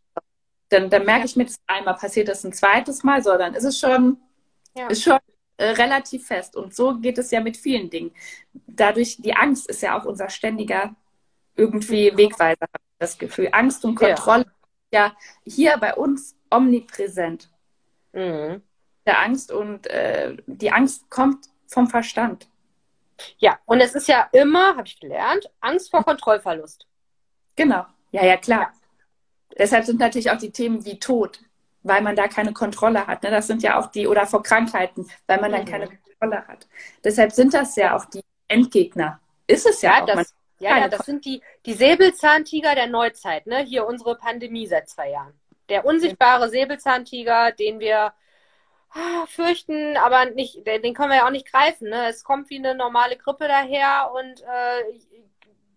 Dann, 0.69 0.89
dann 0.89 1.05
merke 1.05 1.25
ich 1.25 1.35
mir 1.35 1.45
das 1.45 1.59
einmal, 1.67 1.95
passiert 1.95 2.27
das 2.27 2.43
ein 2.43 2.51
zweites 2.51 3.03
Mal, 3.03 3.23
so, 3.23 3.37
dann 3.37 3.53
ist 3.53 3.63
es 3.63 3.79
schon, 3.79 4.17
ja. 4.75 4.87
ist 4.87 5.03
schon 5.03 5.17
äh, 5.55 5.69
relativ 5.69 6.27
fest. 6.27 6.57
Und 6.57 6.75
so 6.75 6.97
geht 6.99 7.17
es 7.17 7.31
ja 7.31 7.39
mit 7.39 7.55
vielen 7.55 7.89
Dingen. 7.89 8.11
Dadurch, 8.53 9.17
die 9.19 9.33
Angst 9.33 9.69
ist 9.69 9.81
ja 9.81 9.97
auch 9.97 10.05
unser 10.05 10.29
ständiger 10.29 10.95
irgendwie 11.55 12.11
mhm. 12.11 12.17
Wegweiser, 12.17 12.61
habe 12.61 12.83
ich 12.83 12.97
das 12.99 13.17
Gefühl. 13.17 13.49
Angst 13.53 13.85
und 13.85 13.95
Kontrolle 13.95 14.45
ja, 14.91 15.05
ja 15.05 15.17
hier 15.45 15.77
bei 15.77 15.95
uns 15.95 16.35
omnipräsent. 16.49 17.49
Mhm. 18.11 18.61
Der 19.05 19.21
Angst 19.21 19.51
und 19.51 19.87
äh, 19.87 20.35
die 20.47 20.71
Angst 20.71 21.09
kommt 21.09 21.47
vom 21.67 21.87
Verstand. 21.87 22.49
Ja, 23.37 23.59
und 23.65 23.81
es 23.81 23.95
ist 23.95 24.07
ja 24.07 24.29
immer, 24.31 24.75
habe 24.75 24.87
ich 24.87 24.99
gelernt, 24.99 25.49
Angst 25.59 25.91
vor 25.91 26.03
Kontrollverlust. 26.03 26.87
Genau. 27.55 27.85
Ja, 28.11 28.25
ja, 28.25 28.37
klar. 28.37 28.61
Ja. 28.61 28.73
Deshalb 29.57 29.85
sind 29.85 29.99
natürlich 29.99 30.29
auch 30.31 30.37
die 30.37 30.51
Themen 30.51 30.85
wie 30.85 30.99
Tod, 30.99 31.39
weil 31.83 32.01
man 32.01 32.15
da 32.15 32.27
keine 32.27 32.53
Kontrolle 32.53 33.07
hat. 33.07 33.23
Ne? 33.23 33.31
Das 33.31 33.47
sind 33.47 33.63
ja 33.63 33.79
auch 33.79 33.87
die, 33.87 34.07
oder 34.07 34.27
vor 34.27 34.43
Krankheiten, 34.43 35.09
weil 35.25 35.41
man 35.41 35.51
mhm. 35.51 35.55
dann 35.55 35.65
keine 35.65 35.87
Kontrolle 35.87 36.47
hat. 36.47 36.67
Deshalb 37.03 37.31
sind 37.31 37.53
das 37.53 37.75
ja 37.75 37.95
auch 37.95 38.05
die 38.05 38.21
Endgegner. 38.47 39.19
Ist 39.47 39.65
es 39.65 39.81
ja, 39.81 39.97
ja 39.97 40.03
auch. 40.03 40.07
Das, 40.07 40.33
ja, 40.59 40.77
ja, 40.77 40.87
das 40.87 41.05
sind 41.05 41.25
die, 41.25 41.41
die 41.65 41.73
Säbelzahntiger 41.73 42.73
der 42.75 42.87
Neuzeit, 42.87 43.45
ne? 43.45 43.59
Hier 43.59 43.85
unsere 43.85 44.17
Pandemie 44.17 44.65
seit 44.67 44.89
zwei 44.89 45.11
Jahren. 45.11 45.33
Der 45.69 45.85
unsichtbare 45.85 46.49
Säbelzahntiger, 46.49 47.51
den 47.51 47.79
wir 47.79 48.13
fürchten, 49.27 49.97
aber 49.97 50.25
nicht, 50.25 50.65
den, 50.65 50.93
können 50.93 51.09
wir 51.09 51.17
ja 51.17 51.27
auch 51.27 51.31
nicht 51.31 51.51
greifen. 51.51 51.89
Ne? 51.89 52.09
Es 52.09 52.23
kommt 52.23 52.49
wie 52.49 52.57
eine 52.57 52.75
normale 52.75 53.17
Grippe 53.17 53.47
daher 53.47 54.11
und 54.13 54.41
äh, 54.41 54.99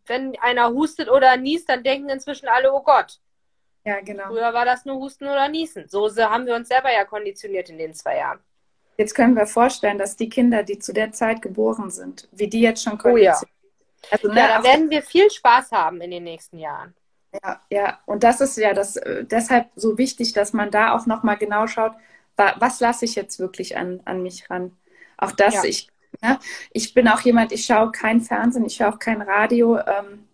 wenn 0.06 0.38
einer 0.40 0.70
hustet 0.70 1.08
oder 1.08 1.36
niest, 1.36 1.68
dann 1.68 1.82
denken 1.82 2.08
inzwischen 2.08 2.48
alle, 2.48 2.72
oh 2.72 2.82
Gott. 2.82 3.20
Ja, 3.84 4.00
genau. 4.00 4.26
Früher 4.28 4.52
war 4.52 4.64
das 4.64 4.84
nur 4.84 4.96
Husten 4.96 5.24
oder 5.24 5.48
Niesen. 5.48 5.88
So 5.88 6.10
haben 6.16 6.46
wir 6.46 6.54
uns 6.54 6.68
selber 6.68 6.92
ja 6.92 7.04
konditioniert 7.04 7.70
in 7.70 7.78
den 7.78 7.94
zwei 7.94 8.18
Jahren. 8.18 8.40
Jetzt 8.98 9.14
können 9.14 9.34
wir 9.34 9.46
vorstellen, 9.46 9.96
dass 9.96 10.16
die 10.16 10.28
Kinder, 10.28 10.62
die 10.62 10.78
zu 10.78 10.92
der 10.92 11.12
Zeit 11.12 11.40
geboren 11.40 11.90
sind, 11.90 12.28
wie 12.32 12.48
die 12.48 12.60
jetzt 12.60 12.82
schon 12.82 12.98
konditioniert 12.98 13.36
oh, 13.42 13.46
ja. 13.46 13.60
Also, 14.10 14.28
ne, 14.28 14.40
ja, 14.40 14.58
da 14.58 14.64
werden 14.64 14.90
wir 14.90 15.02
viel 15.02 15.30
Spaß 15.30 15.72
haben 15.72 16.00
in 16.00 16.10
den 16.10 16.24
nächsten 16.24 16.58
Jahren. 16.58 16.94
Ja, 17.42 17.60
ja, 17.70 17.98
und 18.06 18.24
das 18.24 18.40
ist 18.40 18.56
ja 18.56 18.74
das 18.74 18.96
äh, 18.96 19.24
deshalb 19.24 19.68
so 19.76 19.98
wichtig, 19.98 20.32
dass 20.32 20.52
man 20.52 20.70
da 20.70 20.92
auch 20.94 21.06
nochmal 21.06 21.36
genau 21.36 21.66
schaut, 21.66 21.92
was 22.58 22.80
lasse 22.80 23.04
ich 23.04 23.14
jetzt 23.14 23.38
wirklich 23.38 23.76
an, 23.76 24.00
an 24.04 24.22
mich 24.22 24.48
ran. 24.50 24.76
Auch 25.16 25.32
das, 25.32 25.54
ja. 25.54 25.64
ich, 25.64 25.88
ne, 26.20 26.38
ich 26.72 26.94
bin 26.94 27.08
auch 27.08 27.20
jemand, 27.20 27.52
ich 27.52 27.66
schaue 27.66 27.92
kein 27.92 28.20
Fernsehen, 28.20 28.64
ich 28.64 28.76
schaue 28.76 28.94
auch 28.94 28.98
kein 28.98 29.22
Radio. 29.22 29.78
Ähm, 29.78 30.26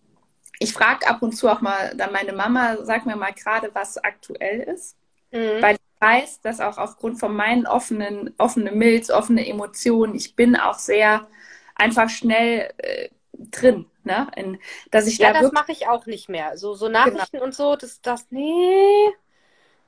ich 0.59 0.73
frage 0.73 1.07
ab 1.07 1.23
und 1.23 1.33
zu 1.33 1.49
auch 1.49 1.61
mal 1.61 1.95
dann 1.97 2.13
meine 2.13 2.33
Mama, 2.33 2.79
sag 2.83 3.07
mir 3.07 3.17
mal 3.17 3.33
gerade, 3.33 3.71
was 3.75 3.99
aktuell 3.99 4.61
ist. 4.61 4.97
Mhm. 5.33 5.61
Weil 5.61 5.75
ich 5.77 6.01
weiß, 6.01 6.41
dass 6.41 6.61
auch 6.61 6.79
aufgrund 6.79 7.19
von 7.19 7.35
meinen 7.35 7.67
offenen, 7.67 8.35
offene 8.39 8.73
Milz, 8.73 9.11
offene 9.11 9.47
Emotionen, 9.47 10.15
ich 10.15 10.35
bin 10.35 10.57
auch 10.57 10.79
sehr 10.79 11.27
einfach 11.75 12.09
schnell 12.09 12.73
äh, 12.79 13.09
drin. 13.33 13.87
Ne? 14.05 14.29
In, 14.37 14.59
dass 14.91 15.07
ich 15.07 15.19
ja, 15.19 15.33
da 15.33 15.43
das 15.43 15.53
mache 15.53 15.73
ich 15.73 15.89
auch 15.89 16.07
nicht 16.07 16.29
mehr. 16.29 16.57
So, 16.57 16.75
so 16.75 16.89
Nachrichten 16.89 17.33
genau. 17.33 17.45
und 17.45 17.55
so, 17.55 17.77
das, 17.77 18.01
das, 18.01 18.27
nee. 18.31 19.11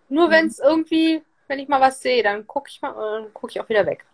Nur 0.09 0.27
mhm. 0.27 0.33
wenn 0.33 0.47
es 0.49 0.59
irgendwie, 0.59 1.23
wenn 1.49 1.59
ich 1.59 1.69
mal 1.69 1.81
was 1.81 2.01
sehe, 2.01 2.23
dann 2.23 2.47
gucke 2.47 2.71
ich 2.71 2.81
mal, 2.81 3.25
äh, 3.25 3.29
gucke 3.33 3.53
ich 3.53 3.61
auch 3.61 3.69
wieder 3.69 3.87
weg. 3.87 4.05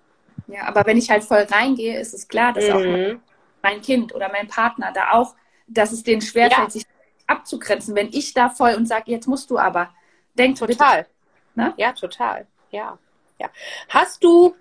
Ja, 0.47 0.65
aber 0.65 0.87
wenn 0.87 0.99
ich 0.99 1.11
halt 1.11 1.25
voll 1.25 1.47
reingehe, 1.51 1.99
ist 1.99 2.15
es 2.15 2.29
klar, 2.29 2.53
dass 2.53 2.65
mhm. 2.69 2.73
auch 2.73 3.21
mein 3.63 3.81
Kind 3.81 4.15
oder 4.15 4.31
mein 4.31 4.49
Partner 4.49 4.93
da 4.93 5.13
auch, 5.13 5.35
dass 5.67 5.93
es 5.93 6.03
denen 6.03 6.21
schwerfällt, 6.21 6.69
ja. 6.69 6.71
sich 6.71 6.87
abzugrenzen. 7.27 7.95
Wenn 7.95 8.13
ich 8.13 8.35
da 8.35 8.51
voll 8.51 8.75
und 8.75 8.87
sage, 8.87 9.11
jetzt 9.11 9.27
musst 9.27 9.51
du 9.51 9.59
aber, 9.59 9.91
denk 10.35 10.59
total. 10.59 11.07
Ne? 11.55 11.73
Ja, 11.77 11.93
total. 11.93 12.47
Ja. 12.71 12.99
Ja. 13.39 13.51
Hast 13.89 14.23
du, 14.23 14.55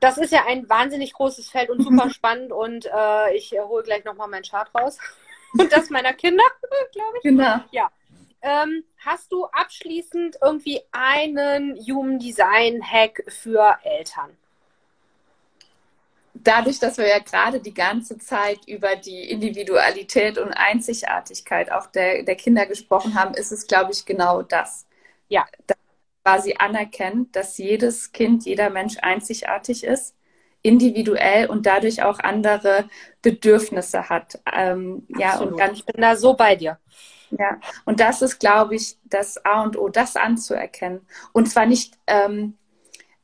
das 0.00 0.18
ist 0.18 0.32
ja 0.32 0.44
ein 0.46 0.68
wahnsinnig 0.68 1.12
großes 1.14 1.48
Feld 1.48 1.70
und 1.70 1.82
super 1.82 2.10
spannend 2.14 2.52
und 2.52 2.86
äh, 2.86 3.34
ich 3.34 3.52
hole 3.52 3.82
gleich 3.82 4.04
nochmal 4.04 4.28
meinen 4.28 4.44
Chart 4.44 4.68
raus 4.74 4.98
und 5.58 5.72
das 5.72 5.90
meiner 5.90 6.12
Kinder, 6.12 6.44
glaube 6.92 7.16
ich. 7.18 7.22
Genau. 7.22 7.60
Ja. 7.70 7.90
Ähm, 8.44 8.84
hast 8.98 9.32
du 9.32 9.46
abschließend 9.46 10.36
irgendwie 10.42 10.82
einen 10.92 11.76
Human 11.78 12.18
Design 12.18 12.82
Hack 12.82 13.24
für 13.28 13.78
Eltern? 13.82 14.36
Dadurch, 16.34 16.78
dass 16.78 16.98
wir 16.98 17.08
ja 17.08 17.20
gerade 17.20 17.60
die 17.60 17.72
ganze 17.72 18.18
Zeit 18.18 18.58
über 18.66 18.96
die 18.96 19.30
Individualität 19.30 20.36
und 20.36 20.52
Einzigartigkeit 20.52 21.72
auch 21.72 21.86
der, 21.86 22.22
der 22.22 22.36
Kinder 22.36 22.66
gesprochen 22.66 23.14
haben, 23.14 23.32
ist 23.32 23.50
es, 23.50 23.66
glaube 23.66 23.92
ich, 23.92 24.04
genau 24.04 24.42
das. 24.42 24.86
Ja. 25.28 25.46
Das 25.66 25.78
quasi 26.22 26.54
anerkennt, 26.58 27.36
dass 27.36 27.58
jedes 27.58 28.12
Kind, 28.12 28.44
jeder 28.46 28.70
Mensch 28.70 28.96
einzigartig 29.02 29.84
ist, 29.84 30.14
individuell 30.62 31.46
und 31.46 31.66
dadurch 31.66 32.02
auch 32.02 32.18
andere 32.18 32.88
Bedürfnisse 33.20 34.08
hat. 34.08 34.40
Ähm, 34.50 35.06
ja, 35.18 35.38
und 35.38 35.56
ganz, 35.56 35.78
ich 35.78 35.84
bin 35.84 36.00
da 36.00 36.16
so 36.16 36.34
bei 36.34 36.56
dir. 36.56 36.78
Ja, 37.38 37.58
und 37.84 38.00
das 38.00 38.22
ist, 38.22 38.38
glaube 38.38 38.76
ich, 38.76 38.98
das 39.04 39.44
A 39.44 39.62
und 39.62 39.76
O, 39.76 39.88
das 39.88 40.16
anzuerkennen. 40.16 41.06
Und 41.32 41.50
zwar 41.50 41.66
nicht, 41.66 41.98
ähm, 42.06 42.56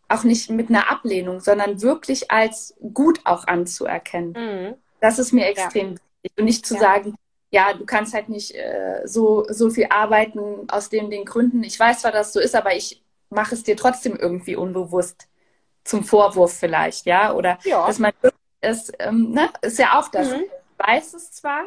auch 0.09 0.25
nicht 0.25 0.51
mit 0.51 0.69
einer 0.69 0.91
Ablehnung, 0.91 1.41
sondern 1.41 1.83
wirklich 1.83 2.31
als 2.31 2.75
gut 2.95 3.21
auch 3.25 3.47
anzuerkennen. 3.47 4.33
Mhm. 4.33 4.75
Das 5.01 5.19
ist 5.19 5.33
mir 5.33 5.47
extrem 5.47 5.93
ja. 5.93 5.97
wichtig. 6.23 6.39
Und 6.39 6.45
nicht 6.45 6.67
zu 6.67 6.75
ja. 6.75 6.81
sagen, 6.81 7.15
ja, 7.51 7.73
du 7.73 7.85
kannst 7.85 8.15
halt 8.15 8.29
nicht 8.29 8.55
äh, 8.55 9.03
so, 9.05 9.45
so 9.49 9.71
viel 9.71 9.87
arbeiten 9.91 10.69
aus 10.71 10.89
den, 10.89 11.11
den 11.11 11.25
Gründen. 11.25 11.63
Ich 11.65 11.79
weiß 11.79 12.01
zwar, 12.01 12.13
dass 12.13 12.29
es 12.29 12.33
so 12.33 12.41
ist, 12.41 12.55
aber 12.55 12.75
ich 12.75 13.03
mache 13.29 13.55
es 13.55 13.63
dir 13.63 13.77
trotzdem 13.77 14.17
irgendwie 14.17 14.57
unbewusst 14.57 15.29
zum 15.85 16.05
Vorwurf 16.05 16.53
vielleicht, 16.53 17.07
ja? 17.07 17.33
Oder 17.33 17.59
ja. 17.65 17.87
dass 17.87 17.99
man 17.99 18.13
ist, 18.61 18.93
ähm, 18.99 19.33
ne? 19.33 19.49
ist 19.63 19.79
ja 19.79 19.99
auch 19.99 20.09
das. 20.09 20.29
Mhm. 20.29 20.43
Ich 20.43 20.87
weiß 20.87 21.15
es 21.15 21.33
zwar, 21.33 21.63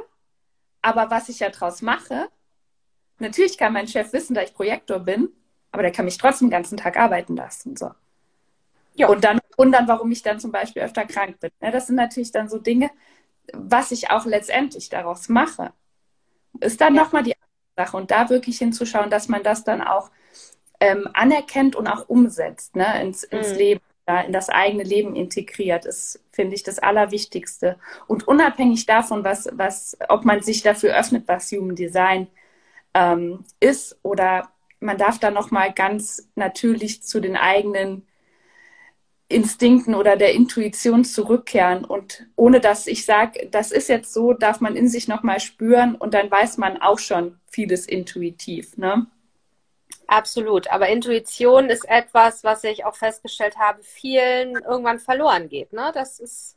aber 0.83 1.09
was 1.09 1.29
ich 1.29 1.39
ja 1.39 1.49
draus 1.49 1.81
mache, 1.81 2.27
natürlich 3.17 3.57
kann 3.57 3.73
mein 3.73 3.87
Chef 3.87 4.13
wissen, 4.13 4.35
dass 4.35 4.49
ich 4.49 4.53
Projektor 4.53 4.99
bin, 4.99 5.29
aber 5.71 5.81
der 5.81 5.91
kann 5.91 6.05
mich 6.05 6.19
trotzdem 6.19 6.47
den 6.49 6.51
ganzen 6.51 6.77
Tag 6.77 6.97
arbeiten 6.97 7.35
lassen. 7.35 7.75
So. 7.75 7.91
Ja. 8.93 9.07
Und 9.07 9.23
dann 9.23 9.39
wundern, 9.57 9.87
warum 9.87 10.11
ich 10.11 10.21
dann 10.21 10.39
zum 10.39 10.51
Beispiel 10.51 10.83
öfter 10.83 11.05
krank 11.05 11.39
bin. 11.39 11.51
Ne? 11.61 11.71
Das 11.71 11.87
sind 11.87 11.95
natürlich 11.95 12.31
dann 12.31 12.49
so 12.49 12.59
Dinge, 12.59 12.91
was 13.53 13.91
ich 13.91 14.11
auch 14.11 14.25
letztendlich 14.25 14.89
daraus 14.89 15.29
mache, 15.29 15.73
ist 16.59 16.81
dann 16.81 16.95
ja. 16.95 17.03
nochmal 17.03 17.23
die 17.23 17.33
Sache. 17.75 17.97
Und 17.97 18.11
da 18.11 18.29
wirklich 18.29 18.57
hinzuschauen, 18.57 19.09
dass 19.09 19.29
man 19.29 19.41
das 19.41 19.63
dann 19.63 19.81
auch 19.81 20.11
ähm, 20.79 21.09
anerkennt 21.13 21.75
und 21.75 21.87
auch 21.87 22.09
umsetzt, 22.09 22.75
ne, 22.75 23.01
ins, 23.01 23.23
ins 23.23 23.51
mhm. 23.51 23.57
Leben, 23.57 23.81
ja, 24.07 24.21
in 24.21 24.33
das 24.33 24.49
eigene 24.49 24.83
Leben 24.83 25.15
integriert, 25.15 25.85
ist, 25.85 26.23
finde 26.31 26.55
ich, 26.55 26.63
das 26.63 26.79
Allerwichtigste. 26.79 27.77
Und 28.07 28.27
unabhängig 28.27 28.85
davon, 28.85 29.23
was, 29.23 29.49
was, 29.53 29.97
ob 30.09 30.25
man 30.25 30.41
sich 30.41 30.61
dafür 30.61 30.97
öffnet, 30.97 31.27
was 31.27 31.51
Human 31.51 31.75
Design 31.75 32.27
ähm, 32.93 33.45
ist, 33.59 33.97
oder 34.03 34.49
man 34.79 34.97
darf 34.97 35.19
da 35.19 35.31
nochmal 35.31 35.73
ganz 35.73 36.29
natürlich 36.35 37.03
zu 37.03 37.21
den 37.21 37.37
eigenen 37.37 38.05
Instinkten 39.29 39.95
oder 39.95 40.17
der 40.17 40.33
Intuition 40.33 41.05
zurückkehren. 41.05 41.85
Und 41.85 42.27
ohne 42.35 42.59
dass 42.59 42.87
ich 42.87 43.05
sage, 43.05 43.47
das 43.49 43.71
ist 43.71 43.89
jetzt 43.89 44.13
so, 44.13 44.33
darf 44.33 44.59
man 44.61 44.75
in 44.75 44.87
sich 44.87 45.07
nochmal 45.07 45.39
spüren 45.39 45.95
und 45.95 46.13
dann 46.13 46.29
weiß 46.29 46.57
man 46.57 46.81
auch 46.81 46.99
schon 46.99 47.39
vieles 47.47 47.87
intuitiv. 47.87 48.77
Ne? 48.77 49.07
Absolut. 50.13 50.67
Aber 50.71 50.89
Intuition 50.89 51.69
ist 51.69 51.89
etwas, 51.89 52.43
was 52.43 52.63
ich 52.63 52.85
auch 52.85 52.95
festgestellt 52.95 53.57
habe, 53.57 53.81
vielen 53.81 54.55
irgendwann 54.57 54.99
verloren 54.99 55.49
geht. 55.49 55.73
Ne? 55.73 55.91
Das 55.93 56.19
ist, 56.19 56.55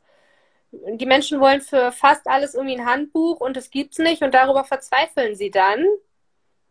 die 0.72 1.06
Menschen 1.06 1.40
wollen 1.40 1.62
für 1.62 1.90
fast 1.90 2.26
alles 2.26 2.54
irgendwie 2.54 2.78
ein 2.78 2.86
Handbuch 2.86 3.40
und 3.40 3.56
es 3.56 3.70
gibt 3.70 3.92
es 3.92 3.98
nicht 3.98 4.22
und 4.22 4.34
darüber 4.34 4.64
verzweifeln 4.64 5.36
sie 5.36 5.50
dann 5.50 5.86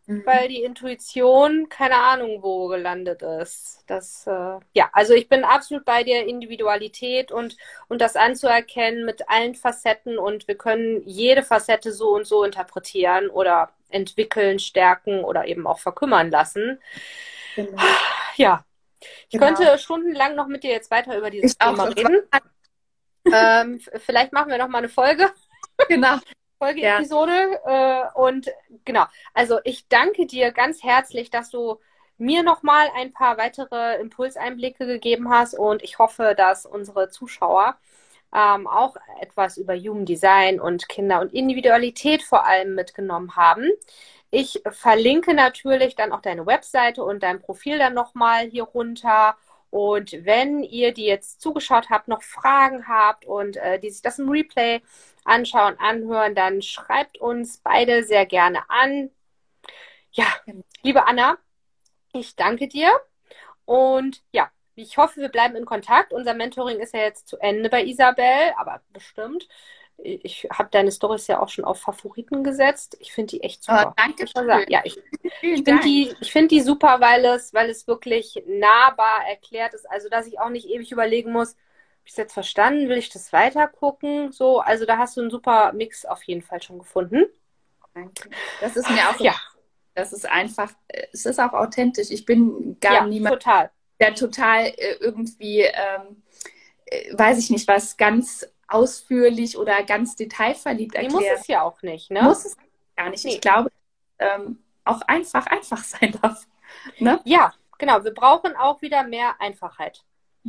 mhm. 0.08 0.26
weil 0.26 0.48
die 0.48 0.64
Intuition 0.64 1.70
keine 1.70 1.98
Ahnung 1.98 2.42
wo 2.42 2.68
gelandet 2.68 3.22
ist. 3.22 3.84
Das, 3.88 4.28
äh, 4.28 4.60
ja, 4.74 4.90
also 4.94 5.14
ich 5.14 5.30
bin 5.30 5.44
absolut 5.44 5.86
bei 5.86 6.04
der 6.04 6.28
Individualität 6.28 7.32
und, 7.32 7.58
und 7.88 8.02
das 8.02 8.16
anzuerkennen 8.16 9.06
mit 9.06 9.30
allen 9.30 9.56
Facetten 9.56 10.18
und 10.18 10.48
wir 10.48 10.56
können 10.56 11.02
jede 11.06 11.44
Facette 11.44 11.92
so 11.92 12.16
und 12.16 12.26
so 12.26 12.44
interpretieren 12.44 13.30
oder 13.30 13.70
entwickeln, 13.96 14.60
stärken 14.60 15.24
oder 15.24 15.48
eben 15.48 15.66
auch 15.66 15.80
verkümmern 15.80 16.30
lassen. 16.30 16.80
Genau. 17.56 17.82
Ja, 18.36 18.66
ich 19.30 19.40
genau. 19.40 19.48
könnte 19.48 19.78
stundenlang 19.78 20.36
noch 20.36 20.48
mit 20.48 20.64
dir 20.64 20.72
jetzt 20.72 20.92
weiter 20.92 21.18
über 21.18 21.30
dieses 21.30 21.54
ich 21.54 21.58
Thema 21.58 21.86
reden. 21.86 22.22
Ähm, 23.34 23.82
vielleicht 23.98 24.34
machen 24.34 24.52
wir 24.52 24.58
noch 24.58 24.68
mal 24.68 24.80
eine 24.80 24.90
Folge. 24.90 25.32
Genau. 25.88 26.18
Folgeepisode. 26.60 27.60
Ja. 27.66 28.04
Äh, 28.04 28.10
und 28.14 28.50
genau, 28.86 29.06
also 29.34 29.60
ich 29.64 29.88
danke 29.88 30.26
dir 30.26 30.52
ganz 30.52 30.84
herzlich, 30.84 31.30
dass 31.30 31.50
du 31.50 31.80
mir 32.18 32.44
nochmal 32.44 32.88
ein 32.96 33.12
paar 33.12 33.38
weitere 33.38 34.00
Impulseinblicke 34.00 34.86
gegeben 34.86 35.30
hast 35.30 35.54
und 35.54 35.84
ich 35.84 36.00
hoffe, 36.00 36.34
dass 36.38 36.66
unsere 36.66 37.10
Zuschauer 37.10 37.78
ähm, 38.36 38.68
auch 38.68 38.98
etwas 39.22 39.58
über 39.58 39.76
Human 39.76 40.06
Design 40.06 40.60
und 40.60 40.90
Kinder 40.90 41.22
und 41.22 41.34
Individualität 41.34 42.22
vor 42.22 42.46
allem 42.46 42.76
mitgenommen 42.76 43.36
haben. 43.38 43.72
Ich 44.30 44.62
verlinke 44.72 45.34
natürlich 45.34 45.96
dann 45.96 46.12
auch 46.12 46.22
deine 46.22 46.46
Webseite 46.46 47.04
und 47.04 47.24
dein 47.24 47.42
Profil 47.42 47.80
dann 47.80 47.94
nochmal 47.94 48.48
hier 48.50 48.64
runter. 48.64 49.38
Und 49.70 50.26
wenn 50.26 50.64
ihr, 50.64 50.94
die 50.94 51.06
jetzt 51.06 51.42
zugeschaut 51.42 51.90
habt, 51.90 52.08
noch 52.10 52.24
Fragen 52.24 52.88
habt 52.88 53.26
und 53.26 53.58
äh, 53.58 53.80
die 53.80 53.90
sich 53.90 54.02
das 54.02 54.20
im 54.20 54.30
Replay 54.30 54.82
anschauen, 55.24 55.80
anhören, 55.80 56.36
dann 56.36 56.62
schreibt 56.62 57.20
uns 57.20 57.60
beide 57.60 58.04
sehr 58.04 58.26
gerne 58.26 58.70
an. 58.70 59.12
Ja, 60.12 60.26
liebe 60.84 61.08
Anna, 61.08 61.38
ich 62.14 62.36
danke 62.36 62.68
dir. 62.68 62.92
Und 63.66 64.24
ja, 64.32 64.52
ich 64.76 64.98
hoffe, 64.98 65.22
wir 65.22 65.30
bleiben 65.30 65.56
in 65.56 65.66
Kontakt. 65.66 66.14
Unser 66.14 66.34
Mentoring 66.34 66.80
ist 66.80 66.94
ja 66.94 67.02
jetzt 67.02 67.28
zu 67.28 67.38
Ende 67.38 67.70
bei 67.70 67.84
Isabel, 67.84 68.54
aber 68.58 68.82
bestimmt. 68.92 69.48
Ich 69.98 70.48
habe 70.52 70.68
deine 70.72 70.92
Stories 70.92 71.28
ja 71.28 71.40
auch 71.40 71.48
schon 71.48 71.64
auf 71.64 71.80
Favoriten 71.80 72.44
gesetzt. 72.44 72.98
Ich 73.00 73.14
finde 73.14 73.32
die 73.32 73.44
echt 73.44 73.64
super. 73.64 73.88
Oh, 73.90 73.94
danke 73.96 74.28
schön. 74.28 74.66
Ja, 74.68 74.82
ich, 74.84 74.98
ich 75.22 75.34
finde 75.64 75.80
die, 75.80 76.14
find 76.22 76.52
die 76.52 76.60
super, 76.60 77.00
weil 77.00 77.24
es, 77.24 77.54
weil 77.54 77.70
es 77.70 77.88
wirklich 77.88 78.44
nahbar 78.46 79.26
erklärt 79.30 79.74
ist. 79.74 79.90
Also, 79.90 80.10
dass 80.10 80.28
ich 80.28 80.40
auch 80.40 80.50
nicht 80.50 80.68
ewig 80.68 80.92
überlegen 80.92 81.32
muss, 81.32 81.52
habe 81.52 82.04
ich 82.04 82.12
es 82.12 82.18
jetzt 82.18 82.34
verstanden? 82.34 82.90
Will 82.90 82.98
ich 82.98 83.10
das 83.10 83.32
weiter 83.32 83.68
gucken? 83.68 84.32
So, 84.34 84.60
also 84.60 84.86
da 84.86 84.98
hast 84.98 85.16
du 85.16 85.22
einen 85.22 85.32
super 85.32 85.72
Mix 85.72 86.06
auf 86.06 86.22
jeden 86.24 86.42
Fall 86.42 86.62
schon 86.62 86.78
gefunden. 86.78 87.26
Danke. 87.94 88.30
Das 88.60 88.76
ist 88.76 88.90
mir 88.90 89.10
auch 89.10 89.20
ja. 89.20 89.34
Das 89.96 90.12
ist 90.12 90.30
einfach, 90.30 90.72
es 90.90 91.26
ist 91.26 91.40
auch 91.40 91.54
authentisch. 91.54 92.12
Ich 92.12 92.26
bin 92.26 92.78
gar 92.82 92.94
ja, 92.94 93.08
niemand, 93.08 93.42
total. 93.42 93.72
Der 94.00 94.16
total 94.16 94.66
äh, 94.66 94.96
irgendwie, 95.00 95.62
ähm, 95.62 96.24
äh, 96.86 97.18
weiß 97.18 97.38
ich 97.40 97.50
nicht, 97.50 97.68
was 97.68 97.98
ganz 97.98 98.48
ausführlich 98.68 99.58
oder 99.58 99.84
ganz 99.84 100.16
detailverliebt 100.16 100.96
erklärt. 100.96 101.22
Nee, 101.22 101.30
muss 101.30 101.42
es 101.42 101.48
ja 101.48 101.62
auch 101.62 101.82
nicht, 101.82 102.12
ne? 102.12 102.24
Muss 102.24 102.46
es 102.46 102.58
gar 102.96 103.10
nicht. 103.10 103.24
Nee. 103.26 103.36
Ich 103.36 103.42
glaube, 103.42 103.72
ähm, 104.20 104.60
auch 104.84 105.02
einfach 105.02 105.46
einfach 105.48 105.84
sein 105.84 106.18
darf. 106.22 106.48
Ne? 107.00 107.20
Ja, 107.26 107.54
genau. 107.78 108.04
Wir 108.04 108.14
brauchen 108.14 108.56
auch 108.56 108.82
wieder 108.82 109.04
mehr 109.04 109.36
Einfachheit. 109.40 110.04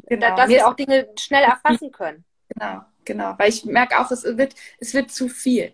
Genau. 0.07 0.37
Dass 0.37 0.49
wir 0.49 0.69
auch 0.69 0.75
Dinge 0.75 1.09
schnell 1.19 1.45
erfassen 1.45 1.91
können. 1.91 2.25
Genau, 2.49 2.83
genau. 3.05 3.35
Weil 3.39 3.49
ich 3.49 3.65
merke 3.65 3.99
auch, 3.99 4.11
es 4.11 4.25
wird, 4.25 4.55
es 4.79 4.93
wird 4.93 5.11
zu 5.11 5.29
viel. 5.29 5.73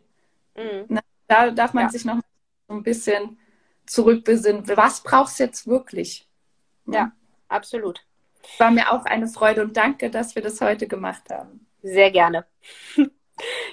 Mhm. 0.54 0.86
Ne? 0.88 1.00
Da 1.26 1.50
darf 1.50 1.72
man 1.72 1.84
ja. 1.84 1.90
sich 1.90 2.04
noch 2.04 2.20
so 2.68 2.74
ein 2.74 2.82
bisschen 2.82 3.38
zurückbesinnen. 3.86 4.66
Was 4.76 5.02
brauchst 5.02 5.38
du 5.38 5.44
jetzt 5.44 5.66
wirklich? 5.66 6.28
Ja, 6.86 7.12
absolut. 7.52 8.00
War 8.58 8.70
mir 8.70 8.92
auch 8.92 9.04
eine 9.04 9.28
Freude 9.28 9.62
und 9.62 9.76
danke, 9.76 10.10
dass 10.10 10.34
wir 10.34 10.42
das 10.42 10.60
heute 10.60 10.88
gemacht 10.88 11.30
haben. 11.30 11.66
Sehr 11.82 12.10
gerne. 12.10 12.46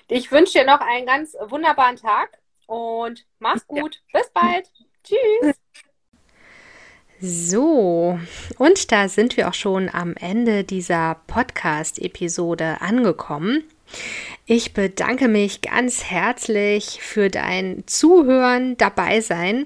Ich 0.08 0.32
wünsche 0.32 0.60
dir 0.60 0.66
noch 0.66 0.80
einen 0.80 1.06
ganz 1.06 1.36
wunderbaren 1.48 1.98
Tag 1.98 2.40
und 2.66 3.26
mach's 3.38 3.68
gut. 3.68 4.02
Ja. 4.12 4.20
Bis 4.20 4.32
bald. 4.32 4.72
Tschüss. 5.04 5.56
So, 7.22 8.18
und 8.58 8.92
da 8.94 9.10
sind 9.10 9.36
wir 9.36 9.50
auch 9.50 9.54
schon 9.54 9.90
am 9.90 10.16
Ende 10.16 10.64
dieser 10.64 11.18
Podcast-Episode 11.28 12.80
angekommen. 12.80 13.66
Ich 14.46 14.74
bedanke 14.74 15.28
mich 15.28 15.62
ganz 15.62 16.06
herzlich 16.06 17.02
für 17.02 17.30
dein 17.30 17.84
Zuhören, 17.88 18.78
dabei 18.78 19.20
sein 19.20 19.66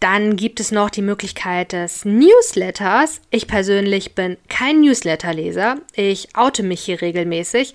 Dann 0.00 0.36
gibt 0.36 0.60
es 0.60 0.70
noch 0.70 0.90
die 0.90 1.02
Möglichkeit 1.02 1.72
des 1.72 2.04
Newsletters. 2.04 3.20
Ich 3.30 3.48
persönlich 3.48 4.14
bin 4.14 4.36
kein 4.48 4.80
Newsletterleser. 4.80 5.78
Ich 5.92 6.36
oute 6.36 6.62
mich 6.62 6.82
hier 6.82 7.00
regelmäßig. 7.00 7.74